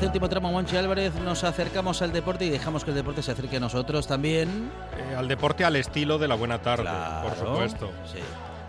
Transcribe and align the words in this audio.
Este 0.00 0.06
último 0.06 0.28
tramo, 0.30 0.50
Monchi 0.50 0.76
Álvarez, 0.78 1.12
nos 1.16 1.44
acercamos 1.44 2.00
al 2.00 2.10
deporte 2.10 2.46
y 2.46 2.48
dejamos 2.50 2.84
que 2.84 2.90
el 2.90 2.96
deporte 2.96 3.22
se 3.22 3.32
acerque 3.32 3.58
a 3.58 3.60
nosotros 3.60 4.06
también. 4.06 4.70
Eh, 4.96 5.14
al 5.14 5.28
deporte 5.28 5.62
al 5.62 5.76
estilo 5.76 6.16
de 6.18 6.26
la 6.26 6.36
buena 6.36 6.62
tarde, 6.62 6.84
por 7.22 7.34
Claro, 7.34 7.52
supuesto. 7.52 7.90
Sí. 8.10 8.18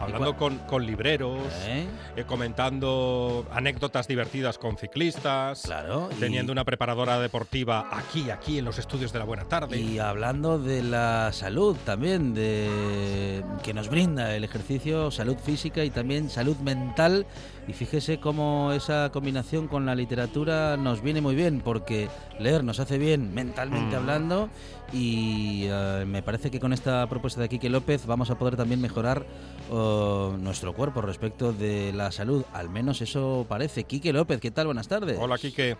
Hablando 0.02 0.30
¿Y 0.30 0.34
cua- 0.34 0.38
con, 0.38 0.58
con 0.59 0.86
libreros, 0.86 1.38
¿Eh? 1.68 1.86
eh, 2.18 2.24
comentando 2.26 3.46
anécdotas 3.54 4.08
divertidas 4.08 4.58
con 4.58 4.76
ciclistas, 4.76 5.62
Claro. 5.62 6.09
y- 6.12 6.20
teniendo 6.20 6.52
una 6.52 6.66
preparadora 6.66 7.20
deportiva 7.20 7.88
aquí, 7.92 8.30
aquí 8.32 8.58
en 8.58 8.66
los 8.66 8.78
estudios 8.80 9.14
de 9.14 9.20
la 9.20 9.26
buena 9.26 9.46
tarde. 9.46 9.78
Y 9.80 10.00
hablando 10.00 10.58
de 10.59 10.82
la 10.84 11.30
salud 11.32 11.78
también, 11.86 12.34
de 12.34 13.44
que 13.64 13.74
nos 13.76 13.90
brinda 13.90 14.36
el 14.36 14.44
ejercicio, 14.44 15.12
salud 15.12 15.38
física 15.38 15.84
y 15.86 15.92
también 15.92 16.30
salud 16.30 16.58
mental. 16.58 17.25
Y 17.68 17.74
fíjese 17.74 18.20
cómo 18.20 18.72
esa 18.74 19.12
combinación 19.12 19.68
con 19.68 19.86
la 19.86 19.94
literatura 19.96 20.78
nos 20.78 21.02
viene 21.02 21.22
muy 21.22 21.36
bien, 21.36 21.62
porque 21.64 22.10
leer 22.40 22.64
nos 22.64 22.80
hace 22.80 22.98
bien 22.98 23.34
mentalmente 23.34 23.96
Mm. 23.96 24.00
hablando. 24.00 24.50
Y 24.92 25.66
eh, 25.70 26.04
me 26.08 26.22
parece 26.22 26.52
que 26.52 26.60
con 26.60 26.74
esta 26.74 27.08
propuesta 27.08 27.40
de 27.40 27.48
Quique 27.50 27.70
López 27.70 28.06
vamos 28.06 28.30
a 28.30 28.38
poder 28.38 28.58
también 28.58 28.82
mejorar 28.82 29.26
oh, 29.72 30.34
nuestro 30.40 30.74
cuerpo 30.74 31.02
respecto 31.02 31.54
de 31.54 31.94
la 31.94 32.12
salud. 32.12 32.44
Al 32.52 32.70
menos 32.70 33.02
eso 33.02 33.46
parece. 33.48 33.84
Quique 33.86 34.12
López, 34.12 34.42
¿qué 34.42 34.52
tal? 34.52 34.66
Buenas 34.66 34.88
tardes. 34.88 35.18
Hola, 35.20 35.38
Quique. 35.38 35.78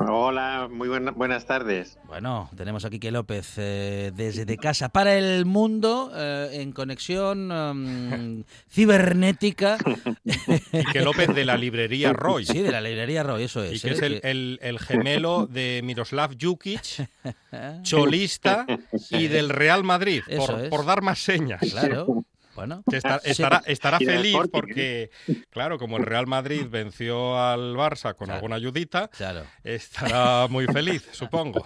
Hola, 0.00 0.68
muy 0.70 0.88
buena- 0.88 1.10
buenas 1.10 1.44
tardes. 1.44 1.98
Bueno, 2.06 2.48
tenemos 2.56 2.84
a 2.84 2.90
Quique 2.90 3.10
López 3.10 3.54
eh, 3.56 4.12
desde 4.14 4.44
de 4.44 4.56
casa 4.56 4.88
para 4.90 5.16
el 5.18 5.44
mundo 5.44 6.12
eh, 6.14 6.50
en 6.52 6.70
conexión 6.72 7.50
um, 7.50 8.44
cibernética. 8.70 9.76
Quique 10.70 11.00
López 11.02 11.34
de 11.34 11.44
la 11.44 11.56
librería 11.56 12.12
Roy. 12.12 12.46
Sí, 12.46 12.60
de 12.60 12.70
la 12.70 12.80
librería 12.80 13.24
Roy, 13.24 13.42
eso 13.44 13.64
Y 13.64 13.74
es. 13.74 13.82
que 13.82 13.88
¿eh? 13.88 13.92
es 13.92 14.02
el, 14.02 14.20
Que- 14.20 14.30
el- 14.30 14.58
el 14.62 14.78
gemelo 14.78 15.46
de 15.48 15.80
Miroslav 15.82 16.36
Jukic, 16.40 17.08
cholista 17.82 18.66
y 19.10 19.26
del 19.26 19.48
Real 19.48 19.82
Madrid, 19.82 20.22
por, 20.36 20.60
es. 20.60 20.68
por 20.70 20.86
dar 20.86 21.02
más 21.02 21.18
señas. 21.18 21.60
Claro, 21.72 22.24
bueno. 22.58 22.82
Que 22.90 22.96
está- 22.96 23.20
Sí. 23.20 23.30
estará, 23.66 23.98
feliz 23.98 24.36
porque, 24.50 25.10
claro, 25.50 25.78
como 25.78 25.96
el 25.96 26.04
Real 26.06 26.26
Madrid 26.26 26.66
venció 26.68 27.38
al 27.40 27.76
Barça 27.76 28.14
con 28.16 28.26
Claro. 28.26 28.34
alguna 28.36 28.56
ayudita, 28.56 29.08
Claro. 29.08 29.42
estará 29.62 30.48
muy 30.48 30.66
feliz, 30.66 31.08
supongo. 31.12 31.64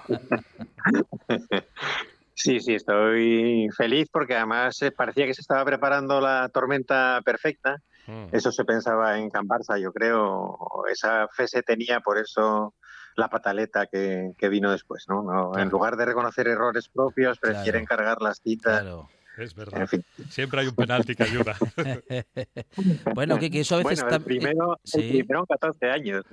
Sí, 2.35 2.61
sí, 2.61 2.75
estoy 2.75 3.69
feliz 3.77 4.09
porque 4.13 4.35
además 4.37 4.81
eh, 4.83 4.91
parecía 4.91 5.27
que 5.27 5.35
se 5.35 5.43
estaba 5.43 5.65
preparando 5.65 6.21
la 6.21 6.49
tormenta 6.49 7.21
perfecta. 7.25 7.77
Mm. 8.07 8.27
Eso 8.33 8.51
se 8.51 8.65
pensaba 8.65 9.19
en 9.19 9.31
Can 9.31 9.47
Barça, 9.47 9.81
yo 9.81 9.93
creo. 9.93 10.59
Esa 10.91 11.29
fe 11.29 11.47
se 11.47 11.63
tenía, 11.63 12.01
por 12.01 12.19
eso 12.19 12.75
la 13.15 13.29
pataleta 13.29 13.87
que, 13.87 14.33
que 14.39 14.49
vino 14.49 14.73
después, 14.73 15.05
¿no? 15.09 15.23
No, 15.23 15.51
Claro. 15.51 15.63
En 15.63 15.69
lugar 15.71 15.97
de 15.97 16.07
reconocer 16.07 16.49
errores 16.49 16.89
propios, 16.89 17.39
prefieren 17.39 17.85
cargar 17.85 18.21
las 18.23 18.41
citas. 18.41 18.81
Claro. 18.81 19.09
Es 19.39 19.55
verdad. 19.55 19.81
En 19.83 19.89
fin. 19.89 20.05
Siempre 20.29 20.61
hay 20.61 20.67
un 20.69 20.75
penalti 20.77 21.15
que 21.15 21.23
ayuda. 21.25 21.57
bueno, 23.15 23.39
que, 23.39 23.51
que 23.51 23.61
eso 23.61 23.77
a 23.77 23.79
veces 23.79 24.01
Bueno, 24.03 24.17
el 24.17 24.23
primero, 24.25 24.81
sí. 24.85 25.01
el 25.01 25.09
primero 25.09 25.41
en 25.41 25.47
14 25.47 25.87
años. 25.91 26.25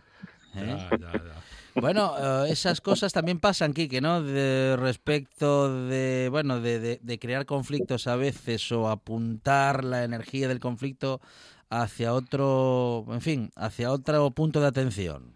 ¿eh? 0.56 0.78
Ya, 0.90 0.90
ya, 0.98 1.12
ya. 1.14 1.44
Bueno, 1.82 2.46
eh, 2.46 2.52
esas 2.52 2.82
cosas 2.82 3.14
también 3.14 3.40
pasan, 3.40 3.74
Quique, 3.74 4.02
¿no? 4.02 4.22
De 4.22 4.76
respecto 4.78 5.86
de, 5.88 6.28
bueno, 6.30 6.60
de, 6.60 6.80
de- 6.80 7.00
de 7.02 7.20
crear 7.20 7.46
conflictos 7.46 8.08
a 8.08 8.16
veces 8.18 8.70
o 8.72 8.90
apuntar 8.90 9.84
la 9.86 10.04
energía 10.04 10.48
del 10.50 10.60
conflicto 10.60 11.22
hacia 11.70 12.14
otro, 12.14 13.06
en 13.10 13.22
fin, 13.22 13.52
hacia 13.56 13.92
otro 13.92 14.32
punto 14.32 14.60
de 14.60 14.68
atención. 14.68 15.34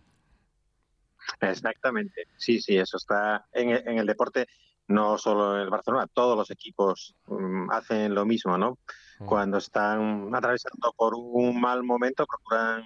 Exactamente. 1.40 2.28
Sí, 2.38 2.60
sí, 2.60 2.76
eso 2.78 2.98
está 2.98 3.46
en 3.54 3.70
en 3.70 3.98
el 4.00 4.06
deporte, 4.06 4.48
no 4.88 5.18
solo 5.18 5.56
en 5.56 5.62
el 5.64 5.70
Barcelona, 5.70 6.08
todos 6.14 6.38
los 6.38 6.52
equipos 6.52 7.16
mm, 7.28 7.72
hacen 7.72 8.14
lo 8.14 8.26
mismo, 8.26 8.58
¿no? 8.58 8.78
Mm. 9.20 9.26
Cuando 9.26 9.58
están 9.58 10.34
atravesando 10.36 10.94
por 10.98 11.14
un 11.16 11.60
mal 11.62 11.84
momento, 11.84 12.26
procuran 12.26 12.84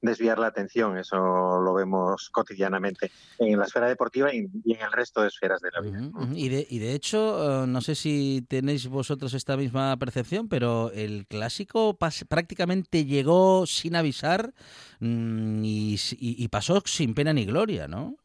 desviar 0.00 0.38
la 0.38 0.46
atención. 0.46 0.96
Eso 0.96 1.16
lo 1.16 1.74
vemos 1.74 2.30
cotidianamente 2.30 3.10
en 3.38 3.58
la 3.58 3.64
esfera 3.64 3.88
deportiva 3.88 4.32
y 4.32 4.38
en 4.72 4.80
el 4.80 4.92
resto 4.92 5.22
de 5.22 5.28
esferas 5.28 5.60
de 5.60 5.70
la 5.72 5.80
vida. 5.80 5.98
Y 6.34 6.48
de, 6.50 6.66
y 6.70 6.78
de 6.78 6.92
hecho, 6.94 7.64
eh, 7.64 7.66
no 7.66 7.80
sé 7.80 7.96
si 7.96 8.44
tenéis 8.48 8.86
vosotros 8.86 9.34
esta 9.34 9.56
misma 9.56 9.96
percepción, 9.96 10.48
pero 10.48 10.92
el 10.92 11.26
clásico 11.26 11.98
prácticamente 12.28 13.06
llegó 13.06 13.66
sin 13.66 13.96
avisar 13.96 14.54
mm, 15.00 15.64
y- 15.64 15.96
y 16.20 16.46
pasó 16.48 16.80
sin 16.84 17.14
pena 17.14 17.32
ni 17.32 17.44
gloria, 17.44 17.88
¿no? 17.88 18.16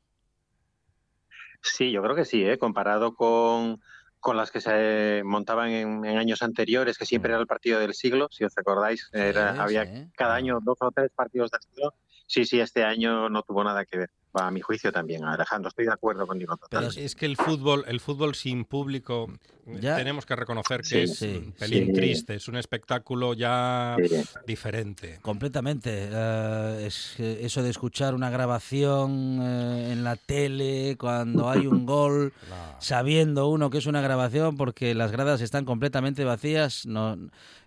Sí, 1.63 1.91
yo 1.91 2.03
creo 2.03 2.15
que 2.15 2.25
sí, 2.25 2.43
¿eh? 2.43 2.57
comparado 2.59 3.15
con, 3.15 3.81
con 4.19 4.37
las 4.37 4.51
que 4.51 4.59
se 4.61 5.21
montaban 5.23 5.69
en, 5.69 6.05
en 6.05 6.17
años 6.17 6.41
anteriores, 6.41 6.97
que 6.97 7.05
siempre 7.05 7.31
era 7.31 7.39
el 7.39 7.47
partido 7.47 7.79
del 7.79 7.93
siglo, 7.93 8.27
si 8.31 8.43
os 8.43 8.57
acordáis, 8.57 9.09
era, 9.13 9.53
Sí, 9.53 9.59
había 9.61 9.85
sí. 9.85 10.11
cada 10.15 10.35
año 10.35 10.59
dos 10.61 10.77
o 10.81 10.91
tres 10.91 11.09
partidos 11.15 11.49
del 11.51 11.61
siglo. 11.61 11.93
Sí, 12.27 12.45
sí, 12.45 12.59
este 12.59 12.83
año 12.83 13.29
no 13.29 13.43
tuvo 13.43 13.63
nada 13.63 13.85
que 13.85 13.97
ver. 13.97 14.09
A 14.33 14.51
mi 14.51 14.61
juicio 14.61 14.91
también, 14.91 15.23
Alejandro. 15.23 15.69
Estoy 15.69 15.85
de 15.85 15.91
acuerdo 15.93 16.25
contigo 16.27 16.55
Pero 16.57 16.67
totalmente. 16.69 17.05
Es 17.05 17.15
que 17.15 17.25
el 17.25 17.37
fútbol, 17.37 17.83
el 17.87 17.99
fútbol 17.99 18.35
sin 18.35 18.65
público, 18.65 19.27
eh, 19.67 19.77
Ya. 19.79 19.95
tenemos 19.95 20.25
que 20.25 20.35
reconocer 20.35 20.81
que 20.81 20.87
Sí, 20.87 20.97
es 20.99 21.17
sí, 21.17 21.41
un 21.45 21.51
pelín 21.53 21.87
sí. 21.87 21.93
triste, 21.93 22.35
es 22.35 22.47
un 22.47 22.55
espectáculo 22.57 23.33
ya 23.33 23.95
Sí. 24.07 24.15
diferente. 24.47 25.19
Completamente. 25.21 26.09
Eh, 26.11 26.85
es 26.87 27.13
que 27.17 27.45
eso 27.45 27.61
de 27.61 27.69
escuchar 27.69 28.15
una 28.15 28.29
grabación 28.29 29.39
eh, 29.41 29.91
en 29.91 30.03
la 30.03 30.15
tele 30.15 30.95
cuando 30.99 31.49
hay 31.49 31.67
un 31.67 31.85
gol, 31.85 32.33
La- 32.49 32.77
sabiendo 32.79 33.47
uno 33.49 33.69
que 33.69 33.77
es 33.77 33.85
una 33.85 34.01
grabación 34.01 34.55
porque 34.57 34.93
las 34.95 35.11
gradas 35.11 35.41
están 35.41 35.65
completamente 35.65 36.23
vacías, 36.23 36.85
no, 36.85 37.17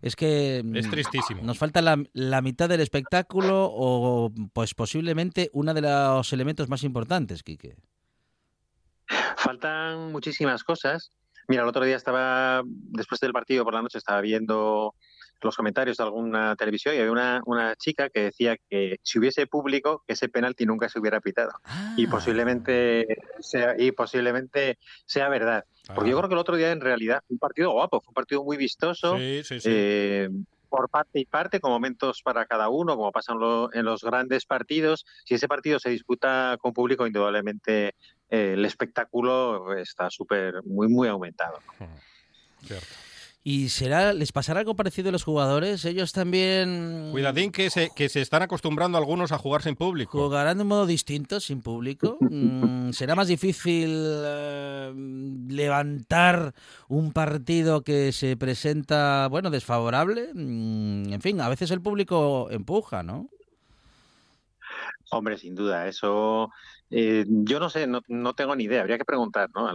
es 0.02 0.16
que 0.16 0.62
mm, 0.64 0.76
Es 0.76 0.90
tristísimo. 0.90 1.42
nos 1.42 1.58
falta 1.58 1.80
la, 1.82 2.02
la 2.12 2.40
mitad 2.42 2.68
del 2.68 2.80
espectáculo 2.80 3.70
o 3.72 4.32
pues 4.52 4.74
posiblemente 4.74 5.50
uno 5.52 5.74
de 5.74 5.80
los 5.82 6.32
elementos 6.32 6.55
más 6.68 6.82
importantes, 6.84 7.42
Quique. 7.42 7.76
Faltan 9.36 10.10
muchísimas 10.12 10.64
cosas. 10.64 11.10
Mira, 11.48 11.62
el 11.62 11.68
otro 11.68 11.84
día 11.84 11.96
estaba, 11.96 12.62
después 12.66 13.20
del 13.20 13.32
partido 13.32 13.64
por 13.64 13.74
la 13.74 13.82
noche, 13.82 13.98
estaba 13.98 14.20
viendo 14.20 14.94
los 15.42 15.54
comentarios 15.54 15.98
de 15.98 16.02
alguna 16.02 16.56
televisión 16.56 16.94
y 16.94 16.98
había 16.98 17.12
una, 17.12 17.42
una 17.44 17.76
chica 17.76 18.08
que 18.08 18.20
decía 18.22 18.56
que 18.68 18.96
si 19.02 19.18
hubiese 19.18 19.46
público, 19.46 20.02
que 20.06 20.14
ese 20.14 20.28
penalti 20.28 20.64
nunca 20.66 20.88
se 20.88 20.98
hubiera 20.98 21.20
pitado. 21.20 21.52
Y 21.96 22.06
Ah, 22.06 22.10
posiblemente 22.10 23.06
sea, 23.38 23.74
y 23.78 23.92
posiblemente 23.92 24.78
sea 25.04 25.28
verdad. 25.28 25.64
Porque 25.94 26.10
yo 26.10 26.16
Ah, 26.16 26.20
creo 26.20 26.28
que 26.30 26.34
el 26.34 26.40
otro 26.40 26.56
día, 26.56 26.72
en 26.72 26.80
realidad, 26.80 27.20
fue 27.28 27.34
un 27.34 27.38
partido 27.38 27.70
guapo, 27.70 28.00
fue 28.00 28.10
un 28.10 28.14
partido 28.14 28.42
muy 28.42 28.56
vistoso. 28.56 29.16
Sí, 29.18 29.42
sí, 29.44 29.60
sí. 29.60 29.68
eh, 29.70 30.28
por 30.68 30.88
parte 30.90 31.18
y 31.20 31.24
parte, 31.26 31.60
con 31.60 31.70
momentos 31.70 32.22
para 32.22 32.46
cada 32.46 32.68
uno, 32.68 32.96
como 32.96 33.12
pasa 33.12 33.32
en, 33.32 33.40
lo- 33.40 33.72
en 33.72 33.84
los 33.84 34.02
grandes 34.02 34.46
partidos. 34.46 35.04
Si 35.24 35.34
ese 35.34 35.48
partido 35.48 35.78
se 35.78 35.90
disputa 35.90 36.56
con 36.60 36.72
público, 36.72 37.06
indudablemente 37.06 37.88
eh, 38.28 38.52
el 38.54 38.64
espectáculo 38.64 39.76
está 39.76 40.10
súper, 40.10 40.62
muy, 40.64 40.88
muy 40.88 41.08
aumentado. 41.08 41.62
Cierto. 42.66 42.96
¿Y 43.48 43.68
será, 43.68 44.12
les 44.12 44.32
pasará 44.32 44.58
algo 44.58 44.74
parecido 44.74 45.10
a 45.10 45.12
los 45.12 45.22
jugadores? 45.22 45.84
Ellos 45.84 46.10
también 46.10 47.10
Cuidadín 47.12 47.52
que 47.52 47.70
se, 47.70 47.90
que 47.94 48.08
se 48.08 48.20
están 48.20 48.42
acostumbrando 48.42 48.98
algunos 48.98 49.30
a 49.30 49.38
jugar 49.38 49.62
sin 49.62 49.76
público. 49.76 50.18
jugarán 50.18 50.56
de 50.56 50.62
un 50.62 50.68
modo 50.68 50.84
distinto, 50.84 51.38
sin 51.38 51.62
público. 51.62 52.18
Mm, 52.20 52.90
¿Será 52.90 53.14
más 53.14 53.28
difícil 53.28 54.02
eh, 54.04 54.92
levantar 55.48 56.54
un 56.88 57.12
partido 57.12 57.82
que 57.82 58.10
se 58.10 58.36
presenta, 58.36 59.28
bueno, 59.28 59.50
desfavorable? 59.50 60.30
Mm, 60.34 61.12
en 61.12 61.20
fin, 61.20 61.40
a 61.40 61.48
veces 61.48 61.70
el 61.70 61.80
público 61.80 62.48
empuja, 62.50 63.04
¿no? 63.04 63.28
Hombre, 65.12 65.38
sin 65.38 65.54
duda, 65.54 65.86
eso 65.86 66.50
eh, 66.90 67.24
yo 67.28 67.58
no 67.60 67.68
sé, 67.70 67.86
no, 67.86 68.00
no 68.08 68.34
tengo 68.34 68.54
ni 68.56 68.64
idea, 68.64 68.80
habría 68.80 68.98
que 68.98 69.04
preguntar, 69.04 69.48
¿no? 69.54 69.68
Ha- 69.68 69.74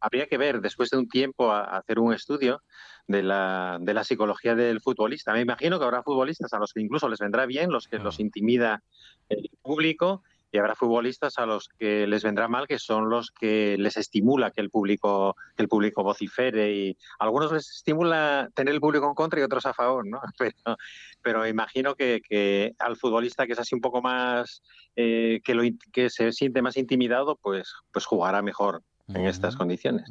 Habría 0.00 0.26
que 0.26 0.38
ver 0.38 0.60
después 0.60 0.90
de 0.90 0.98
un 0.98 1.08
tiempo 1.08 1.50
a, 1.52 1.60
a 1.64 1.78
hacer 1.78 1.98
un 1.98 2.12
estudio 2.12 2.62
de 3.06 3.22
la, 3.22 3.78
de 3.80 3.94
la 3.94 4.04
psicología 4.04 4.54
del 4.54 4.80
futbolista. 4.80 5.32
Me 5.32 5.40
imagino 5.40 5.78
que 5.78 5.84
habrá 5.84 6.02
futbolistas 6.02 6.52
a 6.52 6.58
los 6.58 6.72
que 6.72 6.80
incluso 6.80 7.08
les 7.08 7.18
vendrá 7.18 7.46
bien, 7.46 7.70
los 7.70 7.88
que 7.88 7.98
los 7.98 8.20
intimida 8.20 8.82
el 9.28 9.50
público, 9.62 10.22
y 10.52 10.58
habrá 10.58 10.74
futbolistas 10.74 11.38
a 11.38 11.46
los 11.46 11.68
que 11.78 12.06
les 12.06 12.22
vendrá 12.22 12.46
mal, 12.46 12.68
que 12.68 12.78
son 12.78 13.08
los 13.08 13.30
que 13.30 13.76
les 13.78 13.96
estimula 13.96 14.50
que 14.50 14.60
el 14.60 14.68
público, 14.68 15.34
que 15.56 15.62
el 15.62 15.68
público 15.68 16.04
vocifere 16.04 16.72
y 16.72 16.96
a 17.18 17.24
algunos 17.24 17.50
les 17.52 17.70
estimula 17.70 18.50
tener 18.54 18.74
el 18.74 18.80
público 18.80 19.08
en 19.08 19.14
contra 19.14 19.40
y 19.40 19.42
otros 19.42 19.64
a 19.64 19.72
favor, 19.72 20.06
¿no? 20.06 20.20
Pero, 21.22 21.46
imagino 21.46 21.94
que, 21.94 22.20
que 22.28 22.74
al 22.78 22.96
futbolista 22.96 23.46
que 23.46 23.54
es 23.54 23.58
así 23.58 23.74
un 23.74 23.80
poco 23.80 24.02
más 24.02 24.62
eh, 24.94 25.40
que 25.42 25.54
lo 25.54 25.62
que 25.92 26.10
se 26.10 26.32
siente 26.32 26.60
más 26.60 26.76
intimidado, 26.76 27.36
pues 27.36 27.72
pues 27.90 28.04
jugará 28.04 28.42
mejor 28.42 28.82
en 29.08 29.26
estas 29.26 29.56
condiciones. 29.56 30.08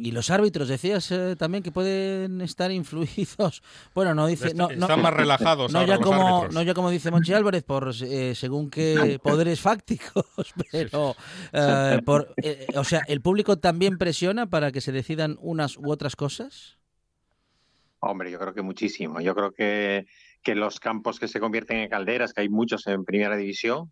y 0.00 0.10
los 0.10 0.30
árbitros, 0.30 0.68
decías 0.68 1.10
eh, 1.10 1.36
también 1.36 1.62
que 1.62 1.72
pueden 1.72 2.40
estar 2.40 2.70
influidos. 2.70 3.62
Bueno, 3.94 4.14
no 4.14 4.26
dice. 4.26 4.54
No, 4.54 4.68
no- 4.68 4.86
Están 4.86 5.02
más 5.02 5.12
relajados 5.14 5.72
no 5.72 5.78
ahora 5.80 5.88
ya 5.88 5.96
los 5.96 6.04
como 6.04 6.36
árbitros. 6.38 6.54
no 6.54 6.62
ya 6.62 6.74
como 6.74 6.90
dice 6.90 7.10
Monchi 7.10 7.32
Álvarez 7.32 7.62
por 7.64 7.92
eh, 8.02 8.34
según 8.34 8.70
qué 8.70 9.18
poderes 9.22 9.60
fácticos 9.60 10.24
pero 10.70 11.14
eh, 11.52 12.00
por 12.04 12.34
eh, 12.42 12.66
o 12.76 12.84
sea 12.84 13.02
el 13.08 13.20
público 13.20 13.58
también 13.58 13.98
presiona 13.98 14.46
para 14.46 14.70
que 14.72 14.80
se 14.80 14.92
decidan 14.92 15.36
unas 15.40 15.76
u 15.76 15.90
otras 15.90 16.16
cosas 16.16 16.76
Hombre, 18.00 18.30
yo 18.30 18.38
creo 18.38 18.54
que 18.54 18.62
muchísimo. 18.62 19.20
Yo 19.20 19.34
creo 19.34 19.50
que, 19.50 20.06
que 20.44 20.54
los 20.54 20.78
campos 20.78 21.18
que 21.18 21.26
se 21.26 21.40
convierten 21.40 21.78
en 21.78 21.88
calderas, 21.88 22.32
que 22.32 22.42
hay 22.42 22.48
muchos 22.48 22.86
en 22.86 23.04
primera 23.04 23.36
división, 23.36 23.90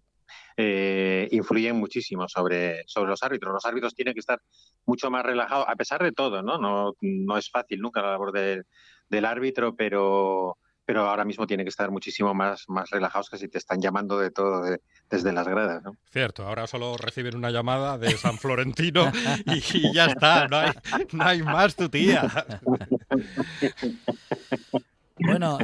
eh, 0.56 1.28
influyen 1.30 1.76
muchísimo 1.76 2.28
sobre, 2.28 2.82
sobre 2.86 3.10
los 3.10 3.22
árbitros. 3.22 3.52
Los 3.52 3.64
árbitros 3.66 3.94
tienen 3.94 4.14
que 4.14 4.20
estar 4.20 4.40
mucho 4.84 5.10
más 5.10 5.24
relajados, 5.24 5.66
a 5.68 5.76
pesar 5.76 6.02
de 6.02 6.12
todo, 6.12 6.42
¿no? 6.42 6.58
No, 6.58 6.94
no 7.00 7.38
es 7.38 7.50
fácil 7.50 7.80
nunca 7.80 8.02
la 8.02 8.10
labor 8.12 8.32
de- 8.32 8.62
del 9.08 9.24
árbitro, 9.24 9.74
pero, 9.76 10.58
pero 10.84 11.08
ahora 11.08 11.24
mismo 11.24 11.46
tienen 11.46 11.64
que 11.64 11.70
estar 11.70 11.90
muchísimo 11.90 12.34
más, 12.34 12.64
más 12.68 12.90
relajados 12.90 13.30
que 13.30 13.38
si 13.38 13.48
te 13.48 13.58
están 13.58 13.80
llamando 13.80 14.18
de 14.18 14.30
todo 14.30 14.62
de- 14.62 14.80
desde 15.10 15.32
las 15.32 15.46
gradas, 15.46 15.82
¿no? 15.84 15.92
Cierto, 16.10 16.44
ahora 16.46 16.66
solo 16.66 16.96
reciben 16.96 17.36
una 17.36 17.50
llamada 17.50 17.98
de 17.98 18.10
San 18.16 18.38
Florentino 18.38 19.10
y, 19.44 19.62
y 19.78 19.92
ya 19.94 20.06
está, 20.06 20.48
no 20.48 20.56
hay, 20.58 20.70
no 21.12 21.24
hay 21.24 21.42
más 21.42 21.76
tu 21.76 21.88
tía. 21.88 22.22
bueno 25.18 25.58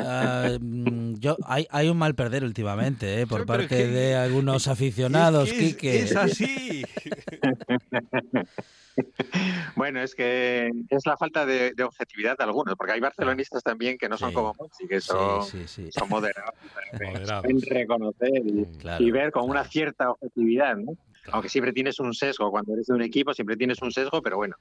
mm, 0.61 1.15
yo 1.19 1.37
hay, 1.45 1.67
hay 1.71 1.89
un 1.89 1.97
mal 1.99 2.15
perder 2.15 2.43
últimamente 2.45 3.21
eh, 3.21 3.27
por 3.27 3.45
parte 3.47 3.69
que- 3.69 3.87
de 3.87 4.15
algunos 4.17 4.67
aficionados 4.69 5.49
Es 5.51 5.55
que 5.55 5.67
es- 5.67 5.75
Quique. 5.75 6.03
es 6.03 6.17
así. 6.17 6.85
Bueno, 9.75 10.03
es 10.03 10.15
que 10.15 10.71
es 10.91 11.07
la 11.07 11.17
falta 11.17 11.47
de, 11.47 11.73
de 11.75 11.83
objetividad 11.83 12.37
de 12.37 12.45
algunos, 12.45 12.75
porque 12.77 12.93
hay 12.93 13.01
barcelonistas 13.01 13.63
también 13.63 13.97
que 13.97 14.07
no 14.09 14.19
son 14.19 14.29
Sí. 14.29 14.35
como 14.35 14.53
Monchi, 14.59 14.87
que 14.87 15.01
son, 15.01 15.43
sí, 15.47 15.67
sí. 15.67 15.89
son 15.91 16.11
moderados, 16.11 16.55
reconocer 17.71 18.31
y, 18.45 18.67
Claro, 18.79 19.03
y 19.03 19.11
ver 19.11 19.33
con 19.33 19.49
una 19.49 19.65
cierta 19.65 20.11
objetividad, 20.11 20.77
¿no? 20.77 20.93
Aunque 21.33 21.49
siempre 21.49 21.73
tienes 21.73 21.99
un 22.01 22.13
sesgo, 22.13 22.51
cuando 22.51 22.75
eres 22.75 22.87
de 22.87 22.95
un 22.95 23.03
equipo 23.03 23.33
siempre 23.33 23.57
tienes 23.57 23.81
un 23.81 23.93
sesgo, 23.93 24.21
pero 24.21 24.37
bueno, 24.37 24.57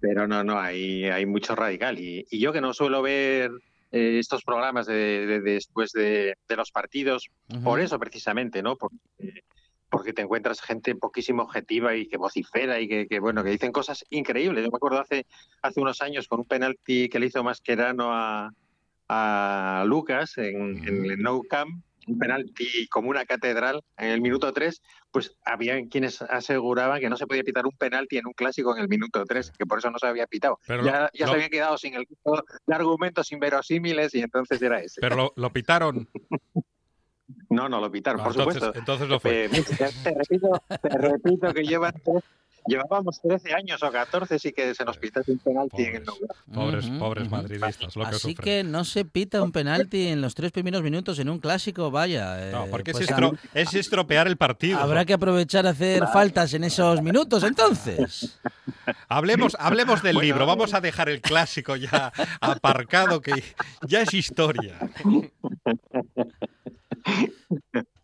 pero 0.00 0.26
no, 0.26 0.42
no, 0.42 0.58
hay, 0.58 1.04
hay 1.04 1.26
mucho 1.26 1.54
radical. 1.54 1.98
Y, 1.98 2.24
y 2.30 2.38
yo 2.38 2.52
que 2.54 2.60
no 2.62 2.72
suelo 2.72 3.02
ver 3.02 3.50
eh, 3.96 4.18
estos 4.18 4.42
programas 4.44 4.86
de, 4.86 5.26
de- 5.26 5.40
de 5.40 5.52
después 5.52 5.92
de, 5.92 6.34
los 6.56 6.70
partidos, 6.70 7.28
por 7.64 7.80
eso 7.80 7.98
precisamente, 7.98 8.62
¿no? 8.62 8.76
Porque, 8.76 8.96
porque 9.88 10.12
te 10.12 10.22
encuentras 10.22 10.60
gente 10.60 10.94
poquísimo 10.96 11.42
objetiva 11.44 11.94
y 11.94 12.06
que 12.08 12.16
vocifera 12.16 12.80
y 12.80 12.88
que, 12.88 13.06
que, 13.06 13.20
bueno, 13.20 13.42
que 13.44 13.50
dicen 13.50 13.72
cosas 13.72 14.04
increíbles. 14.10 14.64
Yo 14.64 14.70
me 14.70 14.76
acuerdo 14.76 14.98
hace, 15.00 15.24
hace 15.62 15.80
unos 15.80 16.02
años 16.02 16.26
con 16.28 16.40
un 16.40 16.46
penalti 16.46 17.08
que 17.08 17.18
le 17.20 17.26
hizo 17.26 17.42
Mascherano 17.44 18.12
a, 18.12 18.50
a 19.08 19.84
Lucas 19.86 20.36
en, 20.38 20.82
en 20.86 21.04
el 21.10 21.18
Nou 21.22 21.42
Camp, 21.48 21.82
un 22.06 22.18
penalti 22.18 22.86
como 22.88 23.10
una 23.10 23.24
catedral 23.24 23.82
en 23.96 24.10
el 24.10 24.20
minuto 24.20 24.52
3, 24.52 24.80
pues 25.10 25.36
había 25.44 25.76
quienes 25.88 26.22
aseguraban 26.22 27.00
que 27.00 27.08
no 27.10 27.16
se 27.16 27.26
podía 27.26 27.42
pitar 27.42 27.66
un 27.66 27.76
penalti 27.76 28.16
en 28.18 28.26
un 28.26 28.32
clásico 28.32 28.74
en 28.76 28.82
el 28.82 28.88
minuto 28.88 29.24
3, 29.24 29.52
que 29.58 29.66
por 29.66 29.78
eso 29.78 29.90
no 29.90 29.98
se 29.98 30.06
había 30.06 30.26
pitado. 30.26 30.58
Pero 30.66 30.84
ya 30.84 31.00
lo- 31.02 31.08
ya 31.12 31.26
lo- 31.26 31.32
se 31.32 31.34
habían 31.36 31.50
quedado 31.50 31.78
sin 31.78 31.94
el 31.94 32.06
de 32.66 32.74
argumentos 32.74 33.32
inverosímiles 33.32 34.14
y 34.14 34.20
entonces 34.20 34.60
era 34.62 34.80
ese. 34.80 35.00
Pero 35.00 35.16
lo, 35.16 35.32
lo 35.36 35.52
pitaron. 35.52 36.08
No, 37.50 37.68
no 37.68 37.80
lo 37.80 37.90
pitaron, 37.90 38.20
Ah, 38.20 38.24
por 38.24 38.32
entonces, 38.34 38.62
supuesto. 38.62 38.78
entonces 38.78 39.08
lo 39.08 39.18
fue. 39.20 39.44
Eh, 39.46 39.48
te, 39.48 40.14
repito, 40.14 40.62
te 40.80 40.98
repito 40.98 41.52
que 41.54 41.62
llevan 41.64 41.92
tres- 42.04 42.22
llevábamos 42.66 43.20
13 43.20 43.54
años 43.54 43.82
o 43.82 43.90
14 43.90 44.38
sí 44.38 44.52
que 44.52 44.74
se 44.74 44.84
nos 44.84 44.98
pitase 44.98 45.32
un 45.32 45.38
penalti 45.38 45.84
en 45.84 45.96
el 45.96 46.02
Pobres, 46.02 46.20
Nou 46.20 46.28
Camp. 46.28 46.54
pobres, 46.54 46.86
pobres 46.98 47.30
madridistas, 47.30 47.96
lo 47.96 48.02
que 48.04 48.08
Así 48.10 48.18
sufren. 48.34 48.44
que 48.44 48.64
no 48.64 48.84
se 48.84 49.04
pita 49.04 49.42
un 49.42 49.52
penalti 49.52 50.08
en 50.08 50.20
los 50.20 50.34
tres 50.34 50.52
primeros 50.52 50.82
minutos 50.82 51.18
en 51.18 51.28
un 51.28 51.38
clásico, 51.38 51.90
vaya. 51.90 52.50
No, 52.52 52.64
eh, 52.64 52.68
porque 52.70 52.92
pues 52.92 53.04
es, 53.04 53.10
estro- 53.10 53.36
es 53.54 53.74
estropear 53.74 54.26
el 54.26 54.36
partido. 54.36 54.78
Habrá 54.78 55.04
que 55.04 55.14
aprovechar 55.14 55.66
a 55.66 55.70
hacer 55.70 56.04
faltas 56.12 56.54
en 56.54 56.64
esos 56.64 57.02
minutos, 57.02 57.42
entonces. 57.44 58.38
Hablemos, 59.08 59.56
hablemos 59.58 60.02
del 60.02 60.14
Bueno, 60.14 60.26
libro. 60.26 60.46
Vamos 60.46 60.74
a 60.74 60.80
dejar 60.80 61.08
el 61.08 61.20
clásico 61.20 61.76
ya 61.76 62.12
aparcado, 62.40 63.20
que 63.20 63.42
ya 63.86 64.02
es 64.02 64.14
historia. 64.14 64.78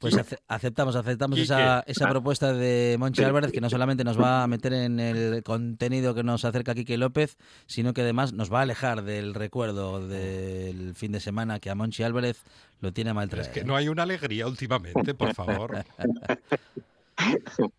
Pues 0.00 0.16
ace- 0.16 0.38
aceptamos, 0.48 0.96
aceptamos 0.96 1.36
Quique. 1.36 1.44
esa, 1.44 1.80
esa 1.86 2.08
propuesta 2.08 2.54
de 2.54 2.96
Monchi 2.98 3.22
Álvarez, 3.22 3.52
que 3.52 3.60
no 3.60 3.68
solamente 3.68 4.02
nos 4.02 4.18
va 4.18 4.42
a 4.42 4.46
meter 4.46 4.72
en 4.72 4.98
el 4.98 5.42
contenido 5.42 6.14
que 6.14 6.22
nos 6.22 6.44
acerca 6.46 6.74
Quique 6.74 6.96
López, 6.96 7.36
sino 7.66 7.92
que 7.92 8.00
además 8.00 8.32
nos 8.32 8.50
va 8.50 8.60
a 8.60 8.62
alejar 8.62 9.02
del 9.02 9.34
recuerdo 9.34 10.08
del 10.08 10.94
fin 10.94 11.12
de 11.12 11.20
semana 11.20 11.60
que 11.60 11.68
a 11.68 11.74
Monchi 11.74 12.02
Álvarez 12.02 12.42
lo 12.80 12.92
tiene 12.94 13.12
mal 13.12 13.28
es 13.34 13.48
que 13.48 13.62
no 13.62 13.76
hay 13.76 13.88
una 13.88 14.04
alegría 14.04 14.46
últimamente, 14.46 15.12
por 15.14 15.34
favor. 15.34 15.84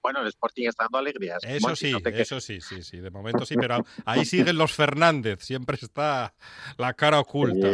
Bueno, 0.04 0.22
el 0.22 0.28
Sporting 0.28 0.68
está 0.68 0.84
dando 0.84 1.00
alegrías. 1.00 1.40
Eso 1.44 1.68
Monchi, 1.68 1.88
sí, 1.88 1.92
no 1.94 2.10
eso 2.12 2.40
sí, 2.40 2.62
sí, 2.62 2.84
sí. 2.84 2.98
De 2.98 3.10
momento 3.10 3.44
sí, 3.44 3.56
pero 3.60 3.84
ahí 4.06 4.24
siguen 4.24 4.56
los 4.56 4.72
Fernández. 4.74 5.42
Siempre 5.42 5.78
está 5.82 6.34
la 6.78 6.94
cara 6.94 7.20
oculta. 7.20 7.68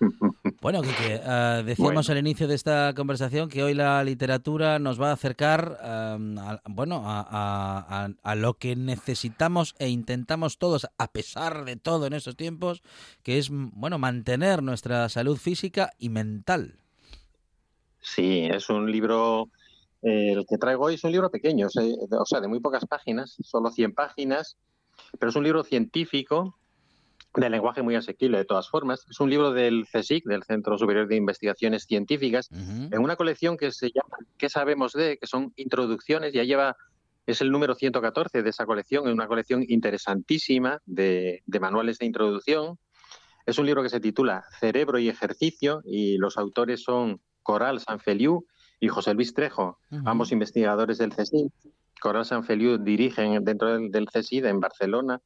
Bueno, 0.62 0.80
Quique, 0.82 1.20
eh, 1.22 1.62
decíamos 1.64 2.06
Bueno. 2.06 2.12
al 2.12 2.18
inicio 2.18 2.48
de 2.48 2.54
esta 2.54 2.92
conversación 2.96 3.48
que 3.48 3.62
hoy 3.62 3.74
la 3.74 4.02
literatura 4.02 4.78
nos 4.78 5.00
va 5.00 5.10
a 5.10 5.12
acercar 5.12 5.78
eh, 5.82 5.86
a, 6.40 6.60
bueno, 6.68 7.02
a, 7.04 7.20
a- 7.20 8.04
a- 8.06 8.08
a 8.22 8.34
lo 8.34 8.54
que 8.54 8.74
necesitamos 8.74 9.74
e 9.78 9.88
intentamos 9.88 10.58
todos, 10.58 10.86
a 10.98 11.08
pesar 11.12 11.64
de 11.66 11.76
todo 11.76 12.06
en 12.06 12.14
estos 12.14 12.36
tiempos, 12.36 12.82
que 13.22 13.38
es 13.38 13.48
bueno 13.50 13.98
mantener 13.98 14.62
nuestra 14.62 15.08
salud 15.08 15.36
física 15.36 15.92
y 15.98 16.08
mental. 16.08 16.78
Sí, 18.00 18.46
es 18.50 18.70
un 18.70 18.90
libro, 18.90 19.50
eh, 20.02 20.32
el 20.32 20.46
que 20.48 20.58
traigo 20.58 20.84
hoy 20.86 20.94
es 20.94 21.04
un 21.04 21.12
libro 21.12 21.30
pequeño, 21.30 21.66
o 21.66 22.24
sea, 22.26 22.40
de 22.40 22.48
muy 22.48 22.60
pocas 22.60 22.86
páginas, 22.86 23.36
solo 23.42 23.70
100 23.70 23.92
páginas, 23.94 24.56
pero 25.18 25.30
es 25.30 25.36
un 25.36 25.44
libro 25.44 25.64
científico 25.64 26.56
de 27.36 27.50
lenguaje 27.50 27.82
muy 27.82 27.94
asequible 27.94 28.38
de 28.38 28.44
todas 28.44 28.68
formas. 28.68 29.04
Es 29.10 29.20
un 29.20 29.28
libro 29.30 29.52
del 29.52 29.86
CSIC, 29.92 30.24
del 30.24 30.42
Centro 30.42 30.78
Superior 30.78 31.06
de 31.06 31.16
Investigaciones 31.16 31.84
Científicas, 31.84 32.48
Ujú. 32.50 32.88
en 32.94 32.98
una 32.98 33.16
colección 33.16 33.56
que 33.56 33.70
se 33.72 33.88
llama 33.90 34.16
¿Qué 34.38 34.48
sabemos 34.48 34.92
de? 34.92 35.18
que 35.18 35.26
son 35.26 35.52
introducciones, 35.56 36.32
ya 36.32 36.44
lleva, 36.44 36.76
es 37.26 37.40
el 37.40 37.50
número 37.50 37.74
114 37.74 38.42
de 38.42 38.50
esa 38.50 38.64
colección, 38.66 39.06
es 39.06 39.12
una 39.14 39.26
colección 39.28 39.64
interesantísima 39.68 40.80
de, 40.86 41.42
de 41.46 41.60
manuales 41.60 41.98
de 41.98 42.06
introducción. 42.06 42.78
Es 43.44 43.58
un 43.58 43.66
libro 43.66 43.82
que 43.82 43.88
se 43.90 44.00
titula 44.00 44.44
Cerebro 44.60 44.98
y 44.98 45.08
Ejercicio 45.08 45.80
y 45.84 46.18
los 46.18 46.36
autores 46.38 46.82
son 46.82 47.20
Coral 47.42 47.80
Sanfeliu 47.80 48.44
y 48.80 48.88
José 48.88 49.14
Luis 49.14 49.34
Trejo, 49.34 49.78
Ujú. 49.90 50.02
ambos 50.08 50.32
investigadores 50.32 50.98
del 50.98 51.10
CSIC. 51.14 51.52
Coral 52.00 52.24
Sanfeliu 52.24 52.78
dirigen 52.78 53.42
dentro 53.44 53.72
del, 53.72 53.90
del 53.90 54.06
CSIC 54.06 54.44
en 54.44 54.60
Barcelona 54.60 55.20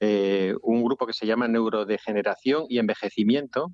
eh, 0.00 0.54
un 0.62 0.84
grupo 0.84 1.06
que 1.06 1.12
se 1.12 1.26
llama 1.26 1.48
Neurodegeneración 1.48 2.66
y 2.68 2.78
Envejecimiento 2.78 3.72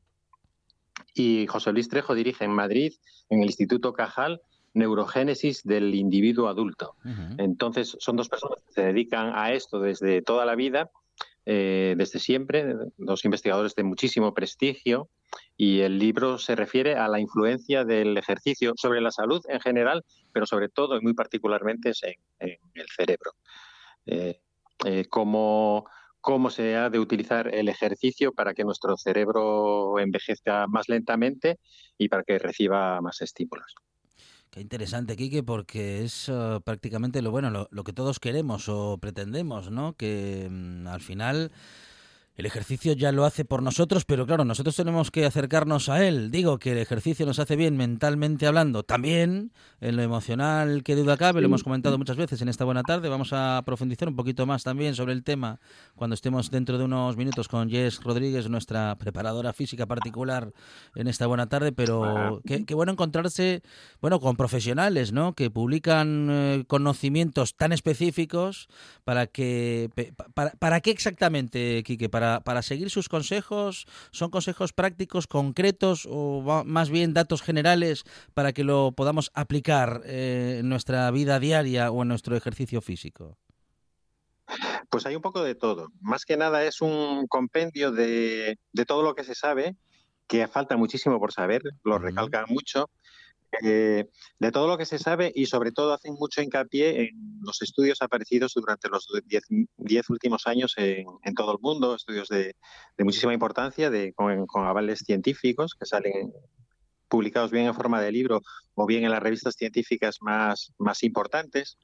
y 1.14 1.46
José 1.46 1.72
Luis 1.72 1.88
Trejo 1.88 2.14
dirige 2.14 2.44
en 2.44 2.52
Madrid, 2.52 2.92
en 3.30 3.40
el 3.40 3.46
Instituto 3.46 3.92
Cajal, 3.92 4.40
Neurogénesis 4.74 5.62
del 5.62 5.94
individuo 5.94 6.48
adulto. 6.48 6.96
Entonces, 7.38 7.96
son 8.00 8.16
dos 8.16 8.28
personas 8.28 8.58
que 8.66 8.72
se 8.72 8.82
dedican 8.82 9.32
a 9.34 9.52
esto 9.52 9.78
desde 9.78 10.20
toda 10.20 10.44
la 10.44 10.56
vida, 10.56 10.90
eh, 11.46 11.94
desde 11.96 12.18
siempre, 12.18 12.74
dos 12.96 13.24
investigadores 13.24 13.76
de 13.76 13.84
muchísimo 13.84 14.34
prestigio, 14.34 15.08
y 15.56 15.80
el 15.80 15.98
libro 15.98 16.38
se 16.38 16.56
refiere 16.56 16.96
a 16.96 17.06
la 17.06 17.20
influencia 17.20 17.84
del 17.84 18.16
ejercicio 18.16 18.72
sobre 18.76 19.00
la 19.00 19.12
salud 19.12 19.42
en 19.48 19.60
general, 19.60 20.04
pero 20.32 20.46
sobre 20.46 20.68
todo 20.68 20.96
y 20.96 21.00
muy 21.00 21.14
particularmente 21.14 21.90
es 21.90 22.02
en, 22.02 22.14
en 22.40 22.58
el 22.74 22.86
cerebro. 22.96 23.32
Eh, 24.06 24.40
eh, 24.84 25.06
cómo, 26.24 26.48
se 26.48 26.74
ha 26.74 26.88
de 26.88 26.98
utilizar 26.98 27.54
el 27.54 27.68
ejercicio 27.68 28.32
para 28.32 28.54
que 28.54 28.64
nuestro 28.64 28.96
cerebro 28.96 29.98
envejezca 29.98 30.66
más 30.66 30.88
lentamente 30.88 31.58
y 31.98 32.08
para 32.08 32.22
que 32.24 32.38
reciba 32.38 32.98
más 33.02 33.20
estímulos. 33.20 33.74
Qué 34.50 34.62
interesante, 34.62 35.16
Quique, 35.16 35.42
porque 35.42 36.02
es 36.02 36.30
eh, 36.30 36.60
prácticamente 36.64 37.20
lo 37.20 37.30
bueno, 37.30 37.50
lo, 37.50 37.68
lo 37.70 37.84
que 37.84 37.92
todos 37.92 38.20
queremos 38.20 38.70
o 38.70 38.96
pretendemos, 38.96 39.70
¿no? 39.70 39.92
Que 39.96 40.48
mm, 40.50 40.86
al 40.86 41.02
final 41.02 41.52
el 42.36 42.46
ejercicio 42.46 42.94
ya 42.94 43.12
lo 43.12 43.24
hace 43.24 43.44
por 43.44 43.62
nosotros, 43.62 44.04
pero 44.04 44.26
claro, 44.26 44.44
nosotros 44.44 44.74
tenemos 44.74 45.12
que 45.12 45.24
acercarnos 45.24 45.88
a 45.88 46.04
él. 46.04 46.32
Digo 46.32 46.58
que 46.58 46.72
el 46.72 46.78
ejercicio 46.78 47.24
nos 47.26 47.38
hace 47.38 47.54
bien 47.54 47.76
mentalmente 47.76 48.48
hablando, 48.48 48.82
también 48.82 49.52
en 49.80 49.96
lo 49.96 50.02
emocional, 50.02 50.82
que 50.82 50.96
duda 50.96 51.16
cabe, 51.16 51.40
lo 51.40 51.46
hemos 51.46 51.62
comentado 51.62 51.96
muchas 51.96 52.16
veces 52.16 52.42
en 52.42 52.48
esta 52.48 52.64
buena 52.64 52.82
tarde. 52.82 53.08
Vamos 53.08 53.32
a 53.32 53.62
profundizar 53.64 54.08
un 54.08 54.16
poquito 54.16 54.46
más 54.46 54.64
también 54.64 54.96
sobre 54.96 55.12
el 55.12 55.22
tema 55.22 55.60
cuando 55.94 56.14
estemos 56.14 56.50
dentro 56.50 56.76
de 56.76 56.84
unos 56.84 57.16
minutos 57.16 57.46
con 57.46 57.70
Jess 57.70 58.02
Rodríguez, 58.02 58.48
nuestra 58.48 58.96
preparadora 58.96 59.52
física 59.52 59.86
particular 59.86 60.52
en 60.96 61.06
esta 61.06 61.28
buena 61.28 61.48
tarde, 61.48 61.70
pero 61.70 62.40
qué, 62.44 62.64
qué 62.64 62.74
bueno 62.74 62.92
encontrarse, 62.92 63.62
bueno, 64.00 64.18
con 64.18 64.36
profesionales, 64.36 65.12
¿no? 65.12 65.34
Que 65.34 65.50
publican 65.50 66.28
eh, 66.30 66.64
conocimientos 66.66 67.54
tan 67.54 67.70
específicos 67.70 68.68
para 69.04 69.28
que, 69.28 69.90
para, 70.34 70.50
para 70.52 70.80
qué 70.80 70.90
exactamente, 70.90 71.82
Quique, 71.84 72.08
para, 72.08 72.23
para 72.44 72.62
seguir 72.62 72.90
sus 72.90 73.08
consejos, 73.08 73.86
son 74.10 74.30
consejos 74.30 74.72
prácticos, 74.72 75.26
concretos 75.26 76.06
o 76.10 76.62
más 76.64 76.90
bien 76.90 77.14
datos 77.14 77.42
generales 77.42 78.04
para 78.34 78.52
que 78.52 78.64
lo 78.64 78.92
podamos 78.92 79.30
aplicar 79.34 80.02
eh, 80.04 80.58
en 80.60 80.68
nuestra 80.68 81.10
vida 81.10 81.38
diaria 81.40 81.90
o 81.90 82.02
en 82.02 82.08
nuestro 82.08 82.36
ejercicio 82.36 82.80
físico. 82.80 83.38
Pues 84.90 85.06
hay 85.06 85.16
un 85.16 85.22
poco 85.22 85.42
de 85.42 85.54
todo. 85.54 85.88
Más 86.00 86.24
que 86.24 86.36
nada 86.36 86.64
es 86.64 86.80
un 86.80 87.26
compendio 87.26 87.90
de, 87.92 88.58
de 88.72 88.84
todo 88.84 89.02
lo 89.02 89.14
que 89.14 89.24
se 89.24 89.34
sabe, 89.34 89.76
que 90.26 90.46
falta 90.48 90.76
muchísimo 90.76 91.18
por 91.18 91.32
saber, 91.32 91.62
lo 91.82 91.96
Ujú. 91.96 92.04
recalcan 92.06 92.44
mucho, 92.48 92.90
eh, 93.62 94.08
de 94.38 94.52
todo 94.52 94.68
lo 94.68 94.78
que 94.78 94.86
se 94.86 94.98
sabe 94.98 95.32
y 95.34 95.46
sobre 95.46 95.72
todo 95.72 95.92
hacen 95.92 96.14
mucho 96.14 96.42
hincapié 96.42 97.02
en 97.02 97.38
los 97.40 97.62
estudios 97.62 98.02
aparecidos 98.02 98.54
durante 98.54 98.88
los 98.88 99.06
10 99.76 100.10
últimos 100.10 100.46
años 100.46 100.74
en, 100.76 101.06
en 101.22 101.34
todo 101.34 101.52
el 101.52 101.58
mundo, 101.60 101.94
estudios 101.94 102.28
de, 102.28 102.56
de 102.96 103.04
muchísima 103.04 103.34
importancia, 103.34 103.90
de, 103.90 104.12
con, 104.14 104.46
avales 104.66 105.00
científicos 105.00 105.74
que 105.78 105.86
salen 105.86 106.32
publicados 107.08 107.50
bien 107.50 107.66
en 107.66 107.74
forma 107.74 108.00
de 108.00 108.12
libro 108.12 108.40
o 108.74 108.86
bien 108.86 109.04
en 109.04 109.10
las 109.10 109.22
revistas 109.22 109.54
científicas 109.54 110.18
más 110.20 111.02
importantes. 111.02 111.78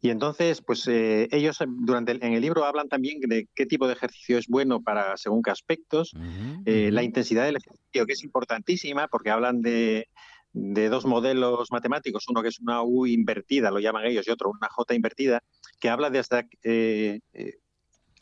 Y 0.00 0.10
entonces, 0.10 0.62
pues 0.62 0.86
eh, 0.88 1.28
ellos 1.30 1.60
eh, 1.60 1.66
durante 1.68 2.12
el- 2.12 2.22
en 2.22 2.32
el 2.34 2.40
libro 2.42 2.64
hablan 2.64 2.88
también 2.88 3.20
de 3.20 3.48
qué 3.54 3.66
tipo 3.66 3.86
de 3.86 3.94
ejercicio 3.94 4.38
es 4.38 4.46
bueno 4.48 4.82
para 4.82 5.16
según 5.16 5.42
qué 5.42 5.50
aspectos, 5.50 6.12
eh, 6.64 6.90
la 6.92 7.02
intensidad 7.02 7.44
del 7.44 7.56
ejercicio, 7.56 8.06
que 8.06 8.12
es 8.12 8.22
importantísima, 8.24 9.08
porque 9.08 9.30
hablan 9.30 9.62
de, 9.62 10.08
de 10.52 10.88
dos 10.88 11.04
modelos 11.06 11.70
matemáticos, 11.70 12.24
uno 12.28 12.42
que 12.42 12.48
es 12.48 12.60
una 12.60 12.82
U 12.82 13.06
invertida, 13.06 13.70
lo 13.70 13.78
llaman 13.80 14.06
ellos, 14.06 14.26
y 14.26 14.30
otro 14.30 14.50
una 14.50 14.68
J 14.68 14.94
invertida, 14.94 15.42
que 15.80 15.88
habla 15.88 16.10
de 16.10 16.18
hasta, 16.18 16.44
eh, 16.62 17.20
eh, 17.32 17.54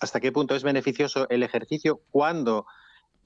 hasta 0.00 0.20
qué 0.20 0.32
punto 0.32 0.54
es 0.54 0.62
beneficioso 0.62 1.28
el 1.30 1.42
ejercicio 1.42 2.00
cuando 2.10 2.66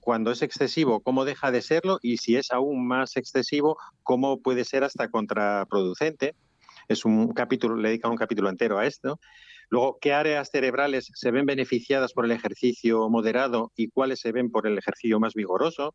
cuando 0.00 0.30
es 0.30 0.40
excesivo, 0.42 1.00
cómo 1.00 1.24
deja 1.26 1.50
de 1.50 1.60
serlo 1.60 1.98
y 2.00 2.16
si 2.16 2.36
es 2.36 2.50
aún 2.50 2.86
más 2.86 3.16
excesivo, 3.16 3.76
cómo 4.02 4.40
puede 4.40 4.64
ser 4.64 4.82
hasta 4.84 5.10
contraproducente. 5.10 6.34
Es 6.88 7.04
un 7.04 7.28
capítulo, 7.32 7.76
le 7.76 7.90
dedica 7.90 8.08
un 8.08 8.16
capítulo 8.16 8.48
entero 8.48 8.78
a 8.78 8.86
esto. 8.86 9.20
Luego, 9.68 9.98
¿qué 10.00 10.14
áreas 10.14 10.48
cerebrales 10.50 11.10
se 11.14 11.30
ven 11.30 11.44
beneficiadas 11.44 12.14
por 12.14 12.24
el 12.24 12.30
ejercicio 12.30 13.08
moderado 13.10 13.72
y 13.76 13.88
cuáles 13.88 14.20
se 14.20 14.32
ven 14.32 14.50
por 14.50 14.66
el 14.66 14.78
ejercicio 14.78 15.20
más 15.20 15.34
vigoroso? 15.34 15.94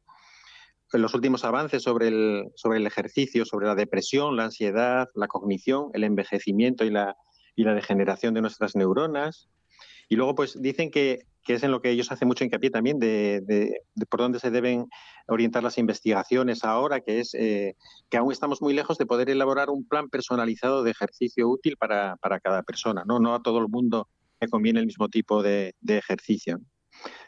Los 0.91 1.15
últimos 1.15 1.43
avances 1.43 1.81
sobre 1.81 2.09
el, 2.09 2.51
sobre 2.55 2.77
el 2.77 2.85
ejercicio, 2.85 3.45
sobre 3.45 3.65
la 3.65 3.73
depresión, 3.73 4.35
la 4.35 4.45
ansiedad, 4.45 5.07
la 5.15 5.27
cognición, 5.27 5.89
el 5.93 6.03
envejecimiento 6.03 6.85
y 6.85 6.91
la, 6.91 7.15
y 7.55 7.63
la 7.63 7.73
degeneración 7.73 8.35
de 8.35 8.41
nuestras 8.41 8.75
neuronas. 8.75 9.49
Y 10.13 10.15
luego, 10.15 10.35
pues 10.35 10.61
dicen 10.61 10.91
que, 10.91 11.25
es 11.47 11.63
en 11.63 11.71
lo 11.71 11.81
que 11.81 11.89
ellos 11.89 12.11
hacen 12.11 12.27
mucho 12.27 12.43
hincapié 12.43 12.69
también 12.69 12.99
de, 12.99 13.81
por 14.07 14.19
dónde 14.19 14.39
se 14.39 14.51
deben 14.51 14.85
orientar 15.27 15.63
las 15.63 15.79
investigaciones 15.79 16.63
ahora, 16.63 17.01
que 17.01 17.19
es 17.19 17.33
eh, 17.33 17.75
que 18.11 18.17
aún 18.17 18.31
estamos 18.31 18.61
muy 18.61 18.75
lejos 18.75 18.99
de 18.99 19.07
poder 19.07 19.31
elaborar 19.31 19.71
un 19.71 19.87
plan 19.87 20.09
personalizado 20.09 20.83
de 20.83 20.91
ejercicio 20.91 21.49
útil 21.49 21.77
para, 21.77 22.15
cada 22.43 22.61
persona. 22.61 23.01
¿no? 23.07 23.17
no 23.17 23.33
a 23.33 23.41
todo 23.41 23.57
el 23.57 23.69
mundo 23.69 24.07
le 24.39 24.49
conviene 24.49 24.81
el 24.81 24.85
mismo 24.85 25.09
tipo 25.09 25.41
de 25.41 25.73
ejercicio. 25.87 26.59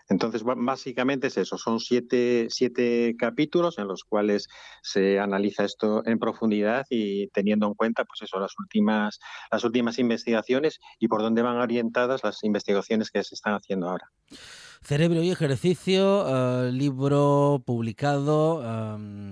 Entonces, 0.08 0.44
básicamente 0.44 1.28
es 1.28 1.38
eso, 1.38 1.58
son 1.58 1.80
siete, 1.80 2.48
siete 2.50 3.16
capítulos 3.18 3.80
en 3.80 3.88
los 3.88 4.04
cuales 4.04 4.48
se 4.84 5.20
analiza 5.20 5.66
esto 5.66 6.06
en 6.06 6.20
profundidad 6.20 6.86
y 6.90 7.28
teniendo 7.30 7.68
en 7.68 7.74
cuenta, 7.74 8.06
pues 8.06 8.22
eso, 8.22 8.40
las 8.40 8.54
últimas, 8.60 9.20
las 9.52 9.64
últimas 9.64 9.98
investigaciones 9.98 10.80
y 11.00 11.08
por 11.08 11.22
dónde 11.22 11.42
van 11.42 11.58
orientadas 11.58 12.24
las 12.24 12.44
investigaciones 12.44 13.10
que 13.10 13.24
se 13.24 13.36
están 13.36 13.56
haciendo 13.56 13.90
ahora. 13.90 14.12
Cerebro 14.82 15.22
y 15.24 15.32
ejercicio, 15.32 16.26
eh, 16.28 16.72
libro 16.72 17.64
publicado 17.66 18.62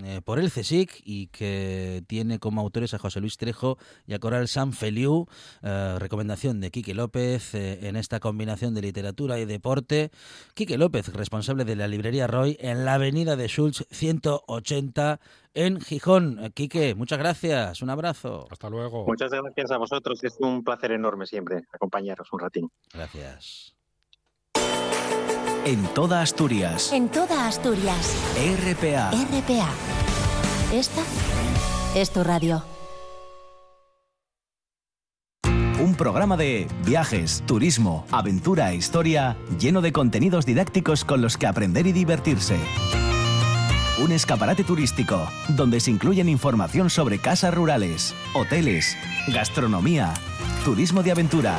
eh, 0.06 0.22
por 0.24 0.40
el 0.40 0.52
CSIC 0.52 1.02
y 1.04 1.28
que 1.28 2.04
tiene 2.08 2.40
como 2.40 2.62
autores 2.62 2.94
a 2.94 3.00
José 3.00 3.20
Luis 3.20 3.38
Trejo 3.38 3.78
y 4.06 4.14
a 4.14 4.20
Coral 4.20 4.48
San 4.48 4.74
Feliu, 4.74 5.28
eh, 5.62 5.96
recomendación 6.00 6.60
de 6.60 6.72
Quique 6.72 6.94
López 6.94 7.56
eh, 7.56 7.88
en 7.88 7.96
esta 7.96 8.20
combinación 8.20 8.74
de 8.74 8.82
literatura 8.82 9.40
y 9.40 9.46
deporte. 9.46 10.12
Quique 10.54 10.78
López, 10.78 11.14
responsable 11.14 11.66
de 11.66 11.76
la 11.76 11.88
librería 11.88 12.28
Roy 12.28 12.58
en 12.60 12.86
la 12.86 12.96
avenida 12.96 13.36
de 13.36 13.48
Schultz 13.48 13.86
180 13.92 15.20
en 15.54 15.82
Gijón. 15.82 16.52
Quique, 16.54 16.96
muchas 16.96 17.20
gracias, 17.20 17.82
un 17.82 17.90
abrazo. 17.90 18.48
Hasta 18.50 18.70
luego. 18.70 19.06
Muchas 19.06 19.32
gracias 19.32 19.72
a 19.72 19.78
vosotros, 19.78 20.24
es 20.24 20.38
un 20.40 20.64
placer 20.64 20.92
enorme 20.92 21.26
siempre 21.26 21.64
acompañaros 21.72 22.32
un 22.32 22.40
ratín. 22.40 22.72
Gracias. 22.94 23.73
En 25.66 25.82
toda 25.94 26.22
Asturias. 26.22 26.92
En 26.92 27.08
toda 27.08 27.48
Asturias. 27.48 28.14
RPA. 28.36 29.12
RPA. 29.12 29.70
Esta 30.74 31.02
es 31.96 32.12
tu 32.12 32.22
radio. 32.22 32.66
Un 35.80 35.96
programa 35.96 36.36
de 36.36 36.68
viajes, 36.86 37.44
turismo, 37.46 38.06
aventura 38.12 38.74
e 38.74 38.76
historia 38.76 39.38
lleno 39.58 39.80
de 39.80 39.94
contenidos 39.94 40.46
didácticos 40.46 41.06
con 41.06 41.22
los 41.22 41.38
que 41.38 41.48
aprender 41.48 41.88
y 41.88 41.94
divertirse. 41.94 42.58
Un 44.04 44.12
escaparate 44.12 44.66
turístico 44.66 45.30
donde 45.48 45.80
se 45.80 45.92
incluyen 45.92 46.28
información 46.28 46.90
sobre 46.90 47.20
casas 47.20 47.54
rurales, 47.54 48.14
hoteles, 48.34 48.98
gastronomía, 49.28 50.14
turismo 50.66 51.04
de 51.04 51.12
aventura, 51.12 51.58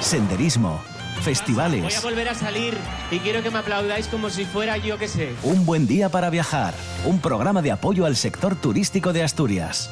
senderismo, 0.00 0.82
Voy 1.14 1.20
a 1.20 1.24
festivales. 1.24 2.02
volver 2.02 2.28
a 2.28 2.34
salir 2.34 2.76
y 3.10 3.18
quiero 3.18 3.42
que 3.42 3.50
me 3.50 3.58
aplaudáis 3.58 4.08
como 4.08 4.28
si 4.30 4.44
fuera 4.44 4.76
yo 4.76 4.98
que 4.98 5.08
sé. 5.08 5.34
Un 5.42 5.64
buen 5.64 5.86
día 5.86 6.08
para 6.08 6.28
viajar. 6.30 6.74
Un 7.06 7.18
programa 7.20 7.62
de 7.62 7.72
apoyo 7.72 8.04
al 8.06 8.16
sector 8.16 8.54
turístico 8.56 9.12
de 9.12 9.22
Asturias. 9.22 9.90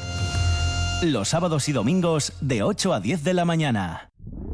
Los 1.02 1.28
sábados 1.30 1.68
y 1.68 1.72
domingos 1.72 2.32
de 2.40 2.62
8 2.62 2.94
a 2.94 3.00
10 3.00 3.24
de 3.24 3.34
la 3.34 3.44
mañana. 3.44 4.08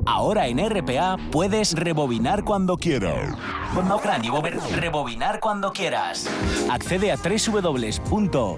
Ahora 0.06 0.46
en 0.46 0.58
RPA 0.58 1.16
puedes 1.30 1.74
rebobinar 1.74 2.42
cuando 2.44 2.78
quieras. 2.78 3.36
Rebobinar 4.80 5.40
cuando 5.40 5.72
quieras. 5.72 6.26
Accede 6.70 7.12
a 7.12 7.16
www.rtpa.es 7.16 8.48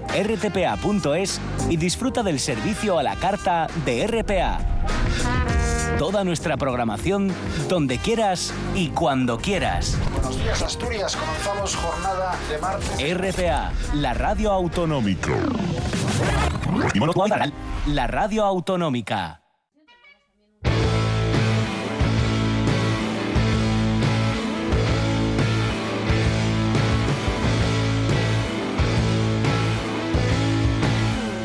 y 1.69 1.75
disfruta 1.75 2.23
del 2.23 2.39
servicio 2.39 2.97
a 2.97 3.03
la 3.03 3.17
carta 3.17 3.67
de 3.83 4.07
RPA. 4.07 4.59
Toda 5.97 6.23
nuestra 6.23 6.57
programación 6.57 7.31
donde 7.69 7.97
quieras 7.97 8.53
y 8.75 8.89
cuando 8.89 9.37
quieras. 9.37 9.97
Buenos 10.13 10.37
días, 10.41 10.61
Asturias. 10.61 11.15
Comenzamos 11.15 11.75
jornada 11.75 12.35
de 12.49 12.57
martes. 12.57 13.17
RPA, 13.17 13.71
la 13.93 14.13
radio 14.13 14.51
autonómica. 14.51 15.31
La 17.87 18.07
radio 18.07 18.45
autonómica. 18.45 19.41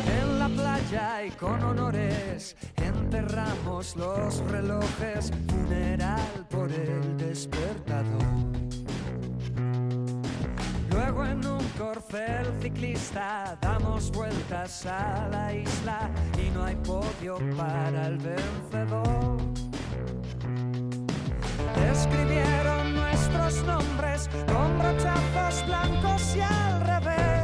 En 0.07 0.39
la 0.39 0.49
playa 0.49 1.23
y 1.25 1.31
con 1.31 1.63
honores 1.63 2.55
enterramos 3.07 3.95
los 3.95 4.39
relojes, 4.51 5.31
funeral 5.47 6.45
por 6.49 6.69
el 6.69 7.15
despertador. 7.17 8.03
Luego 10.91 11.25
en 11.25 11.45
un 11.45 11.63
corcel 11.77 12.47
ciclista 12.61 13.57
damos 13.61 14.11
vueltas 14.11 14.85
a 14.85 15.29
la 15.31 15.53
isla 15.53 16.09
y 16.37 16.49
no 16.49 16.65
hay 16.65 16.75
podio 16.75 17.37
para 17.55 18.07
el 18.07 18.17
vencedor. 18.17 19.37
Escribieron 21.91 22.93
nuestros 22.93 23.63
nombres 23.63 24.29
con 24.47 24.79
brochazos 24.79 25.65
blancos 25.65 26.35
y 26.35 26.41
al 26.41 26.81
revés. 26.81 27.36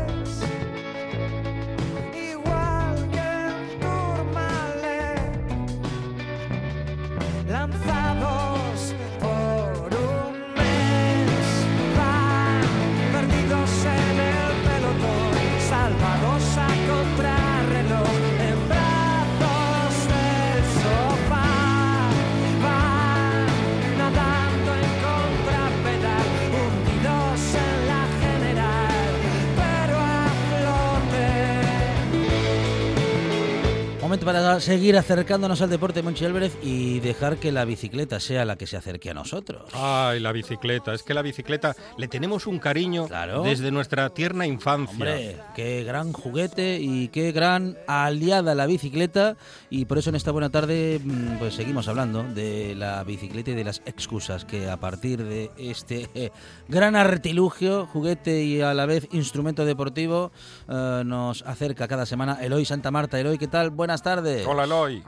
Para 34.23 34.59
seguir 34.59 34.97
acercándonos 34.97 35.61
al 35.61 35.69
deporte 35.69 36.01
Monchi 36.01 36.25
Álvarez 36.25 36.57
y 36.63 36.99
dejar 36.99 37.37
que 37.37 37.51
la 37.51 37.65
bicicleta 37.65 38.19
sea 38.19 38.45
la 38.45 38.55
que 38.55 38.67
se 38.67 38.77
acerque 38.77 39.09
a 39.09 39.13
nosotros. 39.13 39.63
Ay, 39.73 40.19
la 40.19 40.31
bicicleta. 40.31 40.93
Es 40.93 41.03
que 41.03 41.13
la 41.13 41.21
bicicleta 41.21 41.75
le 41.97 42.07
tenemos 42.07 42.47
un 42.47 42.59
cariño 42.59 43.07
Claro. 43.07 43.43
desde 43.43 43.71
nuestra 43.71 44.09
tierna 44.11 44.45
infancia. 44.45 44.93
Hombre, 44.93 45.37
qué 45.55 45.83
gran 45.83 46.13
juguete 46.13 46.79
y 46.79 47.09
qué 47.09 47.31
gran 47.31 47.77
aliada 47.87 48.55
la 48.55 48.65
bicicleta 48.65 49.35
y 49.69 49.85
por 49.85 49.97
eso 49.97 50.09
en 50.09 50.15
esta 50.15 50.31
buena 50.31 50.49
tarde 50.49 51.01
mm, 51.03 51.37
pues 51.39 51.55
seguimos 51.55 51.87
hablando 51.87 52.23
de 52.23 52.75
la 52.75 53.03
bicicleta 53.03 53.51
y 53.51 53.55
de 53.55 53.63
las 53.63 53.81
excusas 53.85 54.45
que 54.45 54.69
a 54.69 54.77
partir 54.77 55.23
de 55.23 55.51
este 55.57 56.09
eh, 56.13 56.31
gran 56.69 56.95
artilugio, 56.95 57.87
juguete 57.87 58.43
y 58.43 58.61
a 58.61 58.73
la 58.73 58.85
vez 58.85 59.07
instrumento 59.11 59.65
deportivo 59.65 60.31
eh, 60.69 61.01
nos 61.05 61.41
acerca 61.43 61.87
cada 61.87 62.05
semana 62.05 62.37
Eloy 62.41 62.63
Santa 62.65 62.89
Marta. 62.91 63.19
Eloy, 63.19 63.37
¿qué 63.37 63.47
tal? 63.47 63.69
Buenas 63.69 64.01
tardes. 64.01 64.12
Hola, 64.47 64.63
Eloy. 64.65 65.03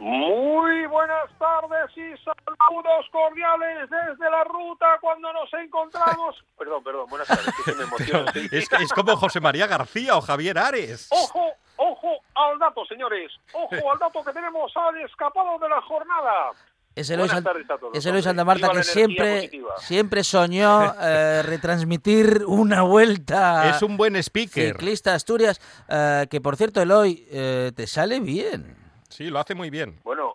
Muy 0.00 0.86
buenas 0.86 1.28
tardes 1.38 1.90
y 1.96 2.14
saludos 2.22 3.06
cordiales 3.10 3.90
desde 3.90 4.30
la 4.30 4.44
ruta 4.44 4.86
cuando 5.00 5.32
nos 5.32 5.52
encontramos. 5.54 6.36
Perdón, 6.58 6.82
perdón, 6.84 7.06
buenas 7.08 7.26
tardes, 7.28 7.52
que 7.56 7.62
se 7.72 7.76
me 7.76 7.82
emociona. 7.88 8.32
sí. 8.32 8.48
Es, 8.52 8.70
es 8.72 8.92
como 8.92 9.16
José 9.16 9.40
María 9.40 9.66
García 9.66 10.16
o 10.16 10.20
Javier 10.20 10.58
Ares. 10.58 11.08
Ojo, 11.10 11.52
ojo 11.76 12.18
al 12.34 12.58
dato, 12.58 12.84
señores. 12.86 13.32
Ojo 13.52 13.92
al 13.92 13.98
dato 13.98 14.22
que 14.24 14.32
tenemos 14.32 14.70
al 14.76 15.00
escapado 15.00 15.58
de 15.58 15.68
la 15.68 15.80
jornada. 15.82 16.50
Es 16.98 17.08
Eloy, 17.10 17.28
Buenas 17.28 17.34
San- 17.36 17.44
tardes 17.44 17.70
a 17.70 17.78
todos, 17.78 17.94
es 17.96 18.04
Eloy 18.06 18.18
hombre. 18.18 18.22
Santa 18.22 18.44
Marta 18.44 18.68
que 18.70 18.82
siempre, 18.82 19.34
positiva. 19.36 19.74
siempre 19.78 20.24
soñó 20.24 20.94
eh, 21.00 21.42
retransmitir 21.44 22.42
una 22.46 22.82
vuelta 22.82 23.70
Es 23.70 23.82
un 23.82 23.96
buen 23.96 24.16
speaker. 24.16 24.72
ciclista 24.72 25.14
Asturias, 25.14 25.60
eh, 25.88 26.26
que 26.28 26.40
por 26.40 26.56
cierto, 26.56 26.82
Eloy, 26.82 27.24
eh, 27.30 27.70
te 27.74 27.86
sale 27.86 28.18
bien. 28.20 28.76
Sí, 29.08 29.30
lo 29.30 29.38
hace 29.38 29.54
muy 29.54 29.70
bien. 29.70 29.98
Bueno, 30.04 30.27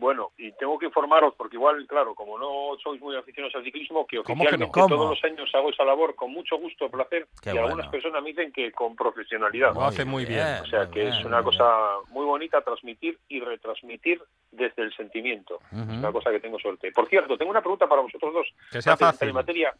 bueno, 0.00 0.30
y 0.38 0.50
tengo 0.52 0.78
que 0.78 0.86
informaros, 0.86 1.34
porque 1.36 1.56
igual, 1.56 1.86
claro, 1.86 2.14
como 2.14 2.38
no 2.38 2.76
sois 2.82 3.00
muy 3.00 3.14
aficionados 3.14 3.54
al 3.54 3.64
ciclismo, 3.64 4.06
que 4.06 4.16
¿Cómo 4.22 4.42
que 4.44 4.48
oficialmente 4.48 4.80
todos 4.88 5.10
los 5.10 5.24
años 5.24 5.50
hago 5.54 5.70
esa 5.70 5.84
labor 5.84 6.14
con 6.14 6.32
mucho 6.32 6.56
gusto, 6.58 6.88
placer, 6.90 7.28
Qué 7.42 7.50
y 7.50 7.52
bueno. 7.52 7.66
algunas 7.66 7.88
personas 7.88 8.22
me 8.22 8.30
dicen 8.30 8.50
que 8.50 8.72
con 8.72 8.96
profesionalidad. 8.96 9.74
Lo 9.74 9.84
hace 9.84 10.04
muy 10.04 10.24
bien. 10.24 10.40
O 10.62 10.66
sea 10.66 10.88
que 10.90 11.08
es 11.08 11.24
una 11.24 11.42
cosa 11.42 11.64
muy 12.08 12.24
bonita 12.24 12.62
transmitir 12.62 13.18
y 13.28 13.40
retransmitir 13.40 14.22
desde 14.50 14.82
el 14.82 14.94
sentimiento. 14.96 15.60
Es 15.70 15.98
una 15.98 16.10
cosa 16.12 16.30
que 16.30 16.40
tengo 16.40 16.58
suerte. 16.58 16.90
Por 16.92 17.06
cierto, 17.08 17.36
tengo 17.36 17.50
una 17.50 17.60
pregunta 17.60 17.86
para 17.86 18.00
vosotros 18.00 18.32
dos. 18.32 18.46
Que 18.72 18.80
sea 18.80 18.96
fácil. 18.96 19.28
En 19.28 19.34
materia. 19.34 19.74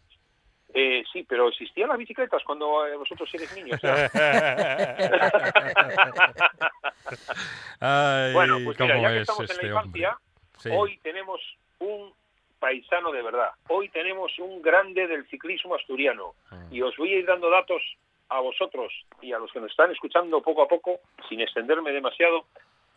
Eh, 0.72 1.02
sí, 1.12 1.26
pero 1.28 1.48
¿existían 1.48 1.88
las 1.88 1.98
bicicletas 1.98 2.44
cuando 2.44 2.86
eh, 2.86 2.96
vosotros 2.96 3.28
eres 3.34 3.52
niños? 3.56 3.80
Ay, 7.80 8.32
bueno, 8.32 8.58
pues 8.64 8.78
mira, 8.78 9.00
ya 9.00 9.08
que 9.08 9.16
es 9.16 9.22
estamos 9.22 9.40
en 9.40 9.50
este 9.50 9.62
la 9.62 9.68
infancia, 9.68 10.10
hombre. 10.10 10.24
Sí. 10.58 10.68
hoy 10.72 10.96
tenemos 10.98 11.40
un 11.80 12.12
paisano 12.60 13.10
de 13.10 13.22
verdad. 13.22 13.50
Hoy 13.68 13.88
tenemos 13.88 14.38
un 14.38 14.62
grande 14.62 15.08
del 15.08 15.26
ciclismo 15.28 15.74
asturiano. 15.74 16.34
Mm. 16.50 16.74
Y 16.74 16.82
os 16.82 16.96
voy 16.96 17.14
a 17.14 17.18
ir 17.18 17.26
dando 17.26 17.50
datos 17.50 17.82
a 18.28 18.40
vosotros 18.40 18.92
y 19.20 19.32
a 19.32 19.38
los 19.38 19.50
que 19.50 19.60
nos 19.60 19.70
están 19.70 19.90
escuchando 19.90 20.40
poco 20.40 20.62
a 20.62 20.68
poco, 20.68 21.00
sin 21.28 21.40
extenderme 21.40 21.90
demasiado, 21.90 22.44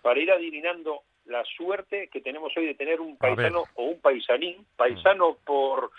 para 0.01 0.19
ir 0.19 0.31
adivinando 0.31 1.01
la 1.25 1.43
suerte 1.45 2.09
que 2.09 2.21
tenemos 2.21 2.55
hoy 2.55 2.67
de 2.67 2.75
tener 2.75 3.01
un 3.01 3.17
paisano 3.17 3.63
o 3.75 3.85
un 3.85 3.99
paisanín, 3.99 4.65
paisano 4.75 5.37
por, 5.45 5.91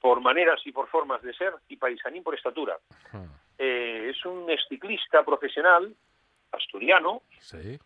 por 0.00 0.20
maneras 0.20 0.60
y 0.64 0.72
por 0.72 0.88
formas 0.88 1.22
de 1.22 1.34
ser 1.34 1.52
y 1.68 1.76
paisanín 1.76 2.22
por 2.22 2.34
estatura. 2.34 2.76
Mm. 3.12 3.24
Eh, 3.58 4.10
es 4.10 4.24
un 4.24 4.46
ciclista 4.68 5.22
profesional 5.24 5.94
asturiano 6.52 7.22
Sí. 7.40 7.78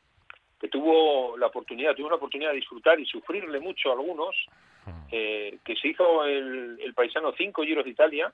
que 0.60 0.68
tuvo 0.68 1.36
la 1.36 1.46
oportunidad, 1.48 1.94
tuvo 1.94 2.06
una 2.06 2.16
oportunidad 2.16 2.50
de 2.50 2.56
disfrutar 2.56 2.98
y 3.00 3.06
sufrirle 3.06 3.58
mucho 3.60 3.90
a 3.90 3.94
algunos, 3.94 4.34
Mm. 4.86 5.06
eh, 5.12 5.58
que 5.64 5.74
se 5.76 5.88
hizo 5.88 6.24
el, 6.24 6.78
el 6.80 6.94
paisano 6.94 7.32
cinco 7.36 7.62
giros 7.64 7.84
de 7.84 7.90
Italia, 7.90 8.32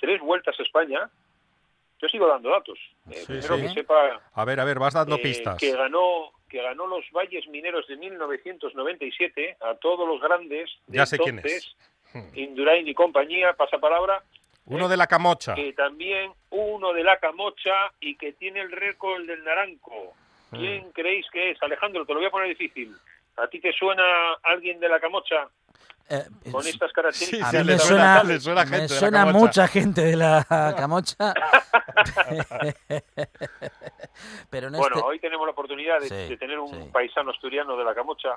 tres 0.00 0.20
vueltas 0.20 0.58
a 0.58 0.62
España. 0.62 1.08
Yo 2.00 2.08
sigo 2.08 2.26
dando 2.28 2.50
datos. 2.50 2.78
Eh, 3.10 3.14
Sí, 3.14 3.26
primero 3.26 3.56
sí. 3.56 3.62
que 3.62 3.68
sepa 3.70 4.20
A 4.34 4.44
ver, 4.44 4.60
a 4.60 4.64
ver, 4.64 4.78
vas 4.78 4.94
dando 4.94 5.16
pistas. 5.18 5.58
que 5.58 5.72
ganó 5.72 6.32
que 6.48 6.62
ganó 6.62 6.86
los 6.86 7.04
Valles 7.12 7.46
Mineros 7.48 7.86
de 7.88 7.96
1997 7.98 9.58
a 9.60 9.74
todos 9.74 10.08
los 10.08 10.18
grandes 10.20 10.70
de 10.86 10.96
Ya 10.96 11.04
sé 11.04 11.18
quién 11.18 11.36
entonces, 11.36 11.66
es. 11.66 11.76
Indurain 12.34 12.86
y 12.88 12.94
compañía, 12.94 13.52
pasapalabra, 13.54 14.22
Uno 14.66 14.88
de 14.88 14.96
la 14.96 15.06
camocha. 15.06 15.54
que 15.54 15.72
también 15.72 16.32
uno 16.50 16.92
de 16.92 17.04
la 17.04 17.18
Camocha 17.18 17.90
y 18.00 18.16
que 18.16 18.32
tiene 18.32 18.60
el 18.60 18.70
récord 18.72 19.24
del 19.26 19.42
Naranco. 19.44 20.14
¿Quién 20.50 20.90
creéis 20.92 21.26
que 21.30 21.50
es? 21.50 21.62
Alejandro, 21.62 22.04
te 22.06 22.12
lo 22.14 22.20
voy 22.20 22.28
a 22.28 22.30
poner 22.30 22.48
difícil. 22.48 22.94
¿A 23.36 23.46
ti 23.48 23.60
te 23.60 23.72
suena 23.72 24.32
alguien 24.42 24.80
de 24.80 24.88
la 24.88 24.98
Camocha 24.98 25.46
Eh, 26.10 26.24
con 26.50 26.62
es- 26.62 26.68
estas 26.68 26.90
características? 26.92 27.48
a 27.48 27.50
Sí, 27.50 27.56
mí 27.58 27.64
le 27.64 27.72
me 27.74 27.78
suena- 27.78 28.24
le 28.24 28.40
suena 28.40 28.60
gente 28.62 28.76
me 28.76 28.82
de 28.82 28.88
la 28.88 28.98
suena 28.98 29.26
mucha 29.26 29.68
gente 29.68 30.00
de 30.00 30.16
la 30.16 30.46
Camocha. 30.76 31.34
Pero 34.50 34.68
en 34.68 34.72
Bueno, 34.74 34.96
este... 34.96 35.08
hoy 35.08 35.18
tenemos 35.20 35.46
la 35.46 35.52
oportunidad 35.52 36.00
de, 36.00 36.08
Sí, 36.08 36.14
de 36.30 36.36
tener 36.36 36.58
un 36.58 36.70
sí. 36.70 36.90
paisano 36.92 37.30
asturiano 37.30 37.76
de 37.76 37.84
la 37.84 37.94
Camocha 37.94 38.36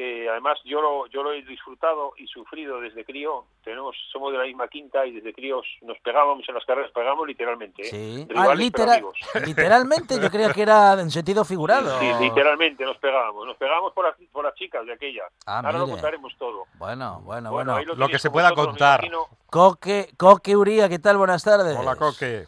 que 0.00 0.30
además 0.30 0.58
yo 0.64 0.80
lo, 0.80 1.06
yo 1.08 1.22
lo 1.22 1.30
he 1.32 1.42
disfrutado 1.42 2.14
y 2.16 2.26
sufrido 2.26 2.80
desde 2.80 3.04
crío. 3.04 3.44
Tenemos, 3.62 3.94
somos 4.10 4.32
de 4.32 4.38
la 4.38 4.44
misma 4.44 4.66
quinta 4.68 5.04
y 5.04 5.12
desde 5.12 5.34
críos 5.34 5.66
nos 5.82 5.98
pegábamos 5.98 6.48
en 6.48 6.54
las 6.54 6.64
carreras, 6.64 6.90
pegábamos 6.92 7.26
literalmente. 7.28 7.82
¿eh? 7.82 7.90
Sí. 7.90 8.26
Ah, 8.34 8.54
litera- 8.54 8.98
literalmente, 9.44 10.18
yo 10.18 10.30
creía 10.30 10.54
que 10.54 10.62
era 10.62 10.94
en 10.98 11.10
sentido 11.10 11.44
figurado. 11.44 12.00
Sí, 12.00 12.06
literalmente 12.18 12.82
nos 12.84 12.96
pegábamos. 12.96 13.46
Nos 13.46 13.58
pegábamos 13.58 13.92
por 13.92 14.06
las, 14.06 14.14
por 14.32 14.42
las 14.42 14.54
chicas 14.54 14.86
de 14.86 14.94
aquella. 14.94 15.24
Ah, 15.44 15.58
Ahora 15.58 15.72
lo 15.78 15.86
contaremos 15.88 16.32
todo. 16.38 16.64
Bueno, 16.78 17.20
bueno, 17.24 17.50
Bueno, 17.50 17.78
lo 17.84 17.94
Lo 17.94 18.08
que 18.08 18.18
se 18.18 18.30
pueda 18.30 18.52
contar. 18.54 19.02
Coque, 19.50 20.08
Coque 20.16 20.56
Uría, 20.56 20.88
¿qué 20.88 20.98
tal? 20.98 21.18
Buenas 21.18 21.44
tardes. 21.44 21.76
Hola, 21.76 21.96
Coque. 21.96 22.46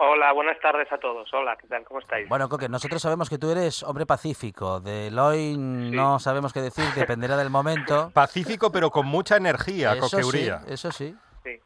Hola, 0.00 0.32
buenas 0.32 0.58
tardes 0.60 0.90
a 0.92 0.98
todos. 0.98 1.28
Hola, 1.34 1.56
¿qué 1.56 1.66
tal? 1.66 1.82
¿Cómo 1.84 1.98
estáis? 1.98 2.28
Bueno, 2.28 2.48
Coque, 2.48 2.68
nosotros 2.68 3.02
sabemos 3.02 3.28
que 3.28 3.36
tú 3.36 3.50
eres 3.50 3.82
hombre 3.82 4.06
pacífico. 4.06 4.78
Del 4.78 5.18
hoy 5.18 5.56
no 5.58 6.20
sabemos 6.20 6.52
qué 6.52 6.60
decir, 6.60 6.84
dependerá 6.94 7.36
del 7.36 7.50
momento. 7.50 8.10
Pacífico, 8.14 8.70
pero 8.70 8.90
con 8.90 9.06
mucha 9.06 9.36
energía, 9.36 9.94
Eso 9.94 10.02
Coque 10.02 10.22
sí, 10.22 10.28
Uría. 10.28 10.60
eso 10.68 10.92
sí. 10.92 11.16
Sí. 11.42 11.60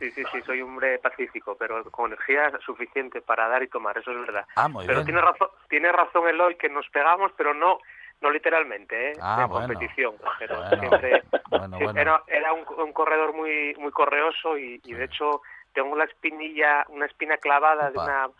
sí, 0.00 0.10
sí, 0.10 0.22
sí, 0.32 0.42
soy 0.44 0.62
hombre 0.62 0.98
pacífico, 0.98 1.56
pero 1.56 1.84
con 1.92 2.06
energía 2.12 2.50
suficiente 2.66 3.20
para 3.22 3.46
dar 3.46 3.62
y 3.62 3.68
tomar, 3.68 3.96
eso 3.98 4.10
es 4.10 4.18
verdad. 4.18 4.44
Ah, 4.56 4.66
muy 4.68 4.84
pero 4.86 4.98
bien. 5.04 5.06
tiene 5.06 5.20
razón, 5.20 5.48
tiene 5.68 5.92
razón 5.92 6.28
Eloy 6.28 6.56
que 6.56 6.68
nos 6.68 6.88
pegamos, 6.90 7.30
pero 7.36 7.54
no 7.54 7.78
no 8.20 8.30
literalmente, 8.30 9.10
¿eh? 9.10 9.14
Ah, 9.20 9.42
en 9.42 9.48
bueno. 9.48 9.68
competición. 9.68 10.14
Pero 10.40 10.56
Bueno. 10.56 10.80
siempre 10.80 11.22
Bueno, 11.50 12.00
era, 12.00 12.22
era 12.26 12.52
un, 12.52 12.64
un 12.78 12.92
corredor 12.92 13.32
muy 13.32 13.74
muy 13.78 13.92
correoso 13.92 14.58
y, 14.58 14.80
y 14.84 14.94
de 14.94 15.04
hecho 15.04 15.42
tengo 15.74 15.94
la 15.96 16.04
espinilla, 16.04 16.86
una 16.88 17.06
espina 17.06 17.36
clavada 17.36 17.90
de 17.90 17.98
una 17.98 18.30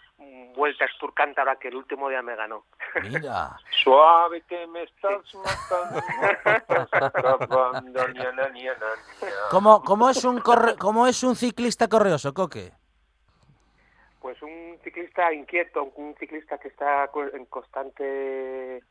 vuelta 0.55 0.85
esturcántabra 0.85 1.57
que 1.57 1.69
el 1.69 1.75
último 1.77 2.09
día 2.09 2.23
me 2.23 2.37
ganó. 2.37 2.65
Mira. 3.03 3.57
Suave 3.83 4.43
que 4.49 4.67
me 4.69 4.85
estás 4.85 5.35
matando. 5.35 6.01
¿Cómo, 9.51 9.83
cómo, 9.83 10.11
es 10.11 10.25
un 10.25 10.39
corre- 10.41 10.77
¿Cómo 10.79 11.07
es 11.07 11.23
un 11.23 11.37
ciclista 11.37 11.89
correoso, 11.89 12.33
Coque? 12.33 12.73
Pues 14.21 14.41
un 14.43 14.79
ciclista 14.83 15.33
inquieto, 15.33 15.85
un 15.97 16.15
ciclista 16.19 16.59
que 16.59 16.69
está 16.69 17.09
co- 17.09 17.25
en 17.27 17.45
constante 17.47 18.83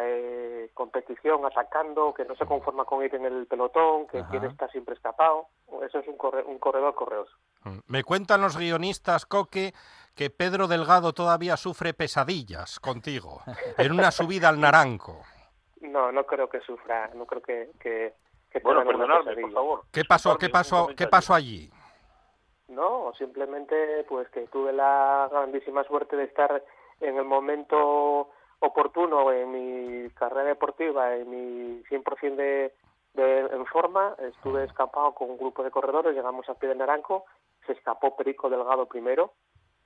eh, 0.00 0.70
competición, 0.74 1.44
atacando, 1.44 2.14
que 2.14 2.24
no 2.24 2.36
se 2.36 2.46
conforma 2.46 2.84
con 2.84 3.04
ir 3.04 3.14
en 3.14 3.24
el 3.24 3.46
pelotón, 3.46 4.06
que 4.06 4.18
Ajá. 4.20 4.30
quiere 4.30 4.46
estar 4.48 4.70
siempre 4.70 4.94
escapado. 4.94 5.46
Eso 5.82 5.98
es 5.98 6.08
un, 6.08 6.16
corre- 6.16 6.44
un 6.44 6.58
corredor 6.58 6.94
correoso. 6.94 7.32
Me 7.86 8.04
cuentan 8.04 8.40
los 8.40 8.56
guionistas, 8.56 9.26
Coque, 9.26 9.74
que 10.14 10.30
Pedro 10.30 10.66
Delgado 10.68 11.12
todavía 11.12 11.56
sufre 11.56 11.92
pesadillas 11.94 12.78
contigo 12.80 13.40
en 13.78 13.92
una 13.92 14.10
subida 14.10 14.48
al 14.48 14.60
Naranco. 14.60 15.20
No, 15.80 16.12
no 16.12 16.24
creo 16.24 16.48
que 16.48 16.60
sufra, 16.60 17.10
no 17.14 17.26
creo 17.26 17.42
que... 17.42 17.70
que, 17.80 18.14
que 18.50 18.58
Bueno, 18.60 18.84
perdonadme, 18.84 19.34
por 19.36 19.52
favor. 19.52 19.82
¿Qué 19.92 20.04
pasó? 20.04 20.36
¿Qué 20.36 20.48
pasó? 20.50 20.88
¿Qué 20.96 21.06
pasó 21.06 21.34
allí? 21.34 21.70
No, 22.68 23.12
simplemente 23.18 24.04
pues 24.08 24.28
que 24.28 24.46
tuve 24.46 24.72
la 24.72 25.28
grandísima 25.30 25.82
suerte 25.84 26.16
de 26.16 26.24
estar 26.24 26.62
en 27.00 27.16
el 27.16 27.24
momento 27.24 28.30
oportuno 28.60 29.32
en 29.32 29.50
mi 29.50 30.10
carrera 30.10 30.44
deportiva, 30.44 31.16
en 31.16 31.30
mi 31.30 31.82
100% 31.84 32.36
de, 32.36 32.72
de 33.14 33.40
en 33.40 33.66
forma. 33.66 34.14
Estuve 34.18 34.64
escapado 34.64 35.12
con 35.14 35.30
un 35.30 35.38
grupo 35.38 35.62
de 35.62 35.70
corredores, 35.70 36.14
llegamos 36.14 36.48
a 36.48 36.54
pie 36.54 36.68
de 36.68 36.76
Naranco, 36.76 37.24
se 37.66 37.72
escapó 37.72 38.16
Perico 38.16 38.48
Delgado 38.48 38.86
primero 38.86 39.32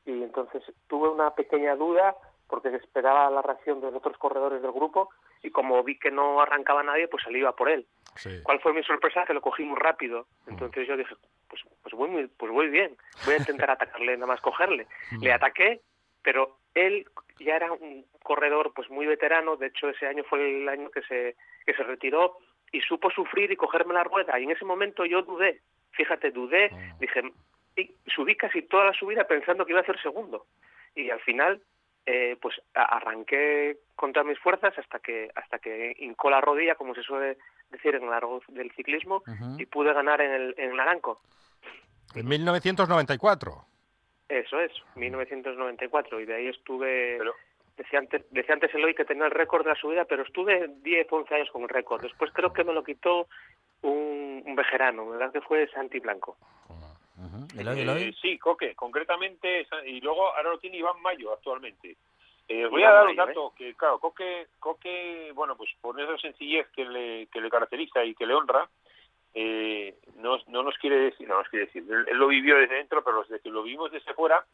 y 0.04 0.22
entonces 0.22 0.62
tuve 0.86 1.08
una 1.08 1.30
pequeña 1.34 1.76
duda 1.76 2.14
porque 2.48 2.68
esperaba 2.76 3.30
la 3.30 3.42
reacción 3.42 3.80
de 3.80 3.86
los 3.86 3.96
otros 3.96 4.18
corredores 4.18 4.60
del 4.60 4.72
grupo 4.72 5.08
y 5.42 5.50
como 5.50 5.82
vi 5.82 5.98
que 5.98 6.10
no 6.10 6.40
arrancaba 6.40 6.82
nadie, 6.82 7.08
pues 7.08 7.22
salí 7.24 7.44
a 7.44 7.52
por 7.52 7.70
él. 7.70 7.86
Sí. 8.16 8.40
¿Cuál 8.42 8.60
fue 8.60 8.72
mi 8.72 8.82
sorpresa? 8.82 9.24
Que 9.26 9.34
lo 9.34 9.40
cogí 9.40 9.64
muy 9.64 9.78
rápido. 9.78 10.26
Entonces 10.46 10.86
yo 10.86 10.96
dije, 10.96 11.14
pues, 11.48 11.62
pues, 11.82 11.94
voy, 11.94 12.10
muy, 12.10 12.26
pues 12.28 12.52
voy 12.52 12.68
bien, 12.68 12.96
voy 13.24 13.34
a 13.34 13.38
intentar 13.38 13.70
atacarle, 13.70 14.14
nada 14.14 14.26
más 14.26 14.40
cogerle. 14.40 14.86
Le 15.20 15.32
ataqué, 15.32 15.80
pero 16.24 16.58
él 16.74 17.06
ya 17.38 17.54
era 17.56 17.70
un 17.70 18.04
corredor 18.22 18.72
pues 18.74 18.90
muy 18.90 19.06
veterano, 19.06 19.56
de 19.56 19.68
hecho 19.68 19.88
ese 19.88 20.06
año 20.06 20.24
fue 20.24 20.62
el 20.62 20.68
año 20.68 20.90
que 20.90 21.02
se, 21.02 21.36
que 21.64 21.74
se 21.74 21.84
retiró 21.84 22.38
y 22.72 22.80
supo 22.80 23.10
sufrir 23.10 23.52
y 23.52 23.56
cogerme 23.56 23.94
la 23.94 24.02
rueda. 24.02 24.40
Y 24.40 24.44
en 24.44 24.50
ese 24.50 24.64
momento 24.64 25.04
yo 25.04 25.22
dudé, 25.22 25.60
fíjate, 25.92 26.32
dudé, 26.32 26.70
dije, 26.98 27.22
y 27.76 27.94
subí 28.06 28.34
casi 28.36 28.62
toda 28.62 28.86
la 28.86 28.92
subida 28.92 29.24
pensando 29.24 29.64
que 29.64 29.72
iba 29.72 29.80
a 29.80 29.82
hacer 29.82 30.00
segundo. 30.00 30.46
Y 30.96 31.10
al 31.10 31.20
final 31.20 31.62
eh, 32.06 32.36
pues 32.40 32.54
arranqué 32.74 33.78
con 33.94 34.12
todas 34.12 34.26
mis 34.26 34.38
fuerzas 34.38 34.76
hasta 34.78 34.98
que 34.98 35.30
hasta 35.34 35.58
que 35.58 35.94
hincó 35.98 36.30
la 36.30 36.40
rodilla, 36.40 36.74
como 36.74 36.94
se 36.94 37.02
suele 37.02 37.38
decir 37.70 37.94
en 37.94 38.04
el 38.04 38.12
argot 38.12 38.44
del 38.48 38.70
ciclismo, 38.72 39.22
y 39.58 39.66
pude 39.66 39.92
ganar 39.92 40.20
en 40.20 40.32
el, 40.32 40.54
en 40.56 40.70
el 40.70 40.76
Naranco. 40.76 41.20
En 42.14 42.26
1994. 42.26 43.66
Eso 44.28 44.58
es, 44.60 44.72
1994, 44.96 46.20
y 46.20 46.24
de 46.26 46.34
ahí 46.34 46.48
estuve... 46.48 47.16
Pero- 47.18 47.34
Decía 47.76 47.98
antes, 47.98 48.24
decía 48.30 48.54
antes 48.54 48.72
Eloy 48.72 48.94
que 48.94 49.04
tenía 49.04 49.24
el 49.24 49.32
récord 49.32 49.64
de 49.64 49.70
la 49.70 49.74
subida, 49.74 50.04
pero 50.04 50.22
estuve 50.22 50.68
10, 50.84 51.08
11 51.10 51.34
años 51.34 51.50
con 51.50 51.62
el 51.62 51.68
récord. 51.68 52.00
Después 52.02 52.30
creo 52.32 52.52
que 52.52 52.62
me 52.62 52.72
lo 52.72 52.84
quitó 52.84 53.26
un, 53.82 54.44
un 54.46 54.54
vejerano, 54.54 55.08
¿verdad? 55.08 55.32
Que 55.32 55.40
fue 55.40 55.66
Santi 55.72 55.98
Blanco. 55.98 56.36
Eloy, 57.58 57.78
Eh, 57.80 57.82
Eloy. 57.82 58.12
sí, 58.22 58.38
Coque, 58.38 58.76
concretamente, 58.76 59.66
y 59.86 60.00
luego 60.00 60.28
ahora 60.36 60.50
lo 60.50 60.58
tiene 60.60 60.76
Iván 60.76 61.02
Mayo 61.02 61.32
actualmente. 61.32 61.96
Eh, 62.46 62.64
voy 62.66 62.82
Iván 62.82 62.92
a 62.92 62.94
dar 62.94 63.06
un 63.08 63.16
Mayo, 63.16 63.26
dato 63.26 63.52
que, 63.58 63.74
claro, 63.74 63.98
Coque, 63.98 64.46
Coque, 64.60 65.32
bueno, 65.34 65.56
pues 65.56 65.70
por 65.80 66.00
esa 66.00 66.16
sencillez 66.18 66.68
que 66.76 66.84
le, 66.84 67.26
que 67.26 67.40
le 67.40 67.50
caracteriza 67.50 68.04
y 68.04 68.14
que 68.14 68.24
le 68.24 68.34
honra, 68.34 68.68
eh, 69.34 69.96
no, 70.16 70.38
no 70.48 70.62
nos 70.62 70.76
quiere 70.78 70.96
decir, 70.96 71.28
no 71.28 71.38
nos 71.38 71.48
quiere 71.48 71.66
decir, 71.66 71.84
él, 71.88 72.06
él 72.08 72.16
lo 72.16 72.28
vivió 72.28 72.56
desde 72.56 72.76
dentro, 72.76 73.02
pero 73.04 73.22
desde 73.22 73.40
que 73.40 73.50
lo 73.50 73.62
vimos 73.62 73.90
desde 73.92 74.14
fuera, 74.14 74.44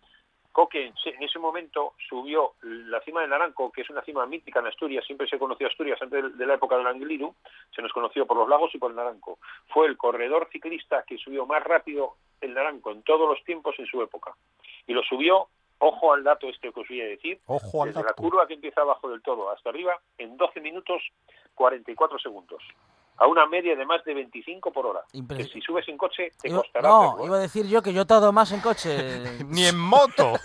Coque 0.52 0.86
en 0.86 0.96
se- 0.96 1.10
en 1.10 1.22
ese 1.22 1.38
momento 1.38 1.94
subió 2.08 2.54
la 2.62 3.00
cima 3.02 3.20
del 3.20 3.30
Naranco, 3.30 3.70
que 3.70 3.82
es 3.82 3.90
una 3.90 4.02
cima 4.02 4.26
mítica 4.26 4.58
en 4.58 4.66
Asturias, 4.66 5.04
siempre 5.06 5.28
se 5.28 5.38
conoció 5.38 5.68
Asturias 5.68 6.02
antes 6.02 6.36
de- 6.36 6.44
la 6.46 6.54
época 6.54 6.76
del 6.76 6.88
Angliru, 6.88 7.32
se 7.72 7.80
nos 7.82 7.92
conoció 7.92 8.26
por 8.26 8.36
los 8.36 8.48
lagos 8.48 8.74
y 8.74 8.78
por 8.78 8.90
el 8.90 8.96
Naranco. 8.96 9.38
Fue 9.68 9.86
el 9.86 9.96
corredor 9.96 10.48
ciclista 10.50 11.04
que 11.06 11.18
subió 11.18 11.46
más 11.46 11.62
rápido 11.62 12.14
el 12.40 12.52
Naranco 12.54 12.90
en 12.90 13.04
todos 13.04 13.28
los 13.28 13.44
tiempos 13.44 13.76
en 13.78 13.86
su 13.86 14.02
época. 14.02 14.34
Y 14.88 14.92
lo 14.92 15.04
subió, 15.04 15.46
ojo 15.78 16.12
al 16.12 16.24
dato 16.24 16.48
este 16.48 16.72
que 16.72 16.80
os 16.80 16.88
voy 16.88 17.00
a 17.00 17.04
decir, 17.06 17.38
Ojo 17.46 17.84
al 17.84 17.90
desde 17.90 18.00
la 18.02 18.08
dato. 18.08 18.20
curva 18.20 18.48
que 18.48 18.54
empieza 18.54 18.80
abajo 18.80 19.08
del 19.08 19.22
todo 19.22 19.50
hasta 19.52 19.70
arriba, 19.70 20.00
en 20.18 20.36
12 20.36 20.60
minutos 20.60 21.00
44 21.54 22.18
segundos. 22.18 22.60
A 23.20 23.26
una 23.26 23.46
media 23.46 23.76
de 23.76 23.84
más 23.84 24.02
de 24.04 24.14
25 24.14 24.72
por 24.72 24.86
hora. 24.86 25.00
Impres- 25.12 25.36
Que 25.36 25.44
si 25.44 25.60
subes 25.60 25.86
en 25.88 25.96
coche 25.98 26.30
te 26.40 26.48
Iba- 26.48 26.58
costará 26.62 26.88
no, 26.88 27.18
¿eh? 27.20 27.26
iba 27.26 27.36
a 27.36 27.40
decir 27.40 27.66
yo 27.68 27.82
que 27.82 27.92
yo 27.92 28.00
he 28.00 28.02
estado 28.02 28.32
más 28.32 28.50
en 28.50 28.60
coche. 28.60 28.90
Ni 29.46 29.66
en 29.66 29.78
moto. 29.78 30.32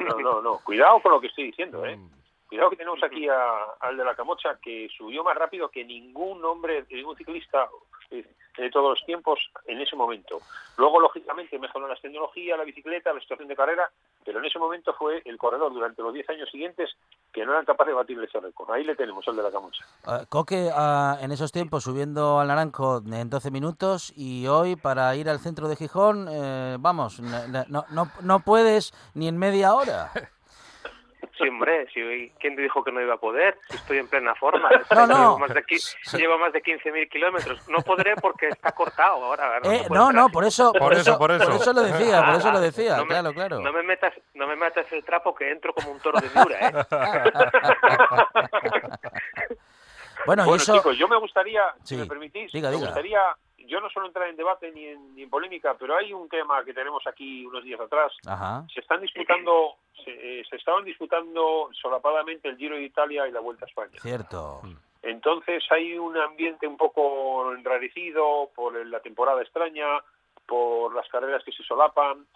No, 0.00 0.18
no, 0.20 0.40
no. 0.42 0.58
Cuidado 0.64 1.00
con 1.00 1.12
lo 1.12 1.20
que 1.20 1.26
estoy 1.28 1.44
diciendo, 1.44 1.84
¿eh? 1.86 1.96
Mm. 1.96 2.10
Cuidado 2.52 2.68
que 2.68 2.76
tenemos 2.76 3.02
aquí 3.02 3.26
a- 3.30 3.64
al 3.80 3.96
de 3.96 4.04
la 4.04 4.14
Camocha 4.14 4.58
que 4.62 4.86
subió 4.94 5.24
más 5.24 5.34
rápido 5.34 5.70
que 5.70 5.86
ningún 5.86 6.44
hombre, 6.44 6.84
ningún 6.90 7.16
ciclista 7.16 7.66
eh, 8.10 8.26
de 8.58 8.70
todos 8.70 8.90
los 8.90 9.06
tiempos 9.06 9.38
en 9.66 9.80
ese 9.80 9.96
momento. 9.96 10.38
Luego, 10.76 11.00
lógicamente, 11.00 11.58
mejoró 11.58 11.88
las 11.88 11.98
tecnologías, 12.02 12.58
la 12.58 12.64
bicicleta, 12.64 13.14
la 13.14 13.20
situación 13.20 13.48
de 13.48 13.56
carrera, 13.56 13.90
pero 14.22 14.38
en 14.38 14.44
ese 14.44 14.58
momento 14.58 14.92
fue 14.92 15.22
el 15.24 15.38
corredor 15.38 15.72
durante 15.72 16.02
los 16.02 16.12
10 16.12 16.28
años 16.28 16.50
siguientes 16.50 16.90
que 17.32 17.46
no 17.46 17.52
eran 17.52 17.64
capaces 17.64 17.92
de 17.92 17.94
batir 17.94 18.22
ese 18.22 18.38
récord. 18.38 18.70
Ahí 18.70 18.84
le 18.84 18.96
tenemos 18.96 19.26
al 19.26 19.36
de 19.36 19.42
la 19.44 19.50
Camocha. 19.50 19.82
Ah, 20.04 20.26
Coque 20.28 20.68
ah, 20.74 21.16
en 21.22 21.32
esos 21.32 21.52
tiempos 21.52 21.84
subiendo 21.84 22.38
al 22.38 22.48
Naranco 22.48 22.98
en 23.10 23.30
12 23.30 23.50
minutos 23.50 24.12
y 24.14 24.46
hoy 24.46 24.76
para 24.76 25.16
ir 25.16 25.30
al 25.30 25.38
centro 25.38 25.68
de 25.68 25.76
Gijón, 25.76 26.28
eh, 26.30 26.76
vamos, 26.78 27.18
no, 27.20 27.64
no, 27.70 27.86
no, 27.88 28.10
no 28.20 28.40
puedes 28.40 28.92
ni 29.14 29.26
en 29.28 29.38
media 29.38 29.72
hora. 29.74 30.10
Sí, 31.38 31.48
hombre, 31.48 31.86
si, 31.94 32.30
¿quién 32.38 32.54
te 32.56 32.62
dijo 32.62 32.84
que 32.84 32.92
no 32.92 33.00
iba 33.00 33.14
a 33.14 33.16
poder? 33.16 33.58
Si 33.70 33.76
estoy 33.76 33.98
en 33.98 34.06
plena 34.08 34.34
forma. 34.34 34.68
No, 34.94 35.06
no. 35.06 35.16
Llevo 35.16 35.38
más 35.38 35.54
de, 35.54 35.64
llevo 36.18 36.38
más 36.38 36.52
de 36.52 36.62
15.000 36.62 37.08
kilómetros. 37.08 37.68
No 37.68 37.78
podré 37.78 38.14
porque 38.16 38.48
está 38.48 38.72
cortado 38.72 39.24
ahora. 39.24 39.60
no 39.60 39.72
Eh, 39.72 39.84
puede 39.88 39.98
no, 40.00 40.06
entrar. 40.08 40.14
no, 40.14 40.28
por 40.28 40.44
eso, 40.44 40.72
Por 40.72 40.92
eso, 40.92 41.18
por 41.18 41.30
eso. 41.32 41.72
lo 41.72 41.82
decía, 41.82 42.24
por 42.24 42.34
eso 42.36 42.52
lo 42.52 42.58
Ah, 42.58 42.60
decía, 42.60 42.96
no 42.98 43.02
me- 43.04 43.08
claro, 43.08 43.32
claro. 43.32 43.60
No 43.60 43.72
me 43.72 43.82
metas, 43.82 44.12
no 44.34 44.46
me 44.46 44.56
metas 44.56 44.86
el 44.92 45.02
trapo 45.04 45.34
que 45.34 45.50
entro 45.50 45.72
como 45.72 45.90
un 45.90 46.00
toro 46.00 46.20
de 46.20 46.28
Miura, 46.34 46.58
¿eh? 46.68 46.72
Bueno, 50.24 50.44
y 50.52 50.56
eso, 50.56 50.76
chicos, 50.76 50.96
yo 50.96 51.08
me 51.08 51.16
gustaría, 51.16 51.62
si 51.82 51.94
Sí, 51.94 52.00
me 52.00 52.06
permitís, 52.06 52.52
diga, 52.52 52.70
me 52.70 52.76
gustaría, 52.76 53.20
yo 53.66 53.80
no 53.80 53.88
suelo 53.90 54.08
entrar 54.08 54.28
en 54.28 54.36
debate 54.36 54.70
ni 54.72 54.86
en, 54.86 55.14
ni 55.14 55.22
en 55.22 55.30
polémica, 55.30 55.74
pero 55.78 55.96
hay 55.96 56.12
un 56.12 56.28
tema 56.28 56.64
que 56.64 56.74
tenemos 56.74 57.06
aquí 57.06 57.44
unos 57.46 57.64
días 57.64 57.80
atrás. 57.80 58.12
ajá, 58.26 58.64
Se 58.72 58.80
están 58.80 59.00
disputando, 59.00 59.76
se, 60.04 60.40
eh, 60.40 60.44
se 60.48 60.56
estaban 60.56 60.84
disputando 60.84 61.68
solapadamente 61.72 62.48
el 62.48 62.56
Giro 62.56 62.76
de 62.76 62.82
Italia 62.82 63.26
y 63.26 63.32
la 63.32 63.40
Vuelta 63.40 63.64
a 63.64 63.68
España. 63.68 63.98
cierto. 64.00 64.60
Entonces 65.02 65.64
hay 65.70 65.98
un 65.98 66.16
ambiente 66.16 66.66
un 66.66 66.76
poco 66.76 67.52
enrarecido 67.54 68.50
por 68.54 68.74
la 68.86 69.00
temporada 69.00 69.42
extraña, 69.42 70.00
por 70.46 70.94
las 70.94 71.08
carreras 71.08 71.42
que 71.44 71.52
se 71.52 71.62
solapan. 71.64 72.26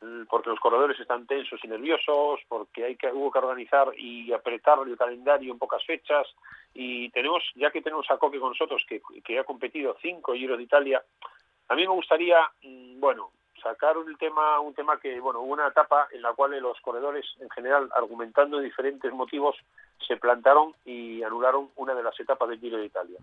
Mm, 0.00 0.24
porque 0.28 0.50
los 0.50 0.60
corredores 0.60 0.98
están 0.98 1.26
tensos 1.26 1.60
y 1.62 1.68
nerviosos, 1.68 2.40
porque 2.48 2.84
hay 2.84 2.96
que 2.96 3.12
hubo 3.12 3.30
que 3.30 3.38
organizar 3.38 3.88
y 3.96 4.32
apretar 4.32 4.78
el 4.86 4.96
calendario 4.96 5.52
en 5.52 5.58
pocas 5.58 5.84
fechas 5.84 6.26
y 6.74 7.10
tenemos 7.10 7.42
ya 7.54 7.70
que 7.70 7.82
tenemos 7.82 8.10
a 8.10 8.18
Coque 8.18 8.38
con 8.38 8.50
nosotros 8.50 8.84
que, 8.88 9.00
que 9.24 9.38
ha 9.38 9.44
competido 9.44 9.96
cinco 10.00 10.34
Giros 10.34 10.58
de 10.58 10.64
Italia, 10.64 11.02
a 11.68 11.74
mí 11.74 11.82
me 11.82 11.92
gustaría, 11.92 12.38
mm, 12.62 13.00
bueno, 13.00 13.30
sacar 13.62 13.96
un 13.96 14.16
tema 14.16 14.60
un 14.60 14.74
tema 14.74 14.98
que 14.98 15.18
bueno 15.20 15.40
hubo 15.40 15.54
una 15.54 15.68
etapa 15.68 16.08
en 16.12 16.22
la 16.22 16.32
cual 16.34 16.58
los 16.60 16.80
corredores 16.80 17.24
en 17.40 17.50
general 17.50 17.90
argumentando 17.96 18.60
diferentes 18.60 19.12
motivos 19.12 19.56
se 20.06 20.16
plantaron 20.16 20.74
y 20.84 21.22
anularon 21.22 21.70
una 21.76 21.94
de 21.94 22.02
las 22.02 22.18
etapas 22.20 22.48
del 22.48 22.60
Giro 22.60 22.78
de 22.78 22.86
Italia. 22.86 23.18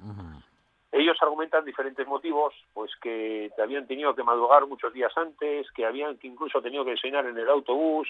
Ellos 0.93 1.17
argumentan 1.21 1.65
diferentes 1.65 2.05
motivos, 2.05 2.53
pues 2.71 2.91
que 3.01 3.49
habían 3.57 3.87
tenido 3.87 4.13
que 4.13 4.21
madrugar 4.21 4.67
muchos 4.67 4.93
días 4.93 5.11
antes, 5.17 5.65
que 5.71 5.87
habían 5.87 6.19
que 6.19 6.27
incluso 6.27 6.61
tenido 6.61 6.85
que 6.85 6.91
desayunar 6.91 7.25
en 7.25 7.35
el 7.35 7.49
autobús, 7.49 8.07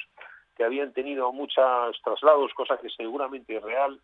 que 0.58 0.65
habían 0.65 0.91
tenido 0.91 1.32
muchos 1.32 2.02
traslados, 2.04 2.54
cosa 2.54 2.78
que 2.78 2.89
seguramente 2.89 3.56
es 3.56 3.63
real, 3.63 4.02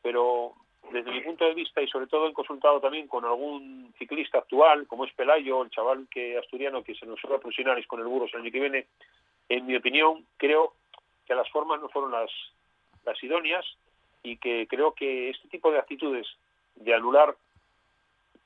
pero 0.00 0.54
desde 0.90 1.10
mi 1.10 1.20
punto 1.20 1.44
de 1.44 1.52
vista 1.52 1.82
y 1.82 1.86
sobre 1.86 2.06
todo 2.06 2.26
he 2.26 2.32
consultado 2.32 2.80
también 2.80 3.08
con 3.08 3.26
algún 3.26 3.92
ciclista 3.98 4.38
actual, 4.38 4.86
como 4.86 5.04
es 5.04 5.12
Pelayo, 5.12 5.62
el 5.62 5.70
chaval 5.70 6.08
que 6.10 6.38
asturiano 6.38 6.82
que 6.82 6.94
se 6.94 7.04
nos 7.04 7.20
va 7.30 7.36
a 7.36 7.40
profesionales 7.40 7.86
con 7.86 8.00
el 8.00 8.06
Burgos 8.06 8.30
el 8.32 8.40
año 8.40 8.50
que 8.50 8.60
viene, 8.60 8.86
en 9.50 9.66
mi 9.66 9.76
opinión 9.76 10.24
creo 10.38 10.72
que 11.26 11.34
las 11.34 11.50
formas 11.50 11.78
no 11.82 11.90
fueron 11.90 12.12
las 12.12 13.22
idóneas 13.22 13.66
y 14.22 14.38
que 14.38 14.66
creo 14.66 14.94
que 14.94 15.28
este 15.28 15.48
tipo 15.48 15.70
de 15.70 15.78
actitudes 15.78 16.26
de 16.76 16.94
anular 16.94 17.36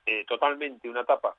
eh, 0.07 0.25
totalmente 0.27 0.89
una 0.89 1.01
etapa 1.03 1.35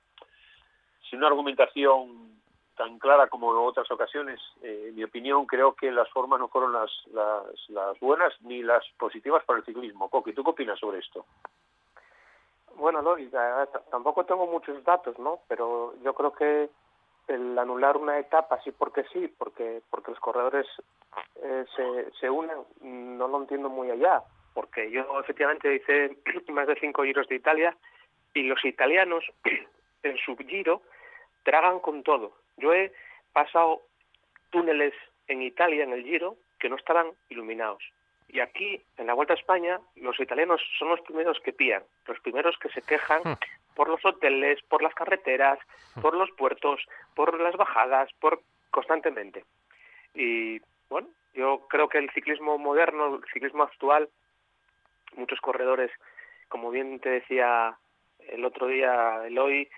sin 1.10 1.20
una 1.20 1.28
argumentación 1.28 2.34
tan 2.76 2.98
clara 2.98 3.28
como 3.28 3.52
en 3.52 3.68
otras 3.68 3.90
ocasiones, 3.92 4.40
eh, 4.64 4.86
en 4.90 4.96
mi 4.96 5.04
opinión, 5.04 5.46
creo 5.46 5.76
que 5.76 5.92
las 5.92 6.10
formas 6.10 6.40
no 6.40 6.48
fueron 6.48 6.74
las, 6.74 6.90
las, 7.12 7.70
las 7.70 8.00
buenas 8.00 8.34
ni 8.42 8.64
las 8.64 8.84
positivas 8.98 9.44
para 9.44 9.60
el 9.60 9.66
ciclismo. 9.66 10.10
Coqui, 10.10 10.34
¿tú 10.34 10.44
qué 10.44 10.50
opinas 10.50 10.80
sobre 10.80 10.98
esto? 11.00 11.24
Bueno, 12.76 13.18
eh, 13.18 13.30
t- 13.72 13.80
tampoco 13.92 14.26
tengo 14.26 14.48
muchos 14.48 14.84
datos, 14.84 15.20
¿no? 15.20 15.42
Pero 15.48 15.94
yo 16.04 16.14
creo 16.16 16.34
que 16.34 16.70
el 17.28 17.58
anular 17.60 17.96
una 17.96 18.18
etapa 18.18 18.60
sí 18.64 18.72
porque 18.72 19.04
sí, 19.14 19.28
porque 19.38 19.82
porque 19.92 20.12
los 20.12 20.20
corredores 20.20 20.66
eh, 21.44 21.66
se, 21.76 22.12
se 22.20 22.30
unen, 22.30 22.58
no 22.82 23.28
lo 23.28 23.38
entiendo 23.38 23.70
muy 23.70 23.92
allá, 23.92 24.24
porque 24.56 24.90
yo 24.90 25.20
efectivamente 25.20 25.76
hice 25.76 26.18
más 26.52 26.66
de 26.68 26.76
cinco 26.80 27.04
giros 27.04 27.28
de 27.28 27.36
Italia 27.36 27.78
y 28.34 28.44
los 28.44 28.64
italianos 28.66 29.24
en 30.04 30.18
su 30.18 30.36
giro 30.38 30.82
tragan 31.44 31.80
con 31.80 32.04
todo. 32.04 32.34
Yo 32.58 32.74
he 32.74 32.92
pasado 33.34 33.82
túneles 34.50 34.94
en 35.28 35.42
Italia, 35.42 35.84
en 35.84 35.94
el 35.94 36.04
giro, 36.04 36.38
que 36.60 36.70
no 36.70 36.76
estaban 36.76 37.08
iluminados. 37.30 37.84
Y 38.30 38.40
aquí, 38.40 38.82
en 38.98 39.08
la 39.08 39.14
Vuelta 39.14 39.34
a 39.34 39.38
España, 39.38 39.80
los 39.96 40.20
italianos 40.20 40.62
son 40.80 40.90
los 40.90 41.02
primeros 41.02 41.40
que 41.42 41.54
pían, 41.54 41.84
los 42.08 42.20
primeros 42.22 42.58
que 42.58 42.70
se 42.70 42.82
quejan 42.82 43.22
por 43.76 43.90
los 43.90 44.04
hoteles, 44.06 44.62
por 44.64 44.82
las 44.82 44.94
carreteras, 44.94 45.60
por 46.02 46.16
los 46.16 46.32
puertos, 46.32 46.82
por 47.16 47.40
las 47.40 47.56
bajadas, 47.56 48.10
por 48.20 48.42
constantemente. 48.72 49.46
Y 50.16 50.60
bueno, 50.90 51.10
yo 51.34 51.68
creo 51.70 51.90
que 51.90 51.98
el 52.00 52.10
ciclismo 52.12 52.58
moderno, 52.58 53.16
el 53.16 53.32
ciclismo 53.32 53.64
actual, 53.64 54.10
muchos 55.16 55.40
corredores, 55.42 55.92
como 56.50 56.72
bien 56.72 57.00
te 57.00 57.10
decía 57.10 57.78
el 58.30 58.46
otro 58.46 58.68
día 58.68 59.26
Eloy, 59.26 59.70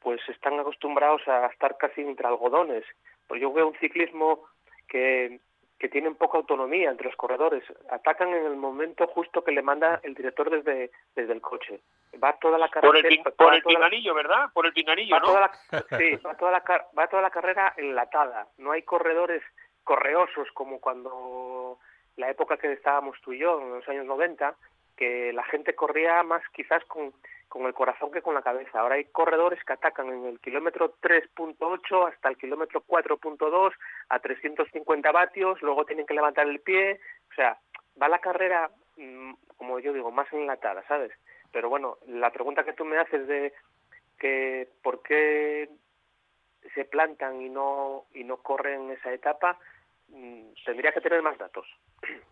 pues 0.00 0.20
están 0.28 0.58
acostumbrados 0.58 1.26
a 1.28 1.46
estar 1.46 1.76
casi 1.76 2.00
entre 2.00 2.26
algodones. 2.26 2.84
Pues 3.28 3.40
yo 3.40 3.52
veo 3.52 3.68
un 3.68 3.76
ciclismo 3.78 4.44
que, 4.88 5.40
que 5.78 5.88
tienen 5.88 6.16
poca 6.16 6.38
autonomía 6.38 6.90
entre 6.90 7.06
los 7.06 7.16
corredores. 7.16 7.62
Atacan 7.90 8.28
en 8.34 8.44
el 8.46 8.56
momento 8.56 9.06
justo 9.06 9.44
que 9.44 9.52
le 9.52 9.62
manda 9.62 10.00
el 10.02 10.14
director 10.14 10.50
desde, 10.50 10.90
desde 11.14 11.32
el 11.32 11.40
coche. 11.40 11.80
Va 12.22 12.34
toda 12.38 12.58
la 12.58 12.68
carrera. 12.68 12.92
Por 12.92 12.96
el, 13.06 13.22
por 13.36 13.54
el 13.54 13.62
pinganillo, 13.62 14.14
¿verdad? 14.14 14.50
Por 14.52 14.66
el 14.66 14.72
pinganillo, 14.72 15.18
¿no? 15.20 15.24
toda 15.26 15.40
la, 15.40 15.52
sí, 15.98 16.16
va 16.16 16.36
toda, 16.36 16.50
la, 16.52 16.60
car- 16.62 16.88
va 16.98 17.06
toda 17.06 17.22
la 17.22 17.30
carrera 17.30 17.72
enlatada. 17.76 18.48
No 18.58 18.72
hay 18.72 18.82
corredores 18.82 19.42
correosos 19.84 20.48
como 20.52 20.78
cuando 20.80 21.78
la 22.16 22.28
época 22.30 22.56
que 22.58 22.72
estábamos 22.72 23.18
tú 23.22 23.32
y 23.32 23.38
yo, 23.38 23.60
en 23.60 23.70
los 23.70 23.88
años 23.88 24.04
90, 24.04 24.54
que 24.96 25.32
la 25.32 25.42
gente 25.44 25.74
corría 25.74 26.22
más 26.22 26.42
quizás 26.52 26.84
con, 26.84 27.12
con 27.52 27.66
el 27.66 27.74
corazón 27.74 28.10
que 28.10 28.22
con 28.22 28.34
la 28.34 28.40
cabeza. 28.40 28.80
Ahora 28.80 28.94
hay 28.94 29.04
corredores 29.04 29.62
que 29.62 29.74
atacan 29.74 30.08
en 30.08 30.24
el 30.24 30.40
kilómetro 30.40 30.96
3.8 31.02 32.08
hasta 32.08 32.30
el 32.30 32.38
kilómetro 32.38 32.82
4.2 32.86 33.74
a 34.08 34.18
350 34.20 35.12
vatios, 35.12 35.60
luego 35.60 35.84
tienen 35.84 36.06
que 36.06 36.14
levantar 36.14 36.48
el 36.48 36.60
pie. 36.60 36.98
O 37.30 37.34
sea, 37.34 37.58
va 38.00 38.08
la 38.08 38.20
carrera, 38.20 38.70
mm, 38.96 39.34
como 39.58 39.78
yo 39.80 39.92
digo, 39.92 40.10
más 40.10 40.32
enlatada, 40.32 40.82
¿sabes? 40.88 41.12
Pero 41.52 41.68
bueno, 41.68 41.98
la 42.06 42.30
pregunta 42.30 42.64
que 42.64 42.72
tú 42.72 42.86
me 42.86 42.96
haces 42.96 43.28
de 43.28 43.52
que 44.18 44.70
por 44.82 45.02
qué 45.02 45.68
se 46.74 46.86
plantan 46.86 47.42
y 47.42 47.50
no 47.50 48.06
y 48.14 48.24
no 48.24 48.38
corren 48.38 48.92
esa 48.92 49.12
etapa, 49.12 49.58
mm, 50.08 50.54
tendría 50.64 50.92
que 50.92 51.02
tener 51.02 51.20
más 51.20 51.36
datos. 51.36 51.66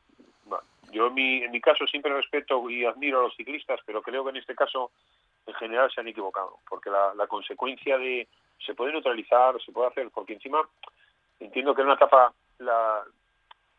Yo 0.90 1.06
en 1.06 1.14
mi, 1.14 1.42
en 1.42 1.50
mi 1.50 1.60
caso 1.60 1.86
siempre 1.86 2.12
respeto 2.12 2.68
y 2.68 2.84
admiro 2.84 3.20
a 3.20 3.22
los 3.24 3.36
ciclistas, 3.36 3.80
pero 3.86 4.02
creo 4.02 4.24
que 4.24 4.30
en 4.30 4.36
este 4.36 4.54
caso 4.54 4.90
en 5.46 5.54
general 5.54 5.90
se 5.90 6.00
han 6.00 6.08
equivocado, 6.08 6.58
porque 6.68 6.90
la, 6.90 7.14
la 7.14 7.26
consecuencia 7.26 7.98
de 7.98 8.28
se 8.64 8.74
puede 8.74 8.92
neutralizar, 8.92 9.60
se 9.62 9.72
puede 9.72 9.88
hacer, 9.88 10.10
porque 10.10 10.34
encima 10.34 10.60
entiendo 11.38 11.74
que 11.74 11.80
en 11.80 11.86
una 11.86 11.96
etapa 11.96 12.32
la, 12.58 13.02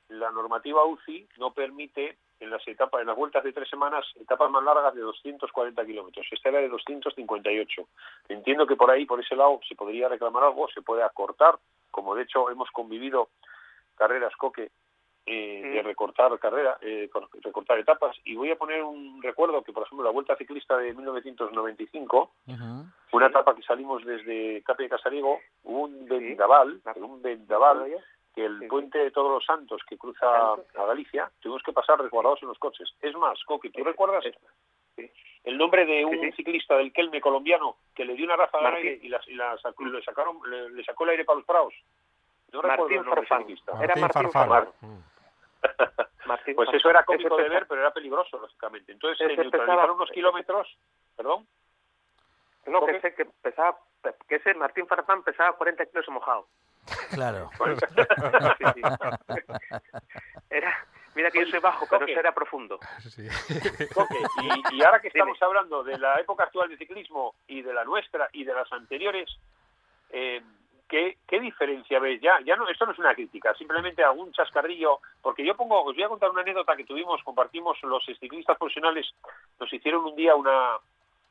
la 0.09 0.31
normativa 0.31 0.85
UCI 0.85 1.27
no 1.37 1.53
permite 1.53 2.17
en 2.39 2.49
las 2.49 2.67
etapas, 2.67 3.01
en 3.01 3.07
las 3.07 3.15
vueltas 3.15 3.43
de 3.43 3.53
tres 3.53 3.69
semanas, 3.69 4.03
etapas 4.19 4.49
más 4.49 4.63
largas 4.63 4.95
de 4.95 5.01
240 5.01 5.85
kilómetros. 5.85 6.25
Esta 6.31 6.49
era 6.49 6.59
de 6.59 6.69
258. 6.69 7.87
Entiendo 8.29 8.65
que 8.65 8.75
por 8.75 8.89
ahí, 8.89 9.05
por 9.05 9.19
ese 9.19 9.35
lado, 9.35 9.59
se 9.67 9.75
podría 9.75 10.09
reclamar 10.09 10.43
algo, 10.43 10.67
se 10.69 10.81
puede 10.81 11.03
acortar, 11.03 11.59
como 11.91 12.15
de 12.15 12.23
hecho 12.23 12.49
hemos 12.49 12.71
convivido 12.71 13.29
carreras 13.95 14.35
coque 14.37 14.71
eh, 15.33 15.61
de 15.75 15.81
recortar 15.83 16.37
carrera, 16.39 16.77
eh, 16.81 17.09
cor- 17.11 17.29
recortar 17.41 17.79
etapas. 17.79 18.17
Y 18.25 18.35
voy 18.35 18.51
a 18.51 18.57
poner 18.57 18.83
un 18.83 19.21
recuerdo 19.21 19.63
que, 19.63 19.71
por 19.71 19.83
ejemplo, 19.83 20.03
la 20.03 20.11
Vuelta 20.11 20.35
Ciclista 20.35 20.77
de 20.77 20.93
1995, 20.93 22.31
una 23.13 23.27
etapa 23.27 23.55
que 23.55 23.61
salimos 23.63 24.03
desde 24.05 24.61
Cape 24.63 24.83
de 24.83 24.89
Casariego, 24.89 25.39
hubo 25.63 25.83
un 25.83 26.05
vendaval, 26.07 26.81
un 26.97 27.21
vendaval, 27.21 27.95
que 28.35 28.45
el 28.45 28.67
puente 28.67 28.97
de 28.97 29.11
Todos 29.11 29.31
los 29.31 29.45
Santos 29.45 29.81
que 29.87 29.97
cruza 29.97 30.53
a 30.53 30.85
Galicia, 30.85 31.29
tuvimos 31.39 31.63
que 31.63 31.73
pasar 31.73 31.99
resguardados 32.01 32.41
en 32.41 32.47
los 32.49 32.57
coches. 32.59 32.89
Es 33.01 33.15
más, 33.15 33.41
Coqui, 33.45 33.69
¿tú 33.69 33.83
recuerdas 33.83 34.23
el 35.43 35.57
nombre 35.57 35.85
de 35.85 36.05
un 36.05 36.31
ciclista 36.33 36.75
del 36.77 36.93
Kelme 36.93 37.19
colombiano 37.21 37.77
que 37.95 38.05
le 38.05 38.13
dio 38.15 38.25
una 38.25 38.35
de 38.37 38.43
Martín. 38.53 38.65
aire 38.87 38.99
y, 39.01 39.09
la, 39.09 39.19
y 39.27 39.33
la 39.35 39.57
sacó- 39.57 39.85
le 39.85 40.01
sacaron, 40.03 40.37
le, 40.49 40.69
le 40.71 40.83
sacó 40.83 41.03
el 41.05 41.11
aire 41.11 41.25
para 41.25 41.37
los 41.37 41.45
prados? 41.45 41.73
No 42.53 42.61
recuerdo 42.61 42.83
Martín 42.83 43.03
Farfán. 43.27 43.39
ciclista. 43.39 43.71
Era 43.83 43.95
Martín 43.95 44.01
Martín 44.01 44.31
Farfán. 44.31 44.67
Martín 46.25 46.55
Pues 46.55 46.69
eso 46.73 46.89
era 46.89 46.99
Ese 46.99 47.05
cómico 47.07 47.37
de 47.37 47.49
ver, 47.49 47.65
pero 47.67 47.81
era 47.81 47.91
peligroso, 47.91 48.37
lógicamente. 48.39 48.91
Entonces 48.91 49.17
se 49.17 49.25
Ese 49.25 49.41
neutralizaron 49.41 49.77
pesaba- 49.81 49.93
unos 49.93 50.09
kilómetros, 50.11 50.77
perdón, 51.15 51.47
No, 52.67 52.85
que 52.85 53.01
sé 53.01 53.13
que 53.15 53.25
pesaba, 53.25 53.77
que 54.27 54.35
ese 54.35 54.53
Martín 54.53 54.87
Farfán 54.87 55.23
pesaba 55.23 55.53
40 55.57 55.85
kilos 55.87 56.07
mojado. 56.09 56.47
Claro. 57.11 57.49
Sí, 58.57 58.65
sí. 58.75 58.81
Era, 60.49 60.85
mira 61.15 61.31
que 61.31 61.39
yo 61.45 61.47
soy 61.51 61.59
bajo, 61.59 61.85
pero 61.89 61.99
Coque. 62.01 62.11
ese 62.11 62.19
era 62.19 62.33
profundo. 62.33 62.79
Y, 64.71 64.75
y 64.75 64.83
ahora 64.83 64.99
que 64.99 65.07
estamos 65.07 65.41
hablando 65.41 65.83
de 65.83 65.97
la 65.97 66.15
época 66.19 66.43
actual 66.45 66.69
de 66.69 66.77
ciclismo 66.77 67.35
y 67.47 67.61
de 67.61 67.73
la 67.73 67.83
nuestra 67.85 68.29
y 68.33 68.43
de 68.43 68.53
las 68.53 68.71
anteriores, 68.73 69.29
eh, 70.09 70.41
¿qué, 70.91 71.39
diferencia 71.39 71.99
ves? 71.99 72.19
Ya, 72.21 72.39
ya 72.45 72.55
no, 72.55 72.67
esto 72.67 72.85
no 72.85 72.91
es 72.91 72.99
una 72.99 73.15
crítica, 73.15 73.53
simplemente 73.55 74.03
algún 74.03 74.31
chascarrillo, 74.33 74.99
porque 75.21 75.45
yo 75.45 75.55
pongo, 75.55 75.83
os 75.83 75.95
voy 75.95 76.03
a 76.03 76.09
contar 76.09 76.29
una 76.29 76.41
anécdota 76.41 76.75
que 76.75 76.83
tuvimos, 76.83 77.23
compartimos 77.23 77.81
los 77.83 78.03
ciclistas 78.05 78.57
profesionales, 78.57 79.09
nos 79.59 79.71
hicieron 79.71 80.03
un 80.03 80.15
día 80.15 80.35
una, 80.35 80.77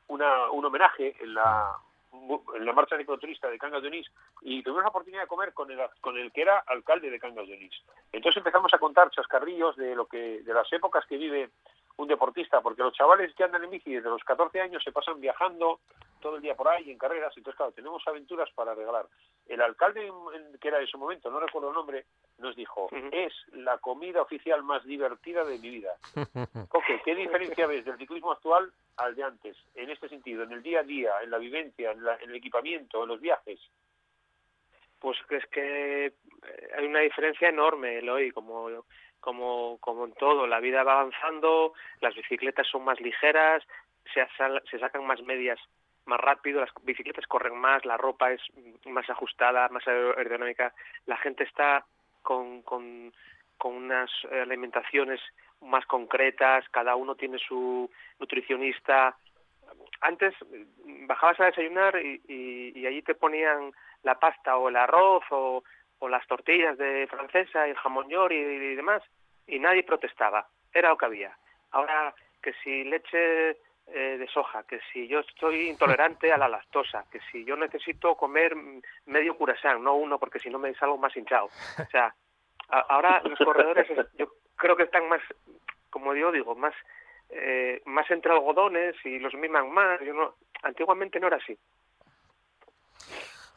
una 0.07 0.49
un 0.49 0.65
homenaje 0.65 1.15
en 1.19 1.35
la 1.35 1.75
en 2.55 2.65
la 2.65 2.73
marcha 2.73 2.97
de 2.97 3.05
Cangas 3.05 3.81
de 3.81 3.87
Onís 3.87 4.07
y 4.41 4.61
tuvimos 4.63 4.83
la 4.83 4.89
oportunidad 4.89 5.21
de 5.21 5.27
comer 5.27 5.53
con 5.53 5.71
el, 5.71 5.79
con 6.01 6.17
el 6.17 6.31
que 6.33 6.41
era 6.41 6.59
alcalde 6.67 7.09
de 7.09 7.19
Cangas 7.19 7.47
de 7.47 7.53
Onís. 7.53 7.73
Entonces 8.11 8.37
empezamos 8.37 8.73
a 8.73 8.79
contar 8.79 9.09
chascarrillos 9.11 9.77
de 9.77 9.95
lo 9.95 10.07
que 10.07 10.41
de 10.41 10.53
las 10.53 10.71
épocas 10.73 11.05
que 11.05 11.17
vive 11.17 11.51
un 11.97 12.07
deportista, 12.07 12.61
porque 12.61 12.81
los 12.83 12.93
chavales 12.93 13.33
que 13.35 13.43
andan 13.43 13.63
en 13.63 13.69
bici 13.69 13.93
desde 13.93 14.09
los 14.09 14.23
14 14.23 14.59
años 14.61 14.83
se 14.83 14.91
pasan 14.91 15.19
viajando 15.19 15.79
todo 16.21 16.35
el 16.35 16.41
día 16.41 16.55
por 16.55 16.67
ahí 16.69 16.91
en 16.91 16.97
carreras, 16.97 17.35
entonces 17.35 17.57
claro, 17.57 17.71
tenemos 17.71 18.07
aventuras 18.07 18.49
para 18.51 18.75
regalar. 18.75 19.05
El 19.47 19.59
alcalde 19.61 20.11
que 20.59 20.67
era 20.67 20.79
en 20.79 20.87
su 20.87 20.97
momento, 20.99 21.29
no 21.31 21.39
recuerdo 21.39 21.69
el 21.69 21.73
nombre, 21.75 22.05
nos 22.37 22.55
dijo, 22.55 22.89
es 23.11 23.33
la 23.53 23.79
comida 23.79 24.21
oficial 24.21 24.61
más 24.63 24.83
divertida 24.85 25.43
de 25.43 25.57
mi 25.57 25.69
vida. 25.69 25.95
Coque, 26.69 27.01
¿qué 27.03 27.15
diferencia 27.15 27.65
ves 27.67 27.83
del 27.85 27.97
ciclismo 27.97 28.31
actual 28.31 28.71
al 28.97 29.15
de 29.15 29.23
antes? 29.23 29.57
En 29.75 29.89
este 29.89 30.09
sentido, 30.09 30.43
en 30.43 30.51
el 30.51 30.61
día 30.61 30.81
a 30.81 30.83
día, 30.83 31.11
en 31.23 31.31
la 31.31 31.37
vivencia, 31.39 31.91
en, 31.91 32.03
la- 32.03 32.15
en 32.17 32.29
el 32.29 32.35
equipamiento, 32.35 33.01
en 33.03 33.09
los 33.09 33.19
viajes. 33.19 33.59
pues 34.99 35.17
es 35.31 35.45
que 35.47 36.05
eh, 36.05 36.13
hay 36.77 36.85
una 36.85 36.99
diferencia 36.99 37.49
enorme, 37.49 37.97
Eloy, 37.97 38.31
como, 38.31 38.60
como, 39.21 39.77
como 39.79 40.05
en 40.05 40.13
todo. 40.13 40.45
La 40.47 40.59
vida 40.59 40.83
va 40.83 40.99
avanzando, 40.99 41.73
las 42.01 42.13
bicicletas 42.15 42.67
son 42.67 42.83
más 42.83 42.99
ligeras, 42.99 43.63
se, 44.13 44.21
asal- 44.21 44.61
se 44.69 44.79
sacan 44.79 45.05
más 45.05 45.21
medias 45.21 45.59
más 46.05 46.19
rápido, 46.19 46.59
las 46.59 46.71
bicicletas 46.83 47.27
corren 47.27 47.55
más, 47.55 47.85
la 47.85 47.95
ropa 47.95 48.31
es 48.31 48.41
más 48.85 49.07
ajustada, 49.09 49.69
más 49.69 49.87
aerodinámica, 49.87 50.73
la 51.05 51.15
gente 51.17 51.43
está 51.43 51.85
con, 52.23 52.63
con, 52.63 53.13
con 53.57 53.75
unas 53.75 54.09
eh, 54.31 54.41
alimentaciones 54.41 55.21
más 55.61 55.85
concretas, 55.85 56.67
cada 56.69 56.95
uno 56.95 57.13
tiene 57.15 57.37
su 57.37 57.89
nutricionista. 58.19 59.15
Antes 60.01 60.33
mm, 60.83 61.05
bajabas 61.05 61.39
a 61.39 61.45
desayunar 61.45 61.95
y, 62.03 62.19
y, 62.27 62.79
y 62.79 62.87
allí 62.87 63.03
te 63.03 63.13
ponían 63.13 63.71
la 64.01 64.15
pasta 64.19 64.57
o 64.57 64.69
el 64.69 64.75
arroz 64.75 65.23
o, 65.29 65.63
o 66.01 66.09
las 66.09 66.25
tortillas 66.27 66.77
de 66.77 67.07
francesa 67.07 67.67
y 67.67 67.71
el 67.71 67.77
jamón 67.77 68.09
york 68.09 68.33
y, 68.33 68.75
demás 68.75 69.03
y 69.47 69.59
nadie 69.59 69.83
protestaba, 69.83 70.47
era 70.73 70.89
lo 70.89 70.97
que 70.97 71.05
había. 71.05 71.37
Ahora 71.71 72.13
que 72.41 72.53
si 72.63 72.83
leche 72.83 73.51
eh, 73.51 74.17
de 74.17 74.27
soja, 74.27 74.63
que 74.63 74.79
si 74.91 75.07
yo 75.07 75.19
estoy 75.19 75.69
intolerante 75.69 76.31
a 76.33 76.37
la 76.37 76.47
lactosa, 76.47 77.05
que 77.11 77.19
si 77.31 77.45
yo 77.45 77.55
necesito 77.55 78.15
comer 78.15 78.55
medio 79.05 79.35
curasán, 79.37 79.83
no 79.83 79.93
uno 79.95 80.17
porque 80.17 80.39
si 80.39 80.49
no 80.49 80.57
me 80.57 80.73
salgo 80.73 80.97
más 80.97 81.15
hinchado. 81.15 81.45
O 81.77 81.85
sea, 81.91 82.13
ahora 82.69 83.21
los 83.23 83.37
corredores 83.39 83.89
es- 83.89 84.07
yo 84.17 84.27
creo 84.55 84.75
que 84.75 84.83
están 84.83 85.07
más, 85.07 85.21
como 85.91 86.15
yo 86.15 86.31
digo, 86.31 86.55
más 86.55 86.73
eh, 87.33 87.81
más 87.85 88.09
entre 88.11 88.31
algodones 88.33 88.95
y 89.05 89.17
los 89.19 89.33
miman 89.35 89.71
más. 89.71 89.99
Antiguamente 90.63 91.19
no 91.19 91.27
era 91.27 91.37
así. 91.37 91.57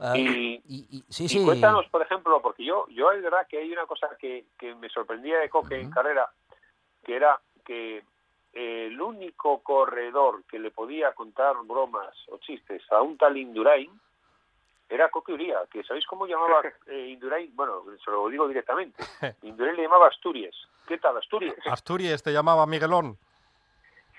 Ah, 0.01 0.17
Y, 0.17 0.61
sí, 1.09 1.25
y 1.25 1.29
sí. 1.29 1.45
cuéntanos, 1.45 1.87
por 1.89 2.03
ejemplo, 2.03 2.41
porque 2.43 2.65
yo, 2.65 2.87
yo 2.89 3.13
es 3.13 3.23
verdad 3.23 3.47
que 3.49 3.59
hay 3.59 3.73
una 3.73 3.87
cosa 3.87 4.09
que, 4.19 4.47
que 4.59 4.75
me 4.75 4.89
sorprendía 4.89 5.39
de 5.39 5.49
Coque 5.49 5.81
en 5.81 5.91
carrera, 5.91 6.29
que 7.05 7.17
era 7.17 7.41
que 7.65 8.05
eh, 8.53 8.87
el 8.87 9.01
único 9.01 9.61
corredor 9.63 10.45
que 10.45 10.59
le 10.59 10.71
podía 10.71 11.13
contar 11.13 11.57
bromas 11.65 12.15
o 12.31 12.39
chistes 12.39 12.83
a 12.93 13.03
un 13.03 13.17
tal 13.17 13.37
Indurain 13.37 13.91
era 14.89 15.09
Coque 15.11 15.33
Uría, 15.33 15.59
que 15.71 15.83
¿sabéis 15.85 16.07
cómo 16.07 16.27
llamaba 16.27 16.61
eh, 16.87 17.09
Indurain? 17.09 17.55
Bueno, 17.55 17.83
se 18.05 18.11
lo 18.11 18.29
digo 18.29 18.47
directamente. 18.49 19.03
Indurain 19.43 19.77
le 19.77 19.83
llamaba 19.85 20.09
Asturias. 20.09 20.55
¿Qué 20.87 20.99
tal, 20.99 21.17
Asturias? 21.17 21.57
Asturias 21.67 22.23
te 22.23 22.33
llamaba 22.33 22.67
Miguelón. 22.67 23.17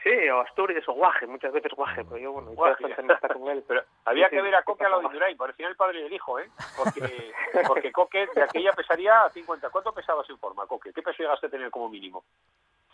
Sí, 0.06 0.30
o 0.30 0.40
Asturias 0.42 0.88
o 0.88 0.94
Guaje, 0.94 1.26
muchas 1.26 1.52
veces 1.52 1.72
Guaje, 1.76 2.06
pero 2.06 2.18
yo, 2.20 2.32
bueno, 2.32 2.54
bastante 2.54 2.94
amistad 3.02 3.28
con 3.30 3.50
él. 3.50 3.64
Pero 3.68 3.82
había 4.06 4.26
Sí, 4.30 4.36
que 4.36 4.38
sí, 4.38 4.44
ver 4.44 4.54
a 4.56 4.62
Coque 4.62 4.86
a 4.86 4.90
lo 4.90 4.98
de 4.98 5.02
Guaje. 5.02 5.16
Indurain, 5.16 5.36
parecía 5.38 5.68
el 5.68 5.76
padre 5.76 6.02
y 6.02 6.06
el 6.06 6.14
hijo, 6.14 6.38
¿eh? 6.38 6.48
Porque, 6.78 7.34
porque 7.68 7.92
Coque 7.92 8.28
de 8.36 8.44
aquella 8.44 8.72
pesaría 8.74 9.24
a 9.24 9.32
50. 9.32 9.68
¿Cuánto 9.72 9.92
pesabas 9.94 10.30
en 10.30 10.38
forma, 10.38 10.68
Coque? 10.68 10.94
¿Qué 10.94 11.02
peso 11.02 11.18
llegaste 11.24 11.48
a 11.48 11.50
tener 11.50 11.72
como 11.72 11.90
mínimo? 11.90 12.24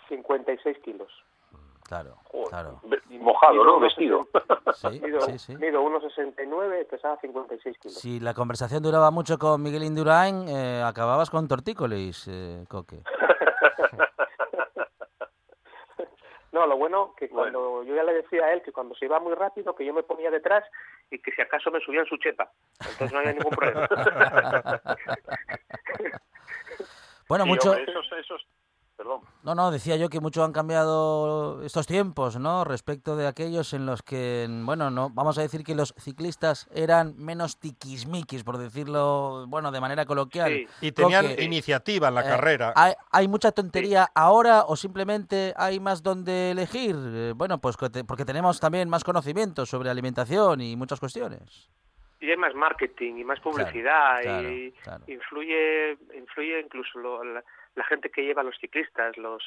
56 0.07 0.77
kilos. 0.79 1.11
Claro, 1.83 2.15
claro. 2.49 2.79
Mojado, 3.09 3.65
¿no? 3.65 3.77
Vestido. 3.81 4.25
Sí, 4.75 4.87
Mido, 5.03 5.19
sí, 5.19 5.37
sí. 5.37 5.57
mido 5.57 5.83
1,69 5.83 6.81
y 6.81 6.85
pesaba 6.85 7.17
56 7.17 7.77
kilos. 7.77 7.97
Si 7.97 8.21
la 8.21 8.33
conversación 8.33 8.81
duraba 8.81 9.11
mucho 9.11 9.37
con 9.37 9.61
Miguel 9.61 9.83
Indurain, 9.83 10.47
eh, 10.47 10.81
acababas 10.81 11.29
con 11.29 11.49
tortícolis, 11.49 12.29
eh, 12.29 12.63
Coque. 12.69 13.03
No, 16.61 16.67
lo 16.67 16.77
bueno 16.77 17.15
que 17.17 17.27
cuando 17.27 17.83
yo 17.83 17.95
ya 17.95 18.03
le 18.03 18.13
decía 18.13 18.45
a 18.45 18.53
él 18.53 18.61
que 18.61 18.71
cuando 18.71 18.93
se 18.93 19.05
iba 19.05 19.19
muy 19.19 19.33
rápido 19.33 19.73
que 19.73 19.83
yo 19.83 19.93
me 19.93 20.03
ponía 20.03 20.29
detrás 20.29 20.63
y 21.09 21.17
que 21.17 21.31
si 21.31 21.41
acaso 21.41 21.71
me 21.71 21.79
subía 21.79 22.01
en 22.01 22.05
su 22.05 22.17
chepa. 22.17 22.51
Entonces 22.79 23.11
no 23.11 23.17
había 23.17 23.33
ningún 23.33 23.51
problema. 23.51 23.89
Bueno, 27.31 27.45
mucho... 27.45 27.71
hombre, 27.71 27.85
esos, 27.89 28.11
esos, 28.11 28.45
perdón. 29.01 29.21
No, 29.41 29.55
no, 29.55 29.71
decía 29.71 29.95
yo 29.95 30.09
que 30.09 30.19
mucho 30.19 30.43
han 30.43 30.51
cambiado 30.53 31.63
estos 31.63 31.87
tiempos, 31.87 32.37
¿no? 32.39 32.63
Respecto 32.63 33.15
de 33.15 33.25
aquellos 33.25 33.73
en 33.73 33.87
los 33.87 34.03
que, 34.03 34.45
bueno, 34.63 34.91
no, 34.91 35.09
vamos 35.09 35.39
a 35.39 35.41
decir 35.41 35.63
que 35.63 35.73
los 35.73 35.95
ciclistas 35.97 36.67
eran 36.71 37.15
menos 37.17 37.57
tiquismiquis, 37.59 38.43
por 38.43 38.59
decirlo, 38.59 39.45
bueno, 39.47 39.71
de 39.71 39.81
manera 39.81 40.05
coloquial. 40.05 40.67
Y 40.81 40.91
tenían 40.91 41.25
iniciativa 41.39 42.09
en 42.09 42.15
la 42.15 42.21
eh, 42.21 42.25
carrera. 42.29 42.73
¿hay, 42.75 42.93
hay 43.11 43.27
mucha 43.27 43.51
tontería 43.51 44.07
ahora 44.13 44.65
o 44.67 44.75
simplemente 44.75 45.53
hay 45.57 45.79
más 45.79 46.03
donde 46.03 46.51
elegir? 46.51 46.95
Eh, 46.95 47.33
bueno, 47.35 47.59
pues 47.59 47.77
porque 48.07 48.25
tenemos 48.25 48.59
también 48.59 48.87
más 48.87 49.03
conocimiento 49.03 49.65
sobre 49.65 49.89
alimentación 49.89 50.61
y 50.61 50.75
muchas 50.75 50.99
cuestiones. 50.99 51.69
y 52.19 52.29
hay 52.29 52.37
más 52.37 52.53
marketing 52.53 53.15
y 53.17 53.23
más 53.23 53.39
publicidad 53.39 54.21
claro, 54.21 54.51
y 54.51 54.71
claro. 54.83 55.03
influye 55.07 55.97
influye 56.15 56.59
incluso 56.59 56.99
lo- 56.99 57.23
la, 57.23 57.43
la 57.75 57.83
gente 57.85 58.09
que 58.09 58.23
lleva 58.23 58.43
los 58.43 58.57
ciclistas 58.57 59.17
los 59.17 59.43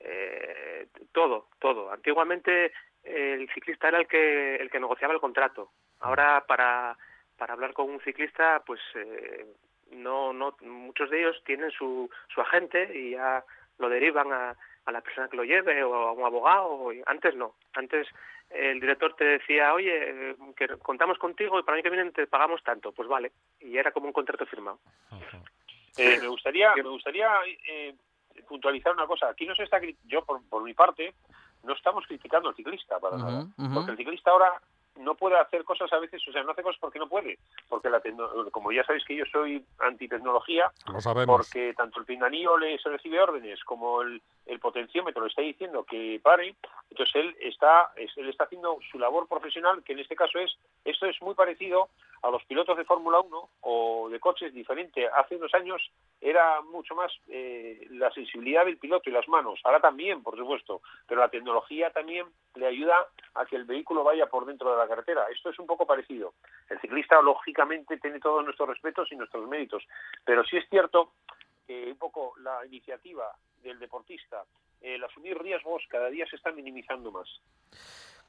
eh, 0.00 0.86
todo 1.12 1.48
todo 1.58 1.92
antiguamente 1.92 2.72
el 3.02 3.48
ciclista 3.52 3.88
era 3.88 3.98
el 3.98 4.06
que 4.06 4.56
el 4.56 4.70
que 4.70 4.80
negociaba 4.80 5.14
el 5.14 5.20
contrato 5.20 5.70
ahora 6.00 6.44
para 6.46 6.96
para 7.36 7.54
hablar 7.54 7.72
con 7.72 7.90
un 7.90 8.00
ciclista 8.00 8.62
pues 8.66 8.80
eh, 8.94 9.46
no 9.92 10.32
no 10.32 10.56
muchos 10.60 11.10
de 11.10 11.20
ellos 11.20 11.42
tienen 11.44 11.70
su 11.70 12.10
su 12.28 12.40
agente 12.40 12.96
y 12.96 13.10
ya 13.12 13.44
lo 13.78 13.88
derivan 13.88 14.32
a, 14.32 14.56
a 14.84 14.92
la 14.92 15.00
persona 15.00 15.28
que 15.28 15.36
lo 15.36 15.44
lleve 15.44 15.82
o 15.82 15.94
a 15.94 16.12
un 16.12 16.24
abogado 16.24 16.90
antes 17.06 17.34
no 17.34 17.54
antes 17.74 18.08
el 18.50 18.80
director 18.80 19.14
te 19.14 19.24
decía, 19.24 19.74
oye, 19.74 20.34
que 20.56 20.68
contamos 20.78 21.18
contigo 21.18 21.58
y 21.58 21.62
para 21.62 21.74
año 21.76 21.82
que 21.82 21.90
viene 21.90 22.10
te 22.12 22.26
pagamos 22.26 22.62
tanto. 22.62 22.92
Pues 22.92 23.08
vale. 23.08 23.32
Y 23.60 23.76
era 23.76 23.92
como 23.92 24.06
un 24.06 24.12
contrato 24.12 24.46
firmado. 24.46 24.78
Eh, 25.98 26.18
me 26.20 26.28
gustaría, 26.28 26.72
me 26.76 26.82
gustaría 26.88 27.28
eh, 27.68 27.94
puntualizar 28.48 28.92
una 28.94 29.06
cosa. 29.06 29.28
Aquí 29.28 29.46
no 29.46 29.54
se 29.54 29.64
está, 29.64 29.80
yo 30.06 30.24
por, 30.24 30.40
por 30.48 30.62
mi 30.62 30.74
parte, 30.74 31.14
no 31.64 31.74
estamos 31.74 32.06
criticando 32.06 32.48
al 32.48 32.54
ciclista 32.54 32.98
para 33.00 33.16
nada, 33.18 33.46
porque 33.74 33.90
el 33.90 33.96
ciclista 33.96 34.30
ahora 34.30 34.52
no 34.96 35.14
puede 35.14 35.38
hacer 35.38 35.62
cosas 35.62 35.92
a 35.92 35.98
veces, 36.00 36.20
o 36.26 36.32
sea, 36.32 36.42
no 36.42 36.50
hace 36.50 36.62
cosas 36.62 36.80
porque 36.80 36.98
no 36.98 37.08
puede, 37.08 37.38
porque 37.68 37.88
la 37.88 38.02
como 38.50 38.72
ya 38.72 38.82
sabéis 38.84 39.04
que 39.04 39.14
yo 39.14 39.24
soy 39.30 39.64
antitecnología, 39.78 40.72
Lo 40.92 41.00
sabemos. 41.00 41.36
porque 41.36 41.72
tanto 41.74 42.00
el 42.00 42.06
pinganillo 42.06 42.56
le 42.58 42.78
se 42.78 42.88
recibe 42.88 43.20
órdenes 43.20 43.62
como 43.64 44.02
el, 44.02 44.20
el 44.46 44.58
potenciómetro 44.58 45.22
le 45.22 45.28
está 45.28 45.42
diciendo 45.42 45.84
que 45.84 46.20
pare, 46.22 46.56
entonces 46.90 47.14
él 47.14 47.36
está 47.40 47.92
es- 47.96 48.16
él 48.16 48.28
está 48.28 48.44
haciendo 48.44 48.78
su 48.90 48.98
labor 48.98 49.28
profesional, 49.28 49.84
que 49.84 49.92
en 49.92 50.00
este 50.00 50.16
caso 50.16 50.38
es 50.40 50.56
esto 50.84 51.06
es 51.06 51.20
muy 51.22 51.34
parecido 51.34 51.90
a 52.22 52.30
los 52.30 52.44
pilotos 52.44 52.76
de 52.76 52.84
Fórmula 52.84 53.20
1 53.20 53.50
o 53.60 54.08
de 54.08 54.20
coches 54.20 54.52
diferente. 54.52 55.06
Hace 55.08 55.36
unos 55.36 55.52
años 55.54 55.82
era 56.20 56.60
mucho 56.62 56.94
más 56.94 57.12
eh, 57.28 57.86
la 57.90 58.10
sensibilidad 58.12 58.64
del 58.64 58.78
piloto 58.78 59.08
y 59.08 59.12
las 59.12 59.28
manos, 59.28 59.60
ahora 59.64 59.80
también, 59.80 60.22
por 60.22 60.36
supuesto, 60.36 60.82
pero 61.06 61.20
la 61.20 61.28
tecnología 61.28 61.90
también 61.90 62.26
le 62.54 62.66
ayuda 62.66 63.06
a 63.34 63.46
que 63.46 63.56
el 63.56 63.64
vehículo 63.64 64.02
vaya 64.02 64.26
por 64.26 64.46
dentro 64.46 64.72
de 64.72 64.78
la 64.78 64.88
carretera. 64.88 65.26
Esto 65.32 65.50
es 65.50 65.58
un 65.58 65.66
poco 65.66 65.86
parecido. 65.86 66.34
El 66.68 66.80
ciclista, 66.80 67.20
lógicamente, 67.22 67.98
tiene 67.98 68.20
todos 68.20 68.44
nuestros 68.44 68.68
respetos 68.68 69.10
y 69.12 69.16
nuestros 69.16 69.48
méritos, 69.48 69.84
pero 70.24 70.44
sí 70.44 70.56
es 70.56 70.68
cierto 70.68 71.12
que 71.66 71.92
un 71.92 71.98
poco 71.98 72.34
la 72.38 72.64
iniciativa 72.66 73.30
del 73.62 73.78
deportista, 73.78 74.44
el 74.80 75.02
asumir 75.04 75.38
riesgos, 75.38 75.82
cada 75.88 76.08
día 76.08 76.26
se 76.26 76.36
está 76.36 76.50
minimizando 76.52 77.10
más. 77.10 77.28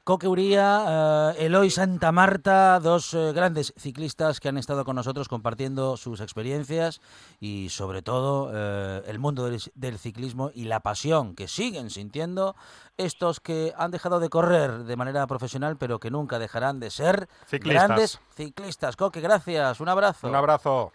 Coque 0.02 0.26
Uría, 0.26 1.32
eh, 1.36 1.44
Eloy 1.46 1.70
Santa 1.70 2.10
Marta, 2.10 2.80
dos 2.80 3.12
eh, 3.14 3.32
grandes 3.34 3.72
ciclistas 3.76 4.40
que 4.40 4.48
han 4.48 4.56
estado 4.56 4.84
con 4.84 4.96
nosotros 4.96 5.28
compartiendo 5.28 5.96
sus 5.98 6.20
experiencias 6.20 7.00
y 7.38 7.68
sobre 7.68 8.00
todo 8.02 8.50
eh, 8.52 9.02
el 9.06 9.18
mundo 9.18 9.44
del, 9.44 9.60
del 9.74 9.98
ciclismo 9.98 10.50
y 10.54 10.64
la 10.64 10.80
pasión 10.80 11.36
que 11.36 11.46
siguen 11.48 11.90
sintiendo 11.90 12.56
estos 12.96 13.40
que 13.40 13.72
han 13.76 13.90
dejado 13.90 14.20
de 14.20 14.30
correr 14.30 14.70
de 14.84 14.96
manera 14.96 15.26
profesional 15.26 15.76
pero 15.78 16.00
que 16.00 16.10
nunca 16.10 16.38
dejarán 16.38 16.80
de 16.80 16.90
ser 16.90 17.28
Ciclistas. 17.46 17.86
grandes 17.86 18.20
ciclistas. 18.34 18.96
Coque, 18.96 19.20
gracias, 19.20 19.80
un 19.80 19.90
abrazo. 19.90 20.28
Un 20.28 20.34
abrazo. 20.34 20.92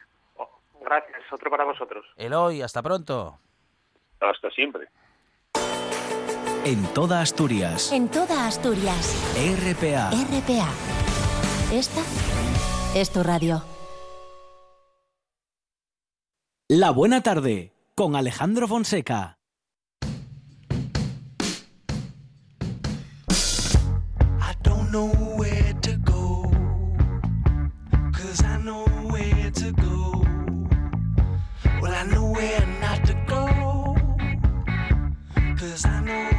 Gracias, 0.81 1.21
otro 1.31 1.49
para 1.51 1.63
vosotros. 1.63 2.05
Eloy, 2.17 2.61
hasta 2.63 2.81
pronto. 2.81 3.37
Hasta 4.19 4.49
siempre. 4.49 4.89
En 6.65 6.83
toda 6.95 7.21
Asturias. 7.21 7.91
En 7.91 8.09
toda 8.09 8.47
Asturias. 8.47 9.15
RPA. 9.37 10.09
RPA. 10.09 10.67
Esta 11.71 12.01
es 12.95 13.11
tu 13.11 13.21
radio. 13.21 13.63
La 16.67 16.89
buena 16.89 17.21
tarde 17.21 17.71
con 17.93 18.15
Alejandro 18.15 18.67
Fonseca. 18.67 19.37
I 23.29 24.55
don't 24.63 24.89
know 24.89 25.11
where 25.37 25.75
to 25.83 25.91
go. 26.03 26.49
Cause 28.11 28.43
I 28.43 28.57
know 28.63 28.85
where 29.11 29.51
to 29.51 29.71
go. 29.71 30.23
Well, 31.79 31.93
I 31.93 32.07
know 32.07 32.33
where 32.33 32.65
not 32.81 33.05
to 33.05 33.13
go. 33.27 33.95
Cause 35.59 35.85
I 35.85 36.01
know 36.01 36.34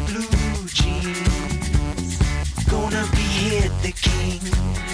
blue 0.00 0.66
jeans. 0.66 2.18
Gonna 2.70 3.06
be 3.12 3.26
hit 3.48 3.72
the 3.82 3.92
king 3.92 4.87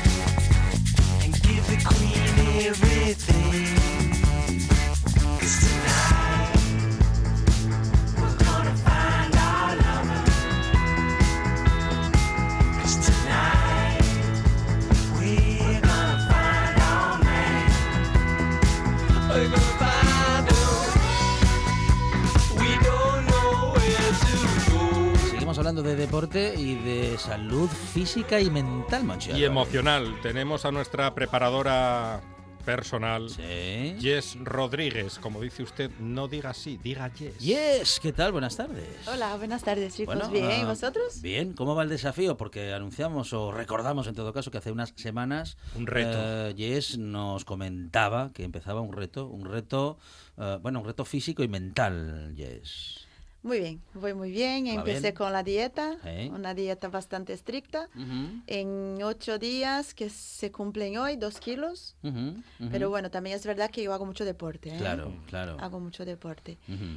de 25.85 25.97
deporte 25.97 26.55
y 26.57 26.77
de 26.77 27.19
salud 27.19 27.69
física 27.69 28.41
y 28.41 28.49
mental, 28.49 29.05
Monchi. 29.05 29.33
Y 29.33 29.45
emocional. 29.45 30.19
Tenemos 30.23 30.65
a 30.65 30.73
nuestra 30.73 31.15
preparadora 31.15 32.23
personal, 32.65 33.29
Jess 34.01 34.39
Rodríguez. 34.41 35.19
Como 35.19 35.43
dice 35.43 35.63
usted, 35.63 35.91
no 36.01 36.27
diga 36.27 36.55
sí, 36.55 36.81
diga 36.83 37.13
yes. 37.13 37.39
Yes, 37.39 38.01
¿qué 38.01 38.15
tal? 38.15 38.33
Buenas 38.33 38.57
tardes. 38.57 38.89
Hola, 39.07 39.37
buenas 39.37 39.63
tardes 39.63 39.95
chicos. 39.95 40.15
Bueno, 40.15 40.31
Bien, 40.31 40.61
¿y 40.61 40.63
ah, 40.63 40.69
vosotros? 40.69 41.21
Bien, 41.21 41.53
¿cómo 41.53 41.75
va 41.75 41.83
el 41.83 41.91
desafío? 41.91 42.39
Porque 42.39 42.73
anunciamos 42.73 43.35
o 43.35 43.53
recordamos 43.53 44.07
en 44.07 44.15
todo 44.15 44.33
caso 44.33 44.51
que 44.51 44.57
hace 44.57 44.73
unas 44.73 44.95
semanas 44.97 45.59
Un 45.77 45.87
reto. 45.87 46.17
eh, 46.19 46.55
Jess 46.57 46.97
nos 46.97 47.45
comentaba 47.45 48.33
que 48.33 48.45
empezaba 48.45 48.81
un 48.81 48.95
reto, 48.95 49.27
un 49.27 49.45
reto, 49.45 49.99
eh, 50.39 50.59
bueno, 50.63 50.81
un 50.81 50.87
reto 50.87 51.05
físico 51.05 51.43
y 51.43 51.49
mental, 51.49 52.33
Jess. 52.35 53.04
Muy 53.45 53.61
bien, 53.61 53.83
voy 53.93 54.15
muy 54.15 54.31
bien. 54.31 54.67
Empecé 54.69 55.01
bien. 55.03 55.15
con 55.17 55.31
la 55.31 55.43
dieta, 55.43 55.99
una 56.31 56.55
dieta 56.55 56.89
bastante 56.89 57.35
estricta. 57.35 57.91
En 58.47 59.03
ocho 59.03 59.39
días 59.39 59.93
que 59.93 60.09
se 60.09 60.51
cumplen 60.51 60.97
hoy, 60.97 61.17
dos 61.17 61.41
kilos. 61.41 61.95
Ujú, 62.03 62.19
ujú. 62.19 62.69
Pero 62.73 62.89
bueno, 62.89 63.11
también 63.11 63.37
es 63.37 63.45
verdad 63.45 63.71
que 63.71 63.83
yo 63.83 63.93
hago 63.93 64.07
mucho 64.07 64.25
deporte. 64.25 64.71
¿eh? 64.71 64.79
Claro, 64.79 65.13
claro. 65.27 65.59
Hago 65.61 65.79
mucho 65.79 66.07
deporte. 66.07 66.57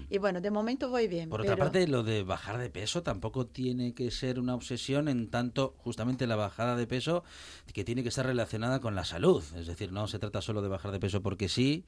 Y 0.10 0.18
bueno, 0.20 0.40
de 0.40 0.50
momento 0.50 0.90
voy 0.90 1.10
bien. 1.10 1.30
Por 1.30 1.42
otra 1.42 1.56
pero- 1.56 1.66
parte, 1.66 1.86
lo 1.86 2.04
de 2.04 2.24
bajar 2.24 2.58
de 2.58 2.70
peso 2.70 3.04
tampoco 3.04 3.46
tiene 3.46 3.94
que 3.94 4.10
ser 4.10 4.40
una 4.40 4.56
obsesión 4.56 5.10
en 5.10 5.30
tanto 5.30 5.76
justamente 5.80 6.28
la 6.28 6.38
bajada 6.38 6.78
de 6.78 6.88
peso 6.88 7.26
que 7.74 7.84
tiene 7.84 8.04
que 8.04 8.10
estar 8.10 8.26
relacionada 8.26 8.80
con 8.80 8.96
la 8.96 9.04
salud. 9.04 9.44
Es 9.58 9.68
decir, 9.68 9.92
no 9.92 10.08
se 10.08 10.18
trata 10.18 10.42
solo 10.42 10.62
de 10.62 10.70
bajar 10.70 10.94
de 10.94 11.02
peso 11.02 11.22
porque 11.22 11.50
sí, 11.50 11.84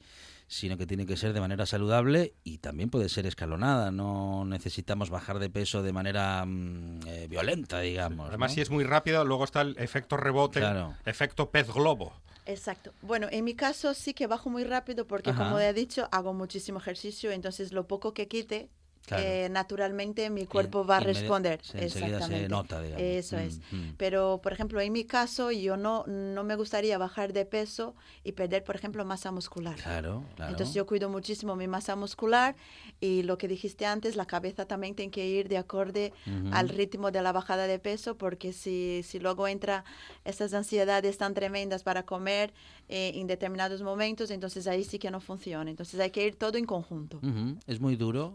sino 0.50 0.76
que 0.76 0.84
tiene 0.84 1.06
que 1.06 1.16
ser 1.16 1.32
de 1.32 1.38
manera 1.40 1.64
saludable 1.64 2.34
y 2.42 2.58
también 2.58 2.90
puede 2.90 3.08
ser 3.08 3.24
escalonada. 3.24 3.92
No 3.92 4.44
necesitamos 4.44 5.08
bajar 5.08 5.38
de 5.38 5.48
peso 5.48 5.80
de 5.84 5.92
manera 5.92 6.44
mm, 6.44 7.06
eh, 7.06 7.26
violenta, 7.30 7.78
digamos. 7.78 8.28
Además, 8.28 8.50
¿no? 8.50 8.54
si 8.56 8.60
es 8.60 8.68
muy 8.68 8.82
rápido, 8.82 9.24
luego 9.24 9.44
está 9.44 9.60
el 9.60 9.76
efecto 9.78 10.16
rebote, 10.16 10.58
Claro. 10.58 10.96
efecto 11.04 11.50
pez 11.50 11.68
globo. 11.72 12.12
Exacto. 12.46 12.92
Bueno, 13.00 13.28
en 13.30 13.44
mi 13.44 13.54
caso 13.54 13.94
sí 13.94 14.12
que 14.12 14.26
bajo 14.26 14.50
muy 14.50 14.64
rápido 14.64 15.06
porque, 15.06 15.30
Ajá. 15.30 15.44
como 15.44 15.60
he 15.60 15.72
dicho, 15.72 16.08
hago 16.10 16.34
muchísimo 16.34 16.80
ejercicio, 16.80 17.30
entonces 17.30 17.70
lo 17.70 17.86
poco 17.86 18.12
que 18.12 18.26
quite, 18.26 18.68
Claro. 19.06 19.24
eh, 19.24 19.48
naturalmente 19.50 20.30
mi 20.30 20.46
cuerpo 20.46 20.84
va 20.84 20.98
a 20.98 21.00
responder. 21.00 21.58
se- 21.62 21.82
enseguida 21.82 22.06
se 22.08 22.14
Exactamente. 22.14 22.48
nota, 22.48 22.80
digamos. 22.80 23.02
Eso 23.02 23.38
es. 23.38 23.58
Mm, 23.72 23.76
mm. 23.76 23.94
Pero, 23.96 24.40
por 24.42 24.52
ejemplo, 24.52 24.80
en 24.80 24.92
mi 24.92 25.04
caso, 25.04 25.50
yo 25.50 25.76
no, 25.76 26.04
no 26.06 26.44
me 26.44 26.54
gustaría 26.54 26.96
bajar 26.96 27.32
de 27.32 27.44
peso 27.44 27.94
y 28.22 28.32
perder, 28.32 28.62
por 28.62 28.76
ejemplo, 28.76 29.04
masa 29.04 29.32
muscular. 29.32 29.74
Claro, 29.76 30.24
claro. 30.36 30.52
Entonces 30.52 30.74
yo 30.74 30.86
cuido 30.86 31.08
muchísimo 31.08 31.56
mi 31.56 31.66
masa 31.66 31.96
muscular 31.96 32.54
y 33.00 33.22
lo 33.24 33.36
que 33.36 33.48
dijiste 33.48 33.84
antes, 33.84 34.14
la 34.14 34.26
cabeza 34.26 34.66
también 34.66 34.94
tiene 34.94 35.10
que 35.10 35.26
ir 35.26 35.48
de 35.48 35.58
acorde 35.58 36.12
al 36.52 36.68
ritmo 36.68 37.10
de 37.10 37.20
la 37.22 37.32
bajada 37.32 37.66
de 37.66 37.78
peso 37.78 38.16
porque 38.16 38.52
si, 38.52 39.02
si 39.02 39.18
luego 39.18 39.48
entra 39.48 39.84
esas 40.24 40.54
ansiedades 40.54 41.18
tan 41.18 41.34
tremendas 41.34 41.82
para 41.82 42.04
comer 42.04 42.52
eh, 42.88 43.12
en 43.14 43.26
determinados 43.26 43.82
momentos, 43.82 44.30
entonces 44.30 44.66
ahí 44.66 44.84
sí 44.84 44.98
que 44.98 45.10
no 45.10 45.20
funciona. 45.20 45.70
Entonces 45.70 45.98
hay 46.00 46.10
que 46.10 46.26
ir 46.26 46.36
todo 46.36 46.58
en 46.58 46.64
conjunto. 46.66 47.20
Es 47.66 47.80
muy 47.80 47.96
duro. 47.96 48.34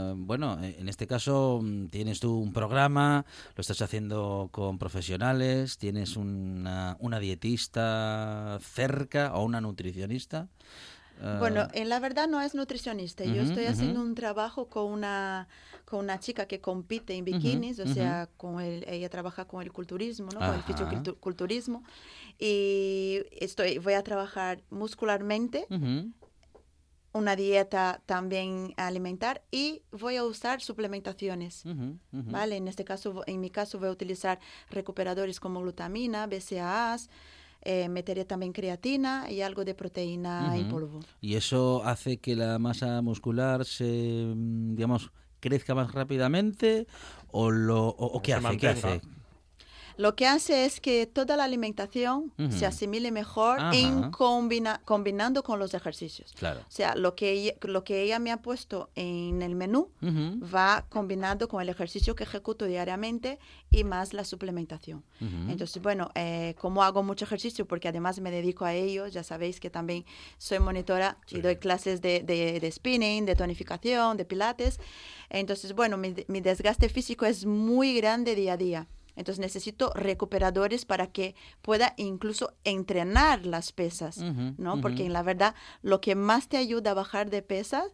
Eh, 0.00 0.14
bueno, 0.16 0.58
eh, 0.62 0.76
en 0.78 0.88
este 0.88 1.06
caso 1.06 1.60
mm, 1.62 1.86
tienes 1.88 2.20
tú 2.20 2.38
un 2.38 2.52
programa, 2.52 3.24
lo 3.56 3.60
estás 3.60 3.80
haciendo 3.82 4.48
con 4.52 4.78
profesionales, 4.78 5.78
tienes 5.78 6.16
una, 6.16 6.96
una 7.00 7.18
dietista 7.18 8.58
cerca 8.62 9.34
o 9.34 9.44
una 9.44 9.60
nutricionista. 9.60 10.48
eh, 11.20 11.36
Bueno, 11.38 11.68
en 11.72 11.88
la 11.88 12.00
verdad 12.00 12.28
no 12.28 12.40
es 12.40 12.54
nutricionista. 12.54 13.24
Yo 13.24 13.42
estoy 13.42 13.66
haciendo 13.66 14.00
un 14.00 14.14
trabajo 14.14 14.66
con 14.68 14.90
una, 14.90 15.48
con 15.84 16.00
una 16.00 16.18
chica 16.18 16.46
que 16.46 16.60
compite 16.60 17.14
en 17.14 17.24
bikinis, 17.24 17.78
o 17.80 17.86
sea, 17.86 18.28
con 18.36 18.60
el, 18.60 18.84
ella 18.88 19.08
trabaja 19.08 19.44
con 19.44 19.62
el 19.62 19.70
culturismo, 19.72 20.28
¿no? 20.32 20.38
Con 20.40 20.54
el 20.54 20.60
Ajá. 20.60 20.74
fisiculturismo. 21.02 21.82
Y 22.38 23.20
estoy, 23.38 23.78
voy 23.78 23.92
a 23.94 24.02
trabajar 24.02 24.62
muscularmente, 24.70 25.66
una 27.12 27.34
dieta 27.36 28.00
también 28.06 28.72
alimentar 28.76 29.42
y 29.50 29.82
voy 29.90 30.16
a 30.16 30.24
usar 30.24 30.60
suplementaciones. 30.60 31.64
¿Vale? 32.12 32.56
En 32.56 32.68
este 32.68 32.84
caso, 32.84 33.12
vo- 33.14 33.24
en 33.26 33.40
mi 33.40 33.50
caso 33.50 33.78
voy 33.78 33.88
a 33.88 33.92
utilizar 33.92 34.38
recuperadores 34.70 35.40
como 35.40 35.60
glutamina, 35.60 36.26
BCAAs, 36.26 37.08
eh, 37.62 37.88
meteré 37.88 38.24
también 38.24 38.52
creatina 38.52 39.30
y 39.30 39.42
algo 39.42 39.64
de 39.64 39.74
proteína 39.74 40.56
en 40.56 40.62
Ujú. 40.62 40.70
polvo. 40.70 41.00
Y 41.20 41.34
eso 41.34 41.82
hace 41.84 42.18
que 42.18 42.36
la 42.36 42.58
masa 42.58 43.02
muscular 43.02 43.64
se, 43.64 44.32
mm, 44.34 44.76
digamos, 44.76 45.10
crezca 45.40 45.74
más 45.74 45.92
rápidamente 45.92 46.86
o 47.28 47.50
lo 47.50 47.88
o, 47.88 48.06
o 48.06 48.22
qué 48.22 48.32
se 48.32 48.38
hace, 48.38 48.56
qué 48.58 48.68
hace. 48.68 49.00
Lo 50.00 50.16
que 50.16 50.26
hace 50.26 50.64
es 50.64 50.80
que 50.80 51.06
toda 51.06 51.36
la 51.36 51.44
alimentación 51.44 52.32
Ujú. 52.38 52.50
se 52.52 52.64
asimile 52.64 53.10
mejor 53.10 53.60
Ajá. 53.60 53.76
en 53.76 54.10
combina- 54.10 54.80
combinando 54.86 55.42
con 55.42 55.58
los 55.58 55.74
ejercicios. 55.74 56.32
Claro. 56.38 56.60
O 56.60 56.70
sea, 56.70 56.94
lo 56.96 57.14
que, 57.14 57.32
ella, 57.32 57.52
lo 57.62 57.84
que 57.84 58.02
ella 58.02 58.18
me 58.18 58.32
ha 58.32 58.38
puesto 58.40 58.88
en 58.94 59.42
el 59.42 59.54
menú 59.54 59.90
Ujú, 60.00 60.40
va 60.54 60.86
combinando 60.88 61.48
con 61.48 61.60
el 61.60 61.68
ejercicio 61.68 62.14
que 62.14 62.24
ejecuto 62.24 62.64
diariamente 62.64 63.38
y 63.70 63.84
más 63.84 64.14
la 64.14 64.24
suplementación. 64.24 65.04
ujú. 65.20 65.50
Entonces, 65.52 65.82
bueno, 65.82 66.10
eh, 66.14 66.54
como 66.58 66.82
hago 66.82 67.02
mucho 67.02 67.26
ejercicio, 67.26 67.66
porque 67.66 67.88
además 67.88 68.20
me 68.20 68.30
dedico 68.30 68.64
a 68.64 68.72
ello, 68.72 69.06
ya 69.06 69.22
sabéis 69.22 69.60
que 69.60 69.68
también 69.68 70.06
soy 70.38 70.60
monitora 70.60 71.18
y 71.30 71.40
doy 71.42 71.56
clases 71.56 72.00
de, 72.00 72.22
de- 72.22 72.58
de 72.58 72.72
spinning, 72.72 73.26
de 73.26 73.34
tonificación, 73.36 74.16
de 74.16 74.24
pilates. 74.24 74.80
Entonces, 75.28 75.74
bueno, 75.74 75.98
mi, 75.98 76.14
mi 76.28 76.40
desgaste 76.40 76.88
físico 76.88 77.26
es 77.26 77.44
muy 77.44 77.94
grande 77.94 78.34
día 78.34 78.54
a 78.54 78.56
día. 78.56 78.86
Entonces 79.16 79.38
necesito 79.40 79.92
recuperadores 79.94 80.84
para 80.84 81.08
que 81.08 81.34
pueda 81.62 81.94
incluso 81.96 82.52
entrenar 82.64 83.46
las 83.46 83.72
pesas, 83.72 84.18
¿no? 84.18 84.80
Porque 84.80 85.04
en 85.06 85.12
la 85.12 85.22
verdad 85.22 85.54
lo 85.82 86.00
que 86.00 86.14
más 86.14 86.48
te 86.48 86.56
ayuda 86.56 86.92
a 86.92 86.94
bajar 86.94 87.30
de 87.30 87.42
pesas, 87.42 87.84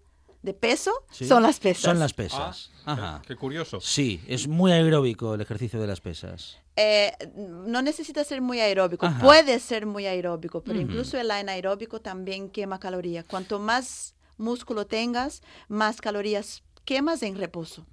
de 0.43 0.55
peso, 0.55 0.93
Sí. 1.11 1.27
son 1.27 1.43
las 1.43 1.59
pesas. 1.59 1.83
Son 1.83 1.99
las 1.99 2.12
pesas. 2.12 2.71
Ah, 2.85 2.93
Ajá. 2.93 3.23
Qué 3.27 3.35
curioso. 3.35 3.81
Sí, 3.81 4.21
es 4.29 4.47
muy 4.47 4.71
aeróbico 4.71 5.35
el 5.35 5.41
ejercicio 5.41 5.81
de 5.81 5.89
las 5.89 6.01
pesas. 6.01 6.59
Eh, 6.77 7.12
no 7.35 7.83
necesita 7.83 8.23
ser 8.23 8.41
muy 8.43 8.61
aeróbico, 8.61 9.07
Ajá. 9.07 9.21
puede 9.25 9.59
ser 9.59 9.87
muy 9.87 10.07
aeróbico, 10.07 10.62
pero 10.62 10.79
incluso 10.81 11.19
el 11.19 11.31
anaeróbico 11.33 12.01
también 12.01 12.49
quema 12.51 12.79
calorías. 12.79 13.25
Cuanto 13.25 13.59
más 13.59 14.14
músculo 14.37 14.87
tengas, 14.87 15.43
más 15.69 16.01
calorías 16.01 16.62
quemas 16.87 17.22
en 17.22 17.37
reposo. 17.37 17.84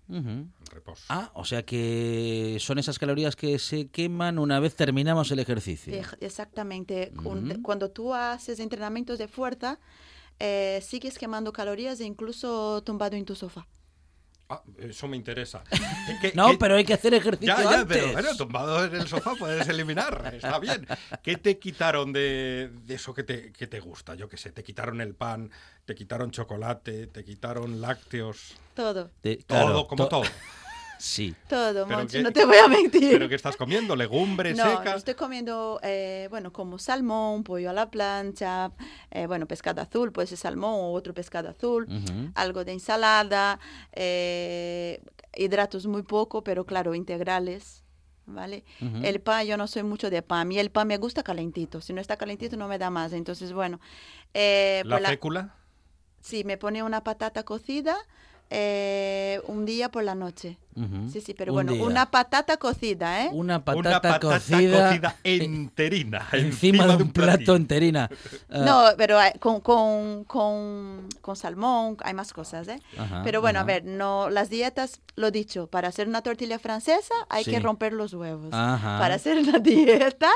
Reposo. 0.72 1.04
Ah, 1.10 1.32
o 1.34 1.44
sea 1.44 1.64
que 1.66 2.58
son 2.62 2.78
esas 2.80 2.98
calorías 2.98 3.36
que 3.36 3.60
se 3.60 3.88
queman 3.88 4.40
una 4.40 4.60
vez 4.62 4.76
terminamos 4.76 5.30
el 5.32 5.40
ejercicio. 5.40 5.94
Ej- 5.94 6.18
Exactamente. 6.22 7.12
Cuando 7.62 7.90
tú 7.92 8.14
haces 8.14 8.60
entrenamientos 8.60 9.18
de 9.20 9.28
fuerza, 9.28 9.80
eh, 10.40 10.80
sigues 10.82 11.18
quemando 11.20 11.52
calorías 11.52 12.00
e 12.00 12.06
incluso 12.06 12.82
tumbado 12.84 13.16
en 13.18 13.26
tu 13.26 13.36
sofá. 13.36 13.68
Ah, 14.54 14.64
eso 14.80 15.08
me 15.08 15.18
interesa. 15.18 15.64
¿Qué- 16.22 16.32
No, 16.36 16.52
qué- 16.52 16.58
pero 16.58 16.76
hay 16.76 16.84
que 16.86 16.94
hacer 16.94 17.14
ejercicio 17.14 17.56
Ya, 17.56 17.64
ya, 17.64 17.80
antes. 17.82 17.98
pero 17.98 18.12
bueno, 18.14 18.36
tumbado 18.36 18.86
en 18.86 18.96
el 18.96 19.08
sofá 19.08 19.34
puedes 19.36 19.68
eliminar, 19.68 20.32
está 20.36 20.60
bien. 20.60 20.86
¿Qué 21.22 21.38
te 21.38 21.58
quitaron 21.60 22.14
de, 22.14 22.72
de 22.84 22.94
eso 22.96 23.14
que 23.14 23.24
te, 23.24 23.52
que 23.52 23.68
te 23.68 23.80
gusta? 23.80 24.16
Yo 24.16 24.28
qué 24.30 24.38
sé, 24.38 24.52
te 24.52 24.64
quitaron 24.64 25.02
el 25.02 25.16
pan, 25.16 25.50
te 25.86 25.96
quitaron 25.96 26.32
chocolate, 26.32 27.08
te 27.08 27.24
quitaron 27.24 27.82
lácteos, 27.82 28.56
Todo, 28.76 29.12
De- 29.22 29.38
todo, 29.38 29.46
claro, 29.66 29.88
como 29.88 30.04
to- 30.08 30.10
todo. 30.22 30.24
Sí. 31.04 31.36
todo, 31.50 31.86
Monchi, 31.86 32.18
qué- 32.18 32.24
no 32.24 32.32
te 32.32 32.46
voy 32.46 32.56
a 32.56 32.68
mentir. 32.70 33.12
¿Pero 33.12 33.28
qué 33.28 33.36
estás 33.36 33.58
comiendo? 33.58 33.94
¿Legumbres 33.98 34.56
No, 34.56 34.64
secas? 34.78 34.96
estoy 35.00 35.16
comiendo, 35.16 35.78
eh, 35.84 36.28
bueno, 36.30 36.54
como 36.54 36.80
salmón, 36.80 37.44
pollo 37.44 37.70
a 37.72 37.74
la 37.74 37.92
plancha, 37.92 38.72
eh, 39.12 39.28
bueno, 39.28 39.46
pescado 39.46 39.82
azul, 39.82 40.14
puede 40.14 40.28
ser 40.28 40.38
salmón 40.38 40.72
o 40.76 40.94
otro 40.94 41.14
pescado 41.14 41.50
azul, 41.50 41.84
Ujú. 41.90 42.32
algo 42.36 42.64
de 42.64 42.72
ensalada, 42.72 43.60
eh, 43.92 45.02
hidratos 45.36 45.88
muy 45.88 46.04
poco, 46.04 46.42
pero 46.42 46.66
claro, 46.66 46.96
integrales, 46.96 47.84
¿vale? 48.26 48.64
Ujú. 48.82 49.04
El 49.04 49.20
pan, 49.20 49.46
yo 49.46 49.58
no 49.58 49.68
soy 49.68 49.84
mucho 49.84 50.10
de 50.10 50.22
pan, 50.22 50.54
y 50.54 50.60
el 50.60 50.72
pan 50.72 50.88
me 50.88 50.96
gusta 50.98 51.22
calentito, 51.22 51.82
si 51.82 51.92
no 51.92 52.00
está 52.00 52.16
calentito 52.16 52.56
no 52.56 52.70
me 52.70 52.78
da 52.78 52.90
más, 52.90 53.12
entonces 53.12 53.52
bueno. 53.52 53.82
eh, 54.34 54.84
¿La 54.86 54.96
pues 54.96 55.02
la- 55.04 55.10
fécula? 55.10 55.54
Sí, 56.22 56.46
me 56.46 56.56
pone 56.58 56.82
una 56.82 57.04
patata 57.04 57.44
cocida 57.44 57.98
eh, 58.50 59.42
un 59.48 59.66
día 59.66 59.90
por 59.90 60.04
la 60.06 60.16
noche. 60.16 60.58
Sí, 61.12 61.22
sí, 61.22 61.34
pero 61.34 61.52
Un 61.52 61.56
bueno, 61.58 61.74
día. 61.74 61.84
una 61.84 62.10
patata 62.12 62.58
cocida, 62.58 63.26
¿eh? 63.26 63.30
Una 63.32 63.64
patata, 63.64 63.80
Una 63.80 63.92
patata 64.02 64.20
cocida, 64.20 64.88
cocida 64.90 65.16
enterina. 65.24 66.28
encima 66.34 66.88
de 66.88 66.96
un 67.04 67.12
plato 67.12 67.56
enterina. 67.56 68.10
Ah, 68.50 68.58
No, 68.66 68.84
pero 68.98 69.20
eh, 69.22 69.34
con, 69.40 69.62
con, 69.62 70.24
con, 70.26 71.08
con 71.22 71.36
salmón 71.36 71.98
hay 72.04 72.14
más 72.14 72.34
cosas, 72.34 72.68
¿eh? 72.68 72.80
Ajá, 72.98 73.22
pero 73.24 73.42
bueno, 73.42 73.60
ajá. 73.60 73.64
a 73.64 73.68
ver, 73.68 73.86
no, 73.86 74.30
las 74.30 74.50
dietas, 74.50 75.02
lo 75.16 75.32
dicho, 75.32 75.68
para 75.68 75.88
hacer 75.88 76.08
una 76.08 76.22
tortilla 76.22 76.60
francesa 76.60 77.14
hay 77.30 77.44
Sí. 77.44 77.52
que 77.52 77.60
romper 77.60 77.94
los 77.94 78.14
huevos. 78.14 78.50
Ajá. 78.54 79.00
Para 79.00 79.16
hacer 79.16 79.38
una 79.40 79.60
dieta 79.60 80.30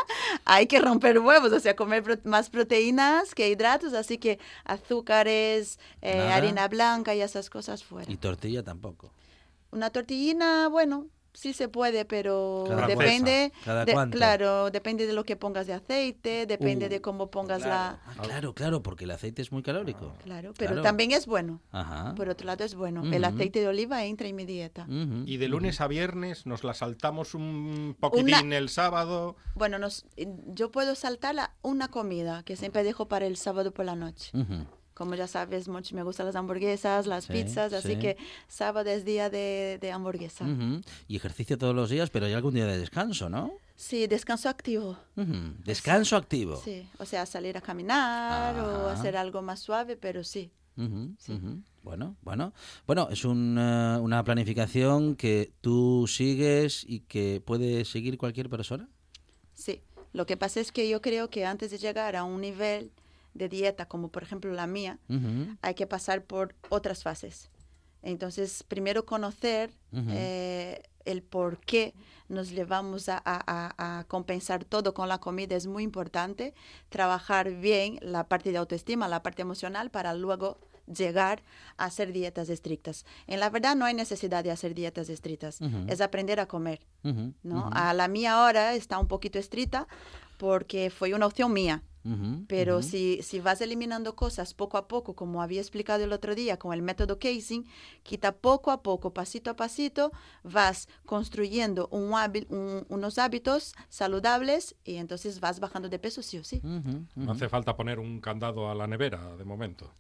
hay 0.46 0.66
que 0.68 0.80
romper 0.80 1.20
huevos, 1.20 1.52
o 1.52 1.60
sea, 1.60 1.76
comer 1.76 2.02
pro- 2.04 2.18
más 2.24 2.50
proteínas 2.50 3.36
que 3.36 3.50
hidratos, 3.50 3.94
así 3.94 4.18
que 4.18 4.40
azúcares, 4.66 5.80
eh, 6.02 6.20
harina 6.32 6.68
blanca 6.68 7.14
y 7.16 7.22
esas 7.22 7.50
cosas 7.50 7.84
fuera. 7.84 8.12
Y 8.12 8.18
tortilla 8.18 8.64
tampoco. 8.64 9.12
Una 9.72 9.90
tortillina, 9.90 10.68
bueno, 10.70 11.08
sí 11.34 11.54
se 11.54 11.68
puede, 11.68 12.04
pero 12.04 12.64
Cada 12.68 12.88
depende, 12.88 13.52
cuánto. 13.64 13.66
¿Cada 13.66 14.06
de- 14.06 14.12
claro, 14.12 14.72
depende 14.72 15.06
de 15.06 15.14
lo 15.14 15.24
que 15.24 15.36
pongas 15.36 15.68
de 15.68 15.74
aceite, 15.74 16.48
depende 16.48 16.88
Uh, 16.88 16.90
de 16.90 17.00
cómo 17.02 17.30
pongas 17.30 17.62
la... 17.62 18.00
Ah, 18.08 18.14
claro, 18.24 18.56
claro, 18.56 18.82
porque 18.82 19.04
el 19.04 19.12
aceite 19.12 19.44
es 19.44 19.52
muy 19.52 19.62
calórico. 19.62 20.14
Claro, 20.24 20.54
pero 20.58 20.70
Claro. 20.72 20.82
también 20.82 21.12
es 21.12 21.28
bueno. 21.28 21.62
Ajá. 21.72 22.16
Por 22.16 22.30
otro 22.30 22.48
lado 22.48 22.64
es 22.64 22.74
bueno. 22.74 23.04
El 23.14 23.24
aceite 23.24 23.60
de 23.60 23.68
oliva 23.68 24.04
entra 24.06 24.28
en 24.28 24.36
mi 24.36 24.46
dieta. 24.46 24.88
Y 24.90 25.38
de 25.38 25.48
lunes 25.48 25.80
a 25.80 25.88
viernes 25.88 26.48
nos 26.48 26.64
la 26.64 26.74
saltamos 26.74 27.36
un 27.36 27.96
poquitín 28.00 28.52
el 28.54 28.70
sábado. 28.70 29.36
Bueno, 29.54 29.78
nos, 29.78 30.06
yo 30.48 30.72
puedo 30.72 30.96
saltar 30.96 31.36
la- 31.36 31.54
una 31.62 31.88
comida 31.90 32.42
que 32.44 32.56
siempre 32.56 32.84
dejo 32.84 33.08
para 33.10 33.28
el 33.28 33.38
sábado 33.38 33.72
por 33.72 33.86
la 33.86 33.96
noche. 33.96 34.32
Ujú. 34.36 34.66
Como 34.98 35.14
ya 35.14 35.28
sabes, 35.28 35.68
mucho 35.68 35.96
me 35.96 36.02
gustan 36.02 36.26
las 36.26 36.36
hamburguesas, 36.36 37.06
las 37.06 37.26
Sí, 37.26 37.34
pizzas, 37.34 37.72
así 37.72 37.90
sí. 37.94 38.00
que 38.00 38.18
sábado 38.48 38.90
es 38.90 39.06
día 39.06 39.30
de, 39.30 39.78
de 39.80 39.92
hamburguesa. 39.92 40.44
Ujú. 40.44 40.82
Y 41.08 41.16
ejercicio 41.18 41.56
todos 41.56 41.76
los 41.76 41.92
días, 41.92 42.10
pero 42.10 42.26
hay 42.26 42.34
algún 42.34 42.56
día 42.56 42.66
de 42.66 42.80
descanso, 42.80 43.30
¿no? 43.30 43.52
Sí, 43.76 44.08
descanso 44.08 44.50
activo. 44.50 44.98
Ujú. 45.16 45.54
Descanso 45.64 46.16
activo. 46.16 46.56
Sí, 46.66 46.90
o 46.98 47.06
sea, 47.06 47.28
salir 47.28 47.56
a 47.58 47.62
caminar 47.62 48.58
o 48.58 48.88
Ajá. 48.88 48.94
hacer 49.00 49.16
algo 49.18 49.44
más 49.44 49.60
suave, 49.60 49.98
pero 49.98 50.24
sí. 50.24 50.50
Ujú, 50.78 51.14
ujú. 51.30 51.62
Bueno, 51.84 52.16
bueno. 52.24 52.54
Bueno, 52.88 53.08
es 53.12 53.24
un, 53.24 53.56
eh, 53.60 54.00
una 54.02 54.24
planificación 54.24 55.16
que 55.16 55.52
tú 55.62 56.08
sigues 56.08 56.84
y 56.90 57.02
que 57.02 57.40
puede 57.46 57.86
seguir 57.86 58.18
cualquier 58.18 58.50
persona. 58.50 58.90
Sí, 59.54 59.80
lo 60.14 60.26
que 60.26 60.38
pasa 60.38 60.60
es 60.60 60.72
que 60.72 60.90
yo 60.90 61.04
creo 61.04 61.30
que 61.30 61.46
antes 61.46 61.70
de 61.70 61.78
llegar 61.78 62.16
a 62.16 62.24
un 62.24 62.42
nivel 62.42 62.90
de 63.38 63.50
dieta, 63.50 63.86
como 63.88 64.10
por 64.10 64.24
ejemplo 64.24 64.52
la 64.54 64.68
mía, 64.68 65.00
hay 65.62 65.74
que 65.76 65.88
pasar 65.88 66.24
por 66.24 66.56
otras 66.70 67.04
fases. 67.04 67.50
Entonces, 68.04 68.64
primero 68.64 69.06
conocer 69.06 69.72
eh, 69.94 70.82
el 71.06 71.24
por 71.24 71.60
qué 71.60 71.94
nos 72.30 72.50
llevamos 72.52 73.10
a, 73.10 73.22
a- 73.26 74.04
compensar 74.08 74.64
todo 74.66 74.94
con 74.94 75.08
la 75.10 75.18
comida 75.20 75.56
es 75.56 75.68
muy 75.68 75.84
importante. 75.84 76.54
Trabajar 76.90 77.52
bien 77.52 77.98
la 78.02 78.28
parte 78.28 78.52
de 78.52 78.58
autoestima, 78.58 79.08
la 79.08 79.24
parte 79.24 79.42
emocional, 79.42 79.90
para 79.90 80.14
luego 80.14 80.58
llegar 80.86 81.42
a 81.78 81.86
hacer 81.86 82.14
dietas 82.14 82.48
estrictas. 82.50 83.06
En 83.26 83.40
la 83.42 83.50
verdad 83.50 83.76
no 83.76 83.84
hay 83.86 83.94
necesidad 83.94 84.42
de 84.44 84.52
hacer 84.52 84.74
dietas 84.74 85.10
estrictas, 85.10 85.60
es 85.88 86.00
aprender 86.02 86.40
a 86.40 86.48
comer. 86.48 86.80
¿no? 87.44 87.70
A 87.74 87.94
la 87.94 88.08
mía 88.08 88.34
ahora 88.42 88.74
está 88.74 88.98
un 89.00 89.08
poquito 89.08 89.38
estricta 89.40 89.88
porque 90.38 90.90
fue 90.90 91.14
una 91.14 91.26
opción 91.26 91.52
mía. 91.52 91.84
Pero 92.48 92.82
si, 92.82 93.22
si 93.24 93.40
vas 93.40 93.60
eliminando 93.62 94.16
cosas 94.16 94.54
poco 94.54 94.78
a 94.78 94.88
poco, 94.88 95.16
como 95.16 95.42
había 95.42 95.60
explicado 95.60 96.04
el 96.04 96.14
otro 96.14 96.34
día 96.36 96.58
con 96.58 96.74
el 96.74 96.82
método 96.82 97.20
Casing, 97.20 97.64
quita 98.04 98.32
poco 98.38 98.72
a 98.72 98.82
poco, 98.82 99.14
pasito 99.14 99.50
a 99.50 99.56
pasito, 99.56 100.12
vas 100.44 100.88
construyendo 101.06 101.88
un 101.92 102.12
hábil- 102.14 102.48
un- 102.50 102.86
unos 102.90 103.18
hábitos 103.18 103.74
saludables 103.90 104.76
y 104.86 104.96
entonces 104.96 105.40
vas 105.40 105.60
bajando 105.60 105.90
de 105.90 106.00
peso 106.00 106.22
sí 106.22 106.38
o 106.38 106.44
sí. 106.44 106.62
No 107.16 107.32
hace 107.32 107.50
falta 107.50 107.76
poner 107.76 108.00
un 108.00 108.22
candado 108.22 108.70
a 108.70 108.76
la 108.76 108.88
nevera 108.88 109.36
de 109.36 109.44
momento. 109.44 109.92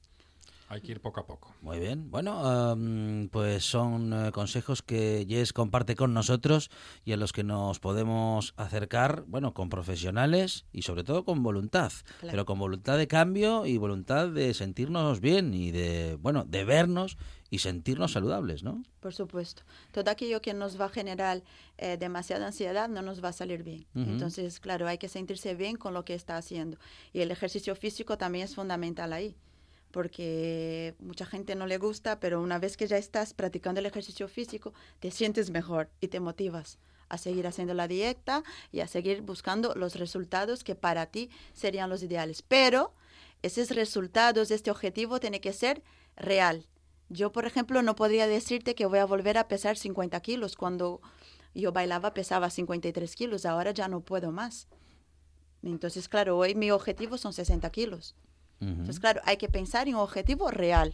Hay 0.70 0.82
que 0.82 0.92
ir 0.92 1.02
poco 1.02 1.22
a 1.22 1.26
poco. 1.26 1.56
Muy 1.62 1.80
bien. 1.80 2.12
Bueno, 2.12 2.46
am, 2.46 3.30
pues 3.32 3.64
son 3.64 4.12
eh, 4.12 4.32
consejos 4.34 4.82
que 4.82 5.26
Jess 5.28 5.54
comparte 5.54 5.96
con 5.96 6.14
nosotros 6.14 6.70
y 7.06 7.14
a 7.14 7.18
los 7.18 7.32
que 7.32 7.44
nos 7.44 7.80
podemos 7.80 8.54
acercar, 8.58 9.24
bueno, 9.28 9.54
con 9.54 9.70
profesionales 9.70 10.66
y 10.74 10.82
sobre 10.82 11.06
todo 11.06 11.24
con 11.24 11.42
voluntad. 11.42 11.92
Claro. 12.20 12.32
Pero 12.32 12.46
con 12.46 12.60
voluntad 12.60 12.98
de 12.98 13.08
cambio 13.08 13.66
y 13.66 13.78
voluntad 13.78 14.28
de 14.28 14.54
sentirnos 14.54 15.22
bien 15.22 15.54
y 15.54 15.72
de, 15.72 16.18
bueno, 16.20 16.44
de 16.44 16.66
vernos 16.66 17.18
y 17.50 17.60
sentirnos 17.60 18.12
saludables, 18.12 18.64
¿no? 18.64 18.84
Por 19.00 19.14
supuesto. 19.14 19.64
Todo 19.92 20.12
aquello 20.12 20.42
que 20.42 20.54
nos 20.54 20.80
va 20.80 20.86
a 20.86 20.90
generar 20.90 21.44
eh, 21.78 21.98
demasiada 21.98 22.48
ansiedad 22.48 22.90
no 22.90 23.02
nos 23.02 23.24
va 23.24 23.30
a 23.30 23.34
salir 23.34 23.64
bien. 23.64 23.86
Ujú. 23.96 24.10
Entonces, 24.10 24.60
claro, 24.60 24.88
hay 24.88 24.98
que 24.98 25.08
sentirse 25.08 25.56
bien 25.56 25.78
con 25.78 25.94
lo 25.94 26.04
que 26.04 26.14
está 26.14 26.36
haciendo. 26.36 26.78
Y 27.14 27.22
el 27.22 27.32
ejercicio 27.32 27.76
físico 27.76 28.18
también 28.18 28.46
es 28.46 28.56
fundamental 28.56 29.14
ahí, 29.14 29.36
porque 29.92 30.96
mucha 31.00 31.26
gente 31.26 31.56
no 31.56 31.68
le 31.68 31.78
gusta, 31.78 32.20
pero 32.20 32.42
una 32.42 32.60
vez 32.60 32.78
que 32.78 32.88
ya 32.88 32.98
estás 32.98 33.34
practicando 33.34 33.80
el 33.80 33.86
ejercicio 33.86 34.28
físico, 34.28 34.74
te 35.00 35.12
sientes 35.12 35.50
mejor 35.50 35.90
y 36.02 36.08
te 36.08 36.20
motivas 36.20 36.78
a 37.10 37.18
seguir 37.18 37.48
haciendo 37.48 37.74
la 37.74 37.88
dieta 37.88 38.44
y 38.72 38.82
a 38.82 38.88
seguir 38.88 39.22
buscando 39.22 39.74
los 39.76 39.96
resultados 39.96 40.64
que 40.64 40.76
para 40.76 41.06
ti 41.08 41.30
serían 41.54 41.90
los 41.90 42.04
ideales. 42.04 42.42
Pero 42.42 42.94
esos 43.42 43.72
resultados, 43.72 44.52
este 44.52 44.72
objetivo 44.72 45.20
tiene 45.20 45.40
que 45.40 45.54
ser 45.54 45.84
real. 46.16 46.66
Yo, 47.10 47.32
por 47.32 47.46
ejemplo, 47.46 47.82
no 47.82 47.96
podría 47.96 48.28
decirte 48.28 48.76
que 48.76 48.86
voy 48.86 49.00
a 49.00 49.06
volver 49.06 49.38
a 49.38 49.48
pesar 49.48 49.78
50 49.78 50.20
kilos. 50.20 50.56
Cuando 50.58 51.02
yo 51.54 51.72
bailaba 51.72 52.14
pesaba 52.14 52.50
53 52.50 53.16
kilos, 53.16 53.46
ahora 53.46 53.72
ya 53.72 53.88
no 53.88 54.02
puedo 54.02 54.32
más. 54.32 54.68
Entonces, 55.64 56.10
claro, 56.10 56.38
hoy 56.38 56.56
mi 56.56 56.72
objetivo 56.72 57.18
son 57.18 57.34
60 57.34 57.70
kilos. 57.72 58.16
Entonces, 58.60 59.00
claro, 59.00 59.22
hay 59.26 59.38
que 59.38 59.50
pensar 59.50 59.88
en 59.88 59.96
un 59.96 60.02
objetivo 60.02 60.50
real, 60.50 60.92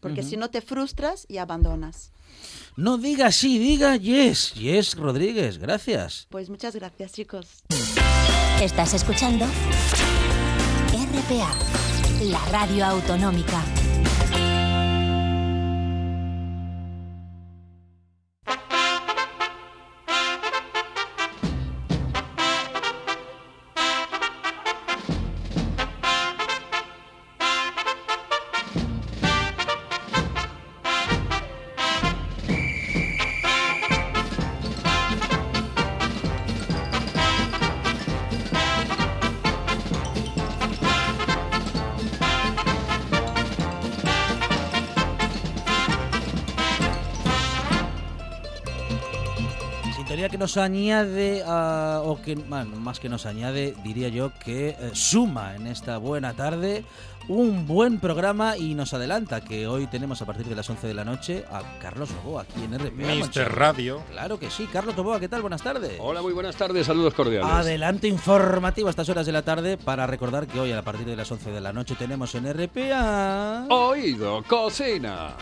porque 0.00 0.22
si 0.22 0.36
no 0.36 0.50
te 0.50 0.60
frustras 0.60 1.26
y 1.28 1.38
abandonas. 1.38 2.12
No 2.76 2.96
diga 2.96 3.30
sí, 3.32 3.58
diga 3.58 3.96
yes. 3.96 4.54
Yes 4.54 4.96
Rodríguez, 4.96 5.58
gracias. 5.58 6.26
Pues 6.30 6.48
muchas 6.48 6.74
gracias, 6.74 7.12
chicos. 7.12 7.62
Estás 8.60 8.94
escuchando 8.94 9.44
RPA, 10.92 11.54
la 12.24 12.44
radio 12.46 12.86
autonómica. 12.86 13.62
Nos 50.42 50.56
añade, 50.56 51.44
a- 51.46 52.00
o 52.04 52.20
que 52.20 52.34
bueno, 52.34 52.74
más 52.74 52.98
que 52.98 53.08
nos 53.08 53.26
añade, 53.26 53.76
diría 53.84 54.08
yo 54.08 54.32
que 54.44 54.70
eh, 54.70 54.90
suma 54.92 55.54
en 55.54 55.68
esta 55.68 55.98
buena 55.98 56.32
tarde 56.34 56.84
un 57.28 57.68
buen 57.68 58.00
programa 58.00 58.56
y 58.56 58.74
nos 58.74 58.92
adelanta 58.92 59.40
que 59.42 59.68
hoy 59.68 59.86
tenemos 59.86 60.20
a 60.20 60.26
partir 60.26 60.46
de 60.46 60.56
las 60.56 60.68
11 60.68 60.88
de 60.88 60.94
la 60.94 61.04
noche 61.04 61.44
a 61.52 61.78
Carlos 61.80 62.10
Novoa 62.10 62.42
aquí 62.42 62.64
en 62.64 62.76
RPA. 62.76 63.14
Monchi. 63.14 63.38
Radio. 63.44 64.02
Claro 64.10 64.36
que 64.40 64.50
sí, 64.50 64.66
Carlos 64.72 64.96
Novoa, 64.96 65.20
¿qué 65.20 65.28
tal? 65.28 65.42
Buenas 65.42 65.62
tardes. 65.62 65.92
Hola, 66.00 66.20
muy 66.22 66.32
buenas 66.32 66.56
tardes, 66.56 66.84
saludos 66.88 67.14
cordiales. 67.14 67.48
Adelante 67.48 68.08
informativo 68.08 68.88
a 68.88 68.90
estas 68.90 69.08
horas 69.10 69.24
de 69.24 69.30
la 69.30 69.42
tarde 69.42 69.76
para 69.78 70.08
recordar 70.08 70.48
que 70.48 70.58
hoy 70.58 70.72
a 70.72 70.82
partir 70.82 71.06
de 71.06 71.14
las 71.14 71.30
11 71.30 71.52
de 71.52 71.60
la 71.60 71.72
noche 71.72 71.94
tenemos 71.96 72.34
en 72.34 72.52
RPA... 72.52 73.66
Oído 73.70 74.42
Cocina. 74.42 75.36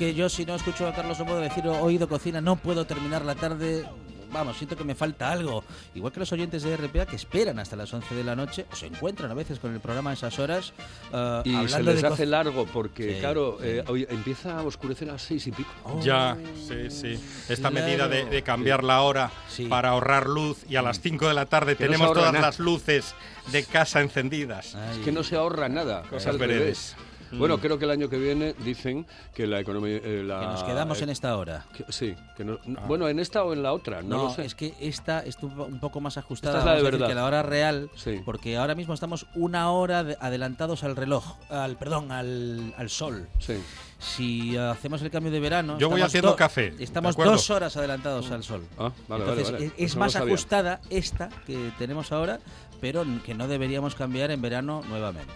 Que 0.00 0.14
yo 0.14 0.30
si 0.30 0.46
no 0.46 0.54
escucho 0.54 0.86
a 0.88 0.94
Carlos 0.94 1.18
Novoa 1.18 1.40
decir 1.40 1.66
oído 1.68 2.08
cocina 2.08 2.40
no 2.40 2.56
puedo 2.56 2.86
terminar 2.86 3.22
la 3.22 3.34
tarde 3.34 3.84
vamos, 4.32 4.56
siento 4.56 4.76
que 4.76 4.84
me 4.84 4.94
falta 4.94 5.30
algo. 5.30 5.62
Igual 5.94 6.12
que 6.12 6.20
los 6.20 6.32
oyentes 6.32 6.62
de 6.62 6.74
RPA 6.76 7.04
que 7.04 7.16
esperan 7.16 7.58
hasta 7.58 7.74
las 7.76 7.92
11 7.92 8.14
de 8.14 8.22
la 8.24 8.34
noche 8.36 8.64
o 8.72 8.76
se 8.76 8.86
encuentran 8.86 9.28
a 9.30 9.34
veces 9.34 9.58
con 9.58 9.74
el 9.74 9.80
programa 9.80 10.10
a 10.10 10.12
esas 10.14 10.38
horas. 10.38 10.72
eh, 11.12 11.42
Y 11.44 11.68
se 11.68 11.82
les 11.82 12.00
de 12.00 12.06
hace 12.08 12.24
largo 12.26 12.64
porque, 12.64 13.14
Sí, 13.16 13.20
claro, 13.20 13.58
sí. 13.60 13.66
eh, 13.66 13.84
hoy 13.88 14.06
empieza 14.08 14.58
a 14.60 14.62
oscurecer 14.62 15.10
a 15.10 15.14
las 15.14 15.22
seis 15.22 15.46
y 15.48 15.50
pico. 15.52 15.70
Ya, 16.02 16.36
sí, 16.66 16.90
sí. 16.90 17.20
Esta 17.48 17.70
Claro. 17.70 17.84
medida 17.86 18.06
de, 18.08 18.24
de 18.24 18.42
cambiar 18.42 18.84
la 18.84 19.02
hora 19.02 19.30
Sí. 19.48 19.66
para 19.66 19.90
ahorrar 19.90 20.28
luz 20.28 20.58
y 20.68 20.76
a 20.76 20.82
las 20.82 21.00
5 21.00 21.26
de 21.28 21.34
la 21.34 21.44
tarde 21.46 21.76
Que 21.76 21.84
no 21.84 21.90
tenemos 21.90 22.06
ahorra 22.06 22.20
todas 22.20 22.32
nada. 22.34 22.46
las 22.46 22.58
luces 22.60 23.14
de 23.50 23.64
casa 23.64 24.00
encendidas. 24.00 24.76
Ay, 24.76 24.98
Es 25.00 25.04
que 25.04 25.10
no 25.12 25.24
se 25.24 25.34
ahorra 25.36 25.68
nada. 25.68 26.02
Cosas 26.08 26.36
es 26.40 26.96
Bueno, 27.32 27.58
creo 27.58 27.78
que 27.78 27.84
el 27.84 27.90
año 27.90 28.08
que 28.08 28.18
viene 28.18 28.54
dicen 28.64 29.06
que 29.34 29.46
la 29.46 29.60
economía... 29.60 29.96
eh, 30.02 30.22
la- 30.26 30.40
que 30.40 30.46
nos 30.46 30.62
quedamos 30.64 31.02
en 31.02 31.10
esta 31.10 31.36
hora. 31.36 31.64
que- 31.72 31.84
sí, 31.90 32.14
que 32.36 32.44
no- 32.44 32.58
bueno, 32.86 33.08
en 33.08 33.18
esta 33.20 33.44
o 33.44 33.52
en 33.52 33.62
la 33.62 33.72
otra, 33.72 34.02
no, 34.02 34.16
No, 34.16 34.22
lo 34.24 34.30
sé. 34.30 34.44
es 34.44 34.54
que 34.54 34.74
esta 34.80 35.20
está 35.20 35.46
un 35.46 35.54
po- 35.54 35.64
un 35.64 35.80
poco 35.80 36.00
más 36.00 36.16
ajustada 36.18 36.58
Esta 36.58 36.70
es 36.70 36.76
la 36.76 36.76
de 36.76 36.90
verdad. 36.90 37.08
que 37.08 37.14
la 37.14 37.24
hora 37.24 37.42
real, 37.42 37.90
Sí. 37.94 38.20
porque 38.24 38.56
ahora 38.56 38.74
mismo 38.74 38.94
estamos 38.94 39.26
una 39.34 39.70
hora 39.70 40.02
de- 40.04 40.16
adelantados 40.20 40.84
al 40.84 40.96
reloj, 40.96 41.36
al 41.48 41.76
perdón, 41.76 42.10
al, 42.12 42.74
al 42.76 42.90
sol. 42.90 43.28
Sí. 43.38 43.54
Si 44.00 44.56
hacemos 44.56 45.02
el 45.02 45.10
cambio 45.10 45.30
de 45.30 45.40
verano, 45.40 45.78
Yo 45.78 45.88
voy 45.88 45.96
estamos 46.00 46.06
haciendo 46.08 46.30
do- 46.30 46.36
café, 46.36 46.70
¿de 46.70 46.82
Estamos 46.84 47.16
dos 47.16 47.50
horas 47.50 47.76
adelantados 47.76 48.30
al 48.30 48.42
sol. 48.42 48.62
Ah, 48.78 48.90
vale, 49.08 49.24
vale, 49.24 49.40
Entonces 49.42 49.52
vale. 49.52 49.66
es- 49.66 49.72
Eso 49.72 49.84
es 49.84 49.96
más 49.96 50.12
sabía. 50.12 50.32
ajustada 50.34 50.80
esta 50.90 51.28
que 51.46 51.70
tenemos 51.78 52.10
ahora, 52.10 52.40
pero 52.80 53.04
que 53.26 53.34
no 53.34 53.46
deberíamos 53.46 53.94
cambiar 53.94 54.30
en 54.30 54.40
verano 54.40 54.82
nuevamente. 54.88 55.30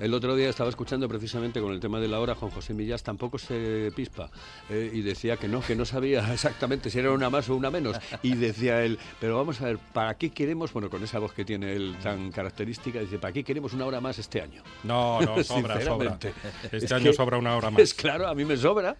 El 0.00 0.12
otro 0.12 0.34
día 0.34 0.48
estaba 0.48 0.68
escuchando 0.68 1.08
precisamente 1.08 1.60
con 1.60 1.72
el 1.72 1.78
tema 1.78 2.00
de 2.00 2.08
la 2.08 2.18
hora, 2.18 2.34
Juan 2.34 2.50
José 2.50 2.74
Millás 2.74 3.04
tampoco 3.04 3.38
se 3.38 3.92
pispa 3.94 4.28
eh, 4.68 4.90
y 4.92 5.02
decía 5.02 5.36
que 5.36 5.46
no, 5.46 5.60
que 5.60 5.76
no 5.76 5.84
sabía 5.84 6.18
exactamente 6.32 6.90
si 6.90 6.98
era 6.98 7.12
una 7.12 7.30
más 7.30 7.48
o 7.48 7.54
una 7.54 7.70
menos. 7.70 7.96
Y 8.24 8.34
decía 8.34 8.82
él, 8.82 8.98
pero 9.20 9.36
vamos 9.36 9.60
a 9.60 9.66
ver, 9.66 9.78
¿para 9.78 10.14
qué 10.14 10.30
queremos, 10.30 10.72
bueno, 10.72 10.90
con 10.90 11.04
esa 11.04 11.20
voz 11.20 11.32
que 11.32 11.44
tiene 11.44 11.72
él 11.74 11.94
tan 12.02 12.32
característica, 12.32 12.98
dice, 12.98 13.20
¿para 13.20 13.32
qué 13.32 13.44
queremos 13.44 13.72
una 13.72 13.86
hora 13.86 14.00
más 14.00 14.18
este 14.18 14.42
año? 14.42 14.64
No, 14.82 15.20
no, 15.20 15.26
sobra, 15.44 15.80
sobra. 15.80 16.18
Sinceramente. 16.18 16.34
Este 16.64 16.76
Es 16.78 16.90
año 16.92 17.10
que- 17.10 17.12
sobra 17.16 17.38
una 17.38 17.56
hora 17.56 17.70
más. 17.70 17.82
Claro, 17.96 18.26
a 18.26 18.34
mí 18.34 18.44
me 18.44 18.56
sobra, 18.56 18.96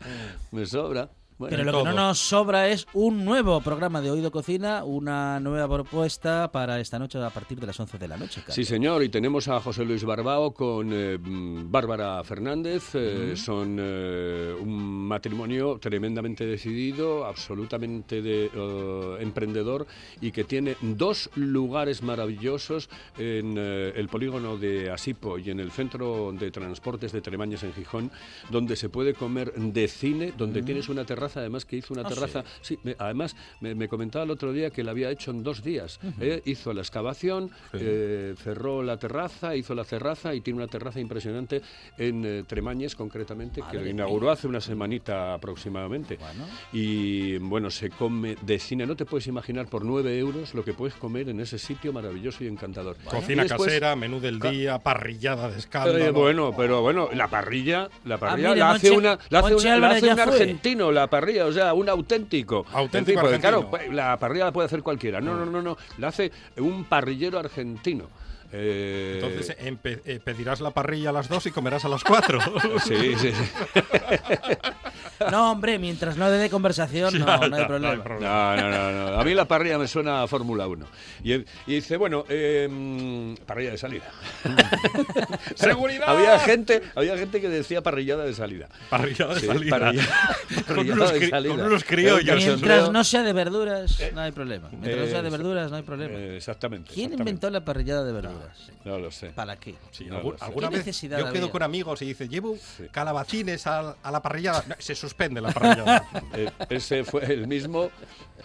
me 0.50 0.66
sobra. 0.66 1.10
Bueno, 1.36 1.56
Pero 1.56 1.64
lo 1.72 1.78
que 1.78 1.84
no 1.90 1.92
nos 1.94 2.20
sobra 2.20 2.68
es 2.68 2.86
un 2.92 3.24
nuevo 3.24 3.60
programa 3.60 4.00
de 4.00 4.08
Oído 4.08 4.30
Cocina, 4.30 4.84
una 4.84 5.40
nueva 5.40 5.66
propuesta 5.68 6.48
para 6.52 6.78
esta 6.78 6.96
noche 6.96 7.18
a 7.20 7.28
partir 7.30 7.58
de 7.58 7.66
las 7.66 7.80
11 7.80 7.98
de 7.98 8.06
la 8.06 8.16
noche. 8.16 8.40
Carlos. 8.40 8.54
Sí, 8.54 8.64
señor, 8.64 9.02
y 9.02 9.08
tenemos 9.08 9.48
a 9.48 9.58
José 9.60 9.84
Luis 9.84 10.04
Barbao 10.04 10.52
con 10.54 10.90
eh, 10.92 11.18
mm, 11.18 11.72
Bárbara 11.72 12.22
Fernández. 12.22 12.90
eh, 12.94 13.34
Son 13.36 13.76
eh, 13.80 14.54
un 14.60 15.08
matrimonio 15.08 15.78
tremendamente 15.80 16.46
decidido, 16.46 17.24
absolutamente 17.24 18.22
de, 18.22 18.48
eh, 18.54 19.16
emprendedor 19.18 19.88
y 20.20 20.30
que 20.30 20.44
tiene 20.44 20.76
dos 20.82 21.30
lugares 21.34 22.00
maravillosos 22.02 22.88
en 23.18 23.58
el 23.58 24.08
polígono 24.08 24.56
de 24.56 24.88
Asipo 24.90 25.36
y 25.38 25.50
en 25.50 25.58
el 25.58 25.72
centro 25.72 26.30
de 26.32 26.52
transportes 26.52 27.10
de 27.10 27.20
Tremañes 27.20 27.64
en 27.64 27.72
Gijón, 27.72 28.12
donde 28.50 28.76
se 28.76 28.88
puede 28.88 29.14
comer 29.14 29.52
de 29.54 29.88
cine, 29.88 30.32
donde 30.36 30.62
tienes 30.62 30.88
una 30.88 31.04
terraza, 31.04 31.23
además 31.36 31.64
que 31.64 31.76
hizo 31.76 31.92
una 31.94 32.02
Ah, 32.02 32.08
terraza 32.08 32.44
Sí, 32.60 32.78
me- 32.82 32.94
además 32.98 33.34
me, 33.60 33.74
me 33.74 33.88
comentaba 33.88 34.24
el 34.24 34.30
otro 34.30 34.52
día 34.52 34.70
que 34.70 34.82
la 34.84 34.90
había 34.92 35.10
hecho 35.10 35.30
en 35.30 35.42
dos 35.42 35.62
días. 35.62 35.98
¿eh? 36.20 36.42
Hizo 36.44 36.72
la 36.72 36.80
excavación, 36.82 37.50
eh, 37.72 38.34
cerró 38.42 38.82
la 38.82 38.96
terraza, 38.98 39.54
hizo 39.56 39.74
la 39.74 39.84
terraza 39.84 40.34
y 40.34 40.40
tiene 40.40 40.58
una 40.58 40.68
terraza 40.68 41.00
impresionante 41.00 41.62
en 41.98 42.24
eh, 42.24 42.44
Tremañes 42.46 42.94
concretamente, 42.94 43.56
que 43.60 43.66
Madre 43.66 43.80
lo 43.84 43.88
inauguró 43.88 44.30
hace 44.30 44.46
una 44.46 44.60
semanita 44.60 45.34
aproximadamente. 45.34 46.16
Bueno. 46.16 46.44
Y 46.72 47.38
bueno, 47.38 47.70
se 47.70 47.90
come 47.90 48.36
de 48.42 48.58
cine. 48.58 48.86
No 48.86 48.96
te 48.96 49.04
puedes 49.04 49.26
imaginar 49.26 49.66
por 49.66 49.84
nueve 49.84 50.18
euros 50.18 50.54
lo 50.54 50.64
que 50.64 50.72
puedes 50.74 50.94
comer 50.94 51.28
en 51.28 51.40
ese 51.40 51.58
sitio 51.58 51.92
maravilloso 51.92 52.44
y 52.44 52.48
encantador. 52.48 52.96
Cocina 53.04 53.44
Y 53.44 53.48
después- 53.48 53.68
casera, 53.68 53.96
menú 53.96 54.20
del 54.20 54.38
día, 54.40 54.78
parrillada 54.78 55.50
de 55.50 55.58
escándalo. 55.58 55.98
eh, 55.98 56.10
bueno, 56.10 56.52
pero 56.56 56.82
bueno, 56.82 57.08
la 57.14 57.28
parrilla, 57.28 57.88
la 58.04 58.18
parrilla 58.18 58.48
mire, 58.50 58.60
la 58.60 58.70
hace 58.72 58.90
Monchi- 58.90 58.96
una, 58.98 59.18
la 59.30 59.38
hace 59.40 59.54
una- 59.54 59.76
la 59.78 59.90
hace 59.90 60.08
un 60.08 60.14
fue. 60.14 60.22
argentino, 60.22 60.92
la 60.92 61.08
parrilla, 61.14 61.46
o 61.46 61.52
sea, 61.52 61.74
un 61.74 61.88
auténtico. 61.88 62.66
Auténtico 62.72 63.20
porque, 63.20 63.38
claro, 63.38 63.70
pues, 63.70 63.92
la 63.92 64.18
parrilla 64.18 64.46
la 64.46 64.52
puede 64.52 64.66
hacer 64.66 64.82
cualquiera. 64.82 65.20
No, 65.20 65.36
no, 65.36 65.46
no, 65.46 65.62
no, 65.62 65.76
la 65.98 66.08
hace 66.08 66.32
un 66.56 66.84
parrillero 66.84 67.38
argentino. 67.38 68.08
Eh, 68.56 69.20
Entonces 69.20 69.56
eh, 69.58 70.20
pedirás 70.22 70.60
la 70.60 70.70
parrilla 70.70 71.10
a 71.10 71.12
las 71.12 71.28
dos 71.28 71.44
y 71.46 71.50
comerás 71.50 71.84
a 71.84 71.88
las 71.88 72.04
cuatro. 72.04 72.38
sí, 72.84 73.14
sí, 73.16 73.32
sí. 73.32 73.44
No, 75.30 75.52
hombre, 75.52 75.78
mientras 75.78 76.16
no 76.16 76.30
dé 76.30 76.48
conversación, 76.50 77.18
no, 77.18 77.24
no 77.26 77.32
hay 77.32 77.50
no 77.50 77.56
hay 77.56 77.64
problema. 77.64 77.94
No, 78.20 78.56
no, 78.56 78.70
no, 78.70 79.10
no. 79.10 79.20
A 79.20 79.24
mí 79.24 79.34
la 79.34 79.46
parrilla 79.46 79.78
me 79.78 79.88
suena 79.88 80.22
a 80.22 80.26
Fórmula 80.26 80.66
1. 80.66 80.86
Y, 81.24 81.32
y 81.34 81.44
dice, 81.66 81.96
bueno, 81.96 82.24
eh, 82.28 83.34
parrilla 83.46 83.70
de 83.72 83.78
salida. 83.78 84.04
¡Seguridad! 85.54 86.08
había 86.08 86.38
gente, 86.40 86.82
había 86.94 87.16
gente 87.16 87.40
que 87.40 87.48
decía 87.48 87.82
parrillada 87.82 88.24
de 88.24 88.34
salida. 88.34 88.68
Parrillada 88.90 89.34
de 89.34 89.40
Sí, 89.40 89.46
salida. 89.46 89.78
parrilla- 89.78 90.08
Con 90.66 90.76
parrillada 90.76 90.94
unos 90.94 91.12
de 91.12 91.28
salida. 91.28 91.54
con 91.56 91.66
unos 91.66 91.84
criollos. 91.84 92.36
Mientras 92.36 92.90
no 92.90 93.04
sea 93.04 93.22
de 93.22 93.32
verduras, 93.32 93.98
no 94.14 94.20
hay 94.20 94.32
problema. 94.32 94.68
Mientras 94.70 94.96
no 94.96 95.06
sea 95.06 95.22
de 95.22 95.28
Eh, 95.28 95.30
verduras, 95.30 95.70
no 95.70 95.76
hay 95.76 95.82
problema. 95.82 96.14
Eh, 96.18 96.36
exactamente. 96.36 96.88
¿Quién 96.92 97.06
exactamente. 97.06 97.30
inventó 97.30 97.50
la 97.50 97.64
parrillada 97.64 98.04
de 98.04 98.12
verduras? 98.12 98.70
No 98.84 98.98
lo 98.98 99.10
sé. 99.10 99.28
¿Para 99.28 99.56
qué? 99.56 99.74
Sí, 99.90 100.04
No 100.06 100.16
alguna 100.40 100.68
¿Qué 100.68 100.76
vez 100.76 100.86
necesidad 100.86 101.18
yo 101.18 101.24
quedo 101.32 101.44
había? 101.44 101.52
con 101.52 101.62
amigos 101.62 102.02
y 102.02 102.06
dice, 102.06 102.28
llevo 102.28 102.56
calabacines 102.90 103.66
a, 103.66 103.96
a 104.02 104.10
la 104.10 104.20
parrillada. 104.22 104.64
No, 104.68 104.74
se 104.78 104.94
suspende 105.14 105.40
la 105.40 105.52
parrillada. 105.52 106.04
Eh, 106.34 106.50
ese 106.68 107.04
fue 107.04 107.24
el 107.32 107.46
mismo 107.46 107.90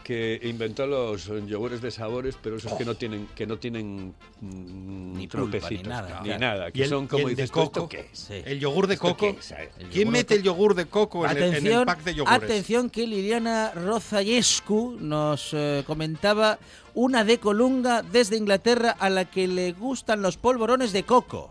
que 0.04 0.40
inventó 0.44 0.86
los 0.86 1.26
yogures 1.48 1.82
de 1.82 1.90
sabores, 1.90 2.36
pero 2.42 2.58
esos 2.58 2.74
que 2.74 2.86
no 2.86 2.94
tienen 2.96 3.28
que 3.36 3.48
no 3.48 3.58
tienen 3.58 4.14
mm, 4.42 5.14
Ni 5.18 5.28
pulpa, 5.28 5.46
ni 5.46 5.50
tropecitos, 5.60 5.88
nada. 5.88 6.22
ni 6.24 6.30
nada, 6.38 6.72
que 6.72 6.80
Y 6.80 6.84
el- 6.84 6.90
son 6.90 7.08
como 7.08 7.28
el 7.30 7.36
de 7.36 7.44
dices 7.44 7.46
¿esto 7.46 7.72
coco. 7.72 7.90
qué 7.90 8.10
es? 8.12 8.20
Sí. 8.20 8.42
El 8.46 8.60
yogur 8.60 8.86
de 8.88 8.94
¿Esto 8.94 9.08
coco. 9.08 9.26
es? 9.26 9.54
¿Quién 9.78 9.90
yogur 9.90 9.94
de 10.06 10.06
mete 10.06 10.36
el 10.36 10.44
yogur 10.44 10.76
de 10.76 10.86
coco 10.86 11.26
en 11.26 11.32
el, 11.32 11.38
en 11.38 11.44
el 11.44 11.50
Atención, 11.56 11.86
pack 11.86 12.04
de 12.04 12.16
yogures? 12.16 12.44
atención 12.44 12.90
que 12.92 13.08
Liliana 13.08 13.72
Rozayescu 13.74 14.98
nos 15.00 15.50
eh, 15.54 15.84
comentaba 15.88 16.60
una 16.94 17.24
de 17.24 17.40
Colunga 17.40 18.04
desde 18.04 18.38
Inglaterra 18.38 18.96
a 19.00 19.10
la 19.10 19.26
que 19.26 19.48
le 19.48 19.72
gustan 19.74 20.22
los 20.22 20.38
polvorones 20.38 20.92
de 20.94 21.04
coco. 21.04 21.50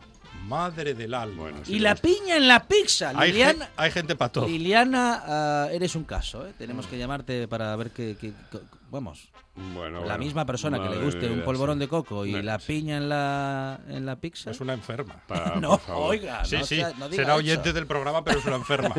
Madre 0.48 0.94
del 0.94 1.12
alma. 1.14 1.42
Bueno, 1.42 1.58
sí, 1.64 1.74
Y 1.74 1.78
la 1.78 1.94
piña 1.94 2.36
en 2.36 2.48
la 2.48 2.64
pizza. 2.66 3.12
hay, 3.14 3.30
Liliana, 3.32 3.68
hay 3.76 3.90
gente 3.90 4.16
para 4.16 4.32
todo. 4.32 4.46
Liliana 4.48 5.22
ah, 5.26 5.68
eres 5.70 5.94
un 5.94 6.04
caso. 6.04 6.46
¿eh? 6.46 6.52
Tenemos 6.56 6.86
que 6.86 6.96
llamarte 6.98 7.46
para 7.46 7.76
ver 7.76 7.90
que- 7.90 8.16
vamos, 8.90 9.28
Bueno, 9.74 9.98
la 10.00 10.04
bueno. 10.06 10.18
misma 10.18 10.46
persona 10.46 10.82
que 10.82 10.88
le 10.88 11.04
guste 11.04 11.28
un 11.30 11.42
polvorón 11.42 11.76
sí. 11.76 11.80
de 11.80 11.88
coco 11.88 12.24
y 12.24 12.32
No, 12.32 12.40
la 12.42 12.58
sí. 12.58 12.66
piña 12.68 12.96
en 12.96 13.08
la 13.10 13.78
en 13.88 14.06
la 14.06 14.16
pizza. 14.16 14.50
Es 14.50 14.60
una 14.62 14.72
enferma. 14.72 15.16
No, 15.60 15.78
oiga, 15.88 16.44
Sí, 16.46 16.56
no 16.56 16.64
sí, 16.64 16.76
sea- 16.76 16.92
no 16.98 17.08
diga 17.10 17.22
será 17.24 17.34
eso. 17.34 17.38
oyente 17.40 17.72
del 17.74 17.86
programa, 17.86 18.24
pero 18.24 18.38
es 18.38 18.46
una 18.46 18.56
enferma. 18.56 18.94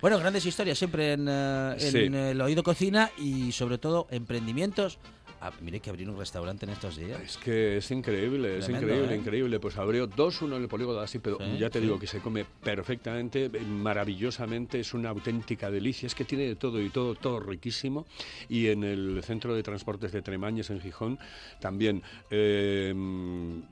Bueno, 0.00 0.18
grandes 0.18 0.44
historias 0.46 0.78
siempre 0.78 1.12
en, 1.12 1.26
eh, 1.28 1.76
en 1.78 1.90
Sí. 1.92 1.98
el 1.98 2.40
oído 2.40 2.62
cocina 2.62 3.10
y 3.18 3.52
sobre 3.52 3.78
todo 3.78 4.06
emprendimientos. 4.10 4.98
Ah, 5.44 5.50
mire 5.60 5.80
que 5.80 5.90
abrir 5.90 6.08
un 6.08 6.16
restaurante 6.16 6.66
en 6.66 6.70
estos 6.70 6.96
días. 6.96 7.20
Es 7.20 7.36
que 7.36 7.78
es 7.78 7.90
increíble, 7.90 8.58
es 8.58 8.68
increíble, 8.68 9.12
¿eh? 9.12 9.16
increíble. 9.18 9.58
Pues 9.58 9.76
abrió 9.76 10.06
dos, 10.06 10.40
uno 10.40 10.54
en 10.54 10.62
el 10.62 10.68
polígono 10.68 10.98
de 10.98 11.04
así, 11.04 11.18
pero 11.18 11.36
Sí, 11.38 11.58
ya 11.58 11.68
te 11.68 11.80
sí. 11.80 11.84
digo 11.84 11.98
que 11.98 12.06
se 12.06 12.20
come 12.20 12.44
perfectamente, 12.62 13.46
eh, 13.46 13.60
maravillosamente, 13.66 14.78
es 14.78 14.94
una 14.94 15.08
auténtica 15.08 15.68
delicia. 15.68 16.06
Es 16.06 16.14
que 16.14 16.24
tiene 16.24 16.44
de 16.46 16.54
todo 16.54 16.80
y 16.80 16.90
todo, 16.90 17.16
todo 17.16 17.40
riquísimo. 17.40 18.06
Y 18.48 18.68
en 18.68 18.84
el 18.84 19.20
centro 19.24 19.52
de 19.56 19.64
transportes 19.64 20.12
de 20.12 20.22
Tremañes, 20.22 20.70
en 20.70 20.80
Gijón, 20.80 21.18
también. 21.58 22.04
Eh, 22.30 22.94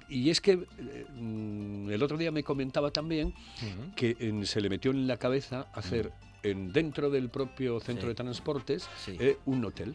y 0.08 0.30
es 0.30 0.40
que 0.40 0.52
eh, 0.52 1.06
mm, 1.14 1.88
el 1.90 2.02
otro 2.02 2.18
día 2.18 2.32
me 2.32 2.42
comentaba 2.42 2.90
también 2.90 3.32
que 3.94 4.16
en- 4.18 4.44
se 4.44 4.60
le 4.60 4.68
metió 4.68 4.90
en 4.90 5.06
la 5.06 5.18
cabeza 5.18 5.68
hacer 5.72 6.10
en, 6.42 6.72
dentro 6.72 7.10
del 7.10 7.28
propio 7.28 7.78
centro 7.80 8.04
Sí. 8.04 8.08
de 8.08 8.14
transportes 8.14 8.88
un 9.44 9.64
hotel 9.64 9.94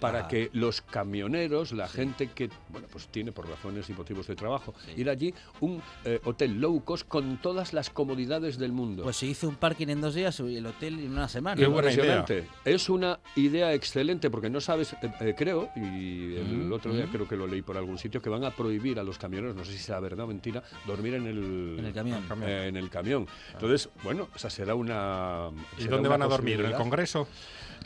para 0.00 0.20
Ah. 0.24 0.28
que 0.28 0.48
los 0.54 0.80
camioneros, 0.80 1.72
la 1.72 1.86
gente 1.86 2.28
que 2.28 2.48
bueno 2.70 2.86
pues 2.90 3.08
tiene 3.08 3.32
por 3.32 3.46
razones 3.48 3.90
y 3.90 3.92
motivos 3.92 4.26
de 4.26 4.34
trabajo, 4.34 4.74
Sí. 4.86 4.92
ir 5.02 5.10
allí 5.10 5.34
un 5.60 5.82
eh, 6.06 6.18
hotel 6.24 6.58
low 6.58 6.82
cost 6.84 7.06
con 7.06 7.36
todas 7.36 7.72
las 7.74 7.90
comodidades 7.90 8.56
del 8.58 8.72
mundo. 8.72 9.02
Pues 9.02 9.16
se 9.16 9.26
hizo 9.26 9.46
un 9.48 9.56
parking 9.56 9.88
en 9.88 10.00
dos 10.00 10.14
días 10.14 10.40
y 10.40 10.56
el 10.56 10.64
hotel 10.66 10.98
en 11.00 11.12
una 11.12 11.28
semana. 11.28 11.56
Qué 11.60 11.66
buena 11.66 11.92
idea. 11.92 12.24
Es 12.64 12.88
una 12.88 13.20
idea 13.36 13.74
excelente 13.74 14.30
porque 14.30 14.48
no 14.48 14.60
sabes, 14.62 14.94
eh, 14.94 15.12
eh, 15.20 15.34
creo, 15.36 15.68
y 15.76 16.36
el 16.36 16.46
Mm, 16.68 16.72
otro 16.72 16.94
día 16.94 17.06
mm. 17.06 17.10
creo 17.10 17.28
que 17.28 17.36
lo 17.36 17.46
leí 17.46 17.60
por 17.62 17.76
algún 17.76 17.98
sitio, 17.98 18.22
que 18.22 18.30
van 18.30 18.44
a 18.44 18.50
prohibir 18.50 18.98
a 18.98 19.02
los 19.02 19.18
camioneros, 19.18 19.54
no 19.54 19.64
sé 19.66 19.72
si 19.72 19.78
sea 19.78 20.00
verdad 20.00 20.24
o 20.24 20.28
mentira, 20.28 20.62
dormir 20.86 21.14
en 21.14 21.26
el, 21.26 21.76
En 21.78 21.84
el 21.84 21.92
camión. 21.92 22.24
eh, 22.42 22.66
en 22.68 22.76
el 22.76 22.88
camión. 22.88 23.26
Entonces, 23.52 23.90
bueno, 24.02 24.28
esa 24.34 24.48
será 24.48 24.74
una... 24.74 25.50
¿Y 25.76 25.82
será 25.82 25.92
dónde 25.96 26.08
una 26.08 26.16
van 26.16 26.22
a 26.22 26.26
dormir? 26.26 26.60
¿En 26.60 26.66
el. 26.66 26.72
Congreso? 26.74 27.28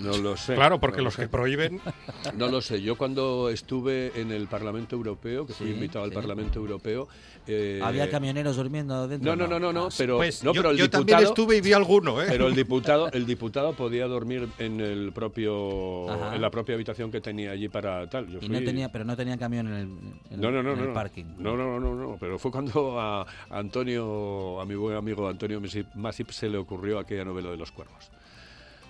No 0.01 0.17
lo 0.19 0.37
sé. 0.37 0.55
Claro, 0.55 0.81
porque 0.81 0.97
no 0.97 1.03
lo 1.03 1.05
los 1.07 1.15
sé. 1.15 1.23
que 1.23 1.29
prohíben... 1.29 1.81
No 2.37 2.49
lo 2.49 2.61
sé. 2.61 2.83
Yo 2.83 2.97
cuando 2.97 3.49
estuve 3.51 4.13
en 4.21 4.33
el 4.33 4.49
Parlamento 4.49 4.97
Europeo, 4.97 5.47
que 5.47 5.53
fui 5.53 5.69
Sí, 5.69 5.73
invitado 5.75 6.05
al 6.05 6.11
sí. 6.11 6.17
Parlamento 6.17 6.59
Europeo... 6.59 7.07
eh, 7.47 7.81
Había 7.83 8.11
camioneros 8.11 8.57
durmiendo 8.57 9.07
dentro. 9.07 9.37
No, 9.37 9.37
no, 9.37 9.49
no, 9.49 9.61
no, 9.61 9.73
no, 9.73 9.89
pero, 9.97 10.17
Pues 10.17 10.43
no, 10.43 10.53
yo- 10.53 10.61
pero 10.63 10.71
el 10.71 10.77
yo 10.79 10.85
diputado... 10.85 11.05
también 11.07 11.29
estuve 11.29 11.57
y 11.57 11.61
vi 11.61 11.73
alguno, 11.73 12.21
¿eh? 12.23 12.27
Pero 12.29 12.49
el 12.49 12.55
diputado, 12.57 13.11
el 13.13 13.25
diputado 13.27 13.73
podía 13.75 14.07
dormir 14.07 14.49
en 14.59 14.81
el 14.81 15.13
propio, 15.13 16.11
Ajá. 16.11 16.35
en 16.35 16.43
la 16.43 16.51
propia 16.51 16.75
habitación 16.75 17.11
que 17.13 17.21
tenía 17.21 17.53
allí 17.53 17.69
para 17.69 18.09
tal. 18.09 18.27
Yo 18.29 18.39
Y 18.39 18.47
fui- 18.47 18.49
no 18.49 18.65
tenía, 18.65 18.91
pero 18.91 19.05
no 19.05 19.17
tenía 19.17 19.37
camión 19.39 19.69
en 19.69 19.75
el, 19.75 19.83
en 20.31 20.41
no, 20.41 20.51
no, 20.51 20.59
el- 20.61 20.65
no, 20.67 20.73
en 20.73 20.79
el 20.81 20.89
no, 20.89 20.95
parking. 20.95 21.25
No, 21.39 21.57
no, 21.57 21.79
no, 21.79 21.81
no, 21.81 21.95
no, 21.95 22.17
pero 22.19 22.39
fue 22.39 22.51
cuando 22.51 22.99
a 23.01 23.27
Antonio, 23.51 24.61
a 24.61 24.65
mi 24.67 24.75
buen 24.75 24.97
amigo 24.97 25.29
Antonio 25.29 25.61
Masip 25.95 26.31
se 26.31 26.49
le 26.49 26.59
ocurrió 26.59 26.99
aquella 26.99 27.25
novela 27.25 27.51
de 27.51 27.57
los 27.57 27.71
cuervos. 27.71 28.11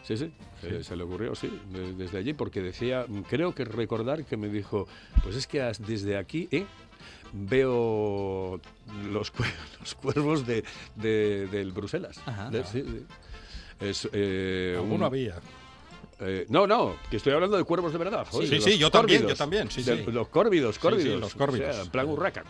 Sí, 0.04 0.16
sí, 0.18 0.30
se, 0.60 0.84
se 0.84 0.96
le 0.96 1.02
ocurrió, 1.02 1.34
sí, 1.34 1.50
de- 1.72 1.94
desde 1.94 2.18
allí, 2.18 2.34
porque 2.34 2.60
decía, 2.60 3.06
creo 3.28 3.54
que 3.54 3.64
recordar 3.64 4.24
que 4.24 4.36
me 4.36 4.48
dijo, 4.48 4.86
pues 5.22 5.34
es 5.34 5.46
que 5.46 5.60
desde 5.86 6.16
aquí, 6.18 6.46
¿eh? 6.50 6.66
veo 7.32 8.60
los, 9.10 9.32
los 9.80 9.94
cuervos 9.94 10.46
de, 10.46 10.62
de- 10.96 11.46
del 11.48 11.72
Bruselas. 11.72 12.20
Ajá. 12.26 12.50
De- 12.50 12.64
sí, 12.64 12.82
sí. 12.86 13.06
Es, 13.80 14.08
eh, 14.12 14.74
Alguno 14.76 14.94
un- 14.96 15.02
había. 15.04 15.40
Eh, 16.20 16.46
no, 16.48 16.66
no, 16.66 16.96
que 17.10 17.16
estoy 17.16 17.32
hablando 17.32 17.56
de 17.56 17.64
cuervos 17.64 17.92
de 17.92 17.98
verdad. 17.98 18.26
Sí, 18.30 18.60
sí, 18.60 18.78
yo 18.78 18.90
también, 18.90 19.20
córvidos. 19.22 19.38
yo 19.38 19.42
también, 19.44 19.70
sí, 19.70 19.82
De- 19.82 20.04
sí. 20.04 20.10
Los 20.12 20.28
córvidos, 20.28 20.74
Sí, 20.76 20.80
sí, 20.80 20.88
córvidos. 20.88 21.20
los 21.20 21.34
córvidos. 21.34 21.70
O 21.70 21.72
sea, 21.72 21.82
en 21.82 21.90
plan 21.90 22.08
urraca. 22.08 22.44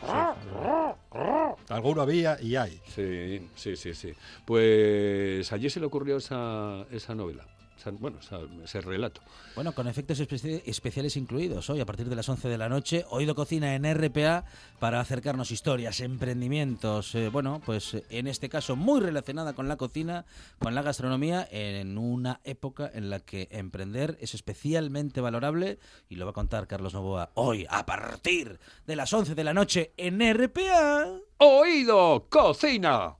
Alguno 1.68 2.02
había 2.02 2.40
y 2.40 2.56
hay. 2.56 2.80
Sí, 2.94 3.48
sí, 3.54 3.76
sí, 3.76 3.94
sí. 3.94 4.12
Pues 4.44 5.52
allí 5.52 5.70
se 5.70 5.80
le 5.80 5.86
ocurrió 5.86 6.16
esa, 6.18 6.84
esa 6.90 7.14
novela. 7.14 7.44
Bueno, 7.92 8.18
ese 8.64 8.80
relato. 8.80 9.20
Bueno, 9.54 9.72
con 9.74 9.86
efectos 9.88 10.20
especi- 10.20 10.62
especiales 10.66 11.16
incluidos. 11.16 11.68
Hoy, 11.70 11.80
a 11.80 11.86
partir 11.86 12.08
de 12.08 12.16
las 12.16 12.28
11 12.28 12.48
de 12.48 12.58
la 12.58 12.68
noche, 12.68 13.04
Oído 13.10 13.34
Cocina 13.34 13.74
en 13.74 13.84
RPA 13.84 14.44
para 14.78 15.00
acercarnos 15.00 15.50
historias, 15.50 16.00
emprendimientos. 16.00 17.14
eh, 17.14 17.28
bueno, 17.28 17.60
pues 17.64 17.96
en 18.10 18.26
este 18.26 18.48
caso 18.48 18.76
muy 18.76 19.00
relacionada 19.00 19.52
con 19.54 19.68
la 19.68 19.76
cocina, 19.76 20.24
con 20.58 20.74
la 20.74 20.82
gastronomía, 20.82 21.46
en 21.50 21.98
una 21.98 22.40
época 22.44 22.90
en 22.92 23.10
la 23.10 23.20
que 23.20 23.48
emprender 23.50 24.16
es 24.20 24.34
especialmente 24.34 25.20
valorable 25.20 25.78
y 26.08 26.16
lo 26.16 26.24
va 26.26 26.30
a 26.30 26.34
contar 26.34 26.66
Carlos 26.66 26.94
Novoa 26.94 27.30
hoy, 27.34 27.66
a 27.70 27.86
partir 27.86 28.58
de 28.86 28.96
las 28.96 29.12
11 29.12 29.34
de 29.34 29.44
la 29.44 29.54
noche 29.54 29.92
en 29.96 30.20
RPA. 30.20 31.06
Oído 31.38 32.26
Cocina. 32.30 33.16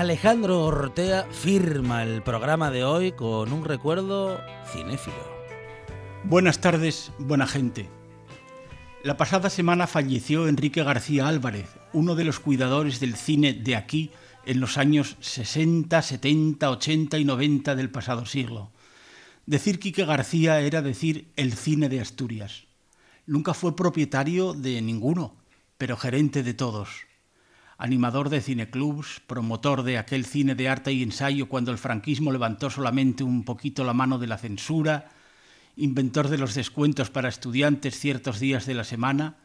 Alejandro 0.00 0.64
Ortea 0.64 1.26
firma 1.30 2.02
el 2.02 2.22
programa 2.22 2.70
de 2.70 2.84
hoy 2.84 3.12
con 3.12 3.52
un 3.52 3.66
recuerdo 3.66 4.40
cinéfilo. 4.72 5.14
Buenas 6.24 6.58
tardes, 6.62 7.12
buena 7.18 7.46
gente. 7.46 7.86
La 9.04 9.18
pasada 9.18 9.50
semana 9.50 9.86
falleció 9.86 10.48
Enrique 10.48 10.82
García 10.82 11.28
Álvarez, 11.28 11.68
uno 11.92 12.14
de 12.14 12.24
los 12.24 12.40
cuidadores 12.40 12.98
del 12.98 13.14
cine 13.14 13.52
de 13.52 13.76
aquí 13.76 14.10
en 14.46 14.58
los 14.60 14.78
años 14.78 15.18
60, 15.20 16.00
70, 16.00 16.70
80 16.70 17.18
y 17.18 17.24
90 17.26 17.74
del 17.74 17.90
pasado 17.90 18.24
siglo. 18.24 18.72
Decir 19.44 19.78
Quique 19.78 20.06
García 20.06 20.60
era 20.60 20.80
decir 20.80 21.30
el 21.36 21.52
cine 21.52 21.90
de 21.90 22.00
Asturias. 22.00 22.64
Nunca 23.26 23.52
fue 23.52 23.76
propietario 23.76 24.54
de 24.54 24.80
ninguno, 24.80 25.36
pero 25.76 25.98
gerente 25.98 26.42
de 26.42 26.54
todos. 26.54 27.09
Animador 27.82 28.28
de 28.28 28.42
cineclubs, 28.42 29.22
promotor 29.26 29.84
de 29.84 29.96
aquel 29.96 30.26
cine 30.26 30.54
de 30.54 30.68
arte 30.68 30.92
y 30.92 31.02
ensayo 31.02 31.48
cuando 31.48 31.72
el 31.72 31.78
franquismo 31.78 32.30
levantó 32.30 32.68
solamente 32.68 33.24
un 33.24 33.42
poquito 33.42 33.84
la 33.84 33.94
mano 33.94 34.18
de 34.18 34.26
la 34.26 34.36
censura, 34.36 35.08
inventor 35.76 36.28
de 36.28 36.36
los 36.36 36.54
descuentos 36.54 37.08
para 37.08 37.30
estudiantes 37.30 37.98
ciertos 37.98 38.38
días 38.38 38.66
de 38.66 38.74
la 38.74 38.84
semana, 38.84 39.38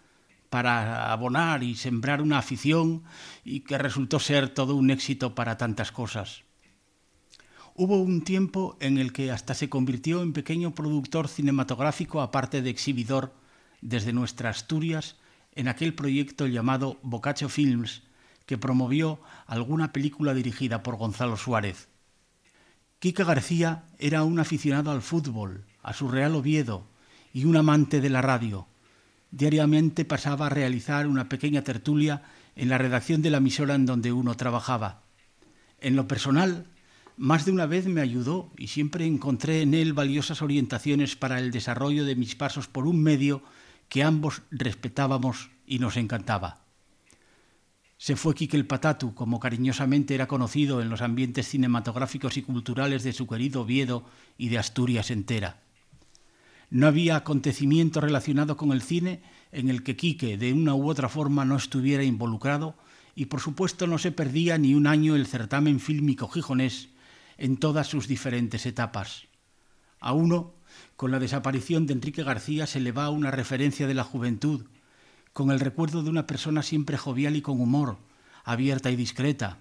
para 0.50 1.14
abonar 1.14 1.64
y 1.64 1.76
sembrar 1.76 2.22
una 2.22 2.38
afición 2.38 3.04
y 3.46 3.62
que 3.62 3.78
resultó 3.78 4.20
ser 4.20 4.50
todo 4.50 4.76
un 4.76 4.90
éxito 4.90 5.34
para 5.34 5.56
tantas 5.56 5.94
cosas. 5.94 6.44
Hubo 7.74 8.02
un 8.02 8.22
tiempo 8.22 8.76
en 8.82 8.98
el 8.98 9.14
que 9.14 9.32
hasta 9.32 9.54
se 9.54 9.70
convirtió 9.70 10.22
en 10.22 10.34
pequeño 10.34 10.76
productor 10.76 11.30
cinematográfico 11.30 12.20
aparte 12.20 12.62
de 12.62 12.70
exhibidor 12.70 13.34
desde 13.80 14.12
nuestra 14.12 14.50
Asturias 14.50 15.16
en 15.54 15.70
aquel 15.70 15.94
proyecto 15.94 16.48
llamado 16.48 17.00
Boccaccio 17.02 17.48
Films 17.48 18.04
que 18.46 18.58
promovió 18.58 19.20
alguna 19.48 19.92
película 19.92 20.34
dirigida 20.34 20.84
por 20.84 20.98
Gonzalo 20.98 21.38
Suárez. 21.38 21.90
Quique 23.00 23.24
García 23.24 23.84
era 24.00 24.24
un 24.24 24.40
aficionado 24.40 24.92
al 24.92 25.02
fútbol, 25.02 25.66
a 25.84 25.94
su 25.94 26.10
Real 26.10 26.36
Oviedo 26.36 26.88
y 27.34 27.46
un 27.46 27.58
amante 27.58 28.02
de 28.02 28.10
la 28.10 28.22
radio. 28.22 28.68
Diariamente 29.32 30.06
pasaba 30.06 30.48
a 30.48 30.50
realizar 30.50 31.08
una 31.08 31.28
pequeña 31.28 31.64
tertulia 31.64 32.24
en 32.56 32.70
la 32.70 32.78
redacción 32.78 33.22
de 33.22 33.30
la 33.30 33.38
emisora 33.38 33.76
en 33.76 33.86
donde 33.86 34.12
uno 34.12 34.36
trabajaba. 34.36 35.04
En 35.82 35.96
lo 35.96 36.08
personal, 36.08 36.68
más 37.18 37.46
de 37.46 37.52
una 37.52 37.66
vez 37.66 37.86
me 37.88 38.02
ayudó 38.02 38.52
y 38.58 38.68
siempre 38.68 39.06
encontré 39.06 39.62
en 39.62 39.74
él 39.74 39.94
valiosas 39.94 40.42
orientaciones 40.42 41.16
para 41.16 41.40
el 41.40 41.52
desarrollo 41.52 42.06
de 42.06 42.16
mis 42.16 42.36
pasos 42.36 42.68
por 42.68 42.88
un 42.88 43.02
medio 43.02 43.44
que 43.90 44.04
ambos 44.04 44.42
respetábamos 44.52 45.50
y 45.66 45.80
nos 45.80 45.98
encantaba. 45.98 46.65
Se 47.98 48.16
fue 48.16 48.36
Quique 48.36 48.58
el 48.58 48.68
Patatu, 48.68 49.14
como 49.14 49.40
cariñosamente 49.40 50.16
era 50.16 50.28
conocido 50.28 50.82
en 50.82 50.90
los 50.90 51.02
ambientes 51.02 51.48
cinematográficos 51.48 52.38
y 52.38 52.42
culturales 52.42 53.04
de 53.04 53.14
su 53.14 53.26
querido 53.26 53.62
Oviedo 53.62 54.06
y 54.38 54.50
de 54.50 54.58
Asturias 54.58 55.12
entera. 55.12 55.62
No 56.70 56.88
había 56.88 57.16
acontecimiento 57.16 58.02
relacionado 58.02 58.58
con 58.58 58.72
el 58.72 58.82
cine 58.82 59.22
en 59.52 59.70
el 59.70 59.84
que 59.84 59.96
Quique 59.96 60.38
de 60.38 60.52
una 60.52 60.76
u 60.76 60.90
otra 60.90 61.08
forma 61.08 61.46
no 61.46 61.56
estuviera 61.56 62.04
involucrado 62.04 62.76
y 63.16 63.26
por 63.26 63.40
supuesto 63.40 63.88
no 63.88 63.98
se 63.98 64.12
perdía 64.12 64.58
ni 64.58 64.76
un 64.76 64.88
año 64.88 65.16
el 65.16 65.26
certamen 65.26 65.80
fílmico 65.80 66.28
gijonés 66.28 66.90
en 67.38 67.58
todas 67.58 67.88
sus 67.88 68.08
diferentes 68.08 68.66
etapas. 68.66 69.28
A 70.00 70.12
uno, 70.12 70.54
con 70.98 71.12
la 71.12 71.20
desaparición 71.20 71.86
de 71.86 71.94
Enrique 71.94 72.24
García 72.24 72.68
se 72.68 72.82
le 72.82 72.92
va 72.92 73.10
una 73.10 73.32
referencia 73.32 73.88
de 73.88 73.94
la 73.94 74.04
juventud, 74.04 74.66
con 75.36 75.52
el 75.52 75.60
recuerdo 75.60 76.02
de 76.02 76.10
una 76.10 76.26
persona 76.26 76.64
siempre 76.64 76.96
jovial 76.98 77.36
y 77.36 77.42
con 77.42 77.60
humor, 77.60 77.98
abierta 78.46 78.90
y 78.90 78.96
discreta, 78.96 79.60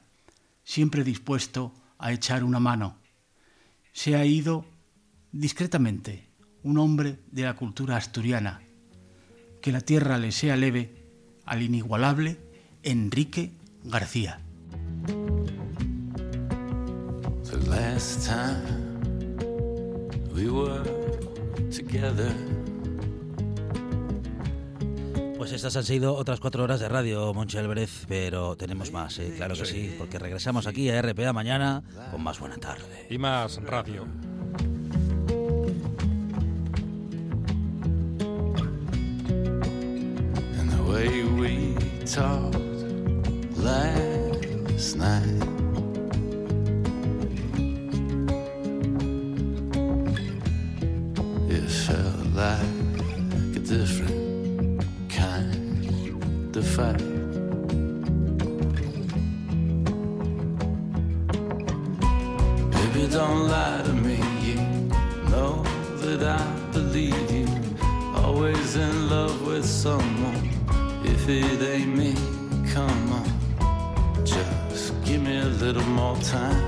siempre 0.62 1.02
dispuesto 1.02 1.74
a 1.98 2.12
echar 2.12 2.44
una 2.44 2.60
mano. 2.60 2.94
Se 3.92 4.14
ha 4.14 4.24
ido 4.24 4.64
discretamente 5.32 6.28
un 6.62 6.78
hombre 6.78 7.18
de 7.32 7.42
la 7.42 7.56
cultura 7.56 7.96
asturiana. 7.96 8.62
Que 9.60 9.72
la 9.72 9.80
tierra 9.80 10.16
le 10.16 10.30
sea 10.30 10.56
leve 10.56 11.08
al 11.44 11.60
inigualable 11.60 12.38
Enrique 12.84 13.50
García. 13.82 14.40
The 17.50 17.68
last 17.68 18.28
time 18.28 18.94
we 20.32 20.48
were 20.48 20.84
together. 21.72 22.32
Pues 25.44 25.52
estas 25.52 25.76
han 25.76 25.84
sido 25.84 26.14
otras 26.14 26.40
cuatro 26.40 26.64
horas 26.64 26.80
de 26.80 26.88
radio, 26.88 27.34
Monchi 27.34 27.58
Álvarez, 27.58 28.06
pero 28.08 28.56
tenemos 28.56 28.90
más, 28.92 29.18
¿eh? 29.18 29.34
claro 29.36 29.54
que 29.54 29.66
sí, 29.66 29.94
porque 29.98 30.18
regresamos 30.18 30.66
aquí 30.66 30.88
a 30.88 31.02
RPA 31.02 31.34
mañana 31.34 31.82
con 32.10 32.22
más 32.22 32.40
buena 32.40 32.56
tarde. 32.56 33.06
Y 33.10 33.18
más 33.18 33.62
radio. 33.62 34.06
And 40.58 40.70
the 40.70 40.82
way 40.90 41.24
we 41.38 41.74
talked 42.06 42.56
last 43.58 44.96
night. 44.96 45.44
It 51.50 51.68
felt 51.68 52.34
like 52.34 52.83
fight. 56.74 56.98
Baby, 62.72 63.06
don't 63.12 63.48
lie 63.48 63.80
to 63.84 63.92
me. 63.92 64.16
You 64.42 64.56
know 65.30 65.62
that 66.02 66.22
I 66.40 66.42
believe 66.72 67.30
you. 67.30 67.46
Always 68.16 68.74
in 68.74 69.08
love 69.08 69.46
with 69.46 69.64
someone. 69.64 70.50
If 71.04 71.28
it 71.28 71.62
ain't 71.62 71.96
me, 71.96 72.14
come 72.72 73.12
on. 73.20 74.26
Just 74.26 74.92
give 75.04 75.22
me 75.22 75.38
a 75.38 75.50
little 75.62 75.88
more 76.00 76.16
time. 76.16 76.62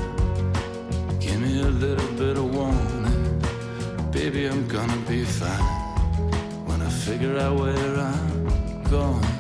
Give 1.18 1.40
me 1.40 1.62
a 1.62 1.72
little 1.84 2.12
bit 2.12 2.36
of 2.36 2.46
warning. 2.54 3.40
Baby, 4.12 4.46
I'm 4.46 4.68
gonna 4.68 5.02
be 5.09 5.24
fine. 5.24 5.68
When 6.66 6.80
I 6.80 6.90
figure 6.90 7.38
out 7.38 7.59
where 7.59 7.94
I'm 8.11 8.84
going. 8.88 9.36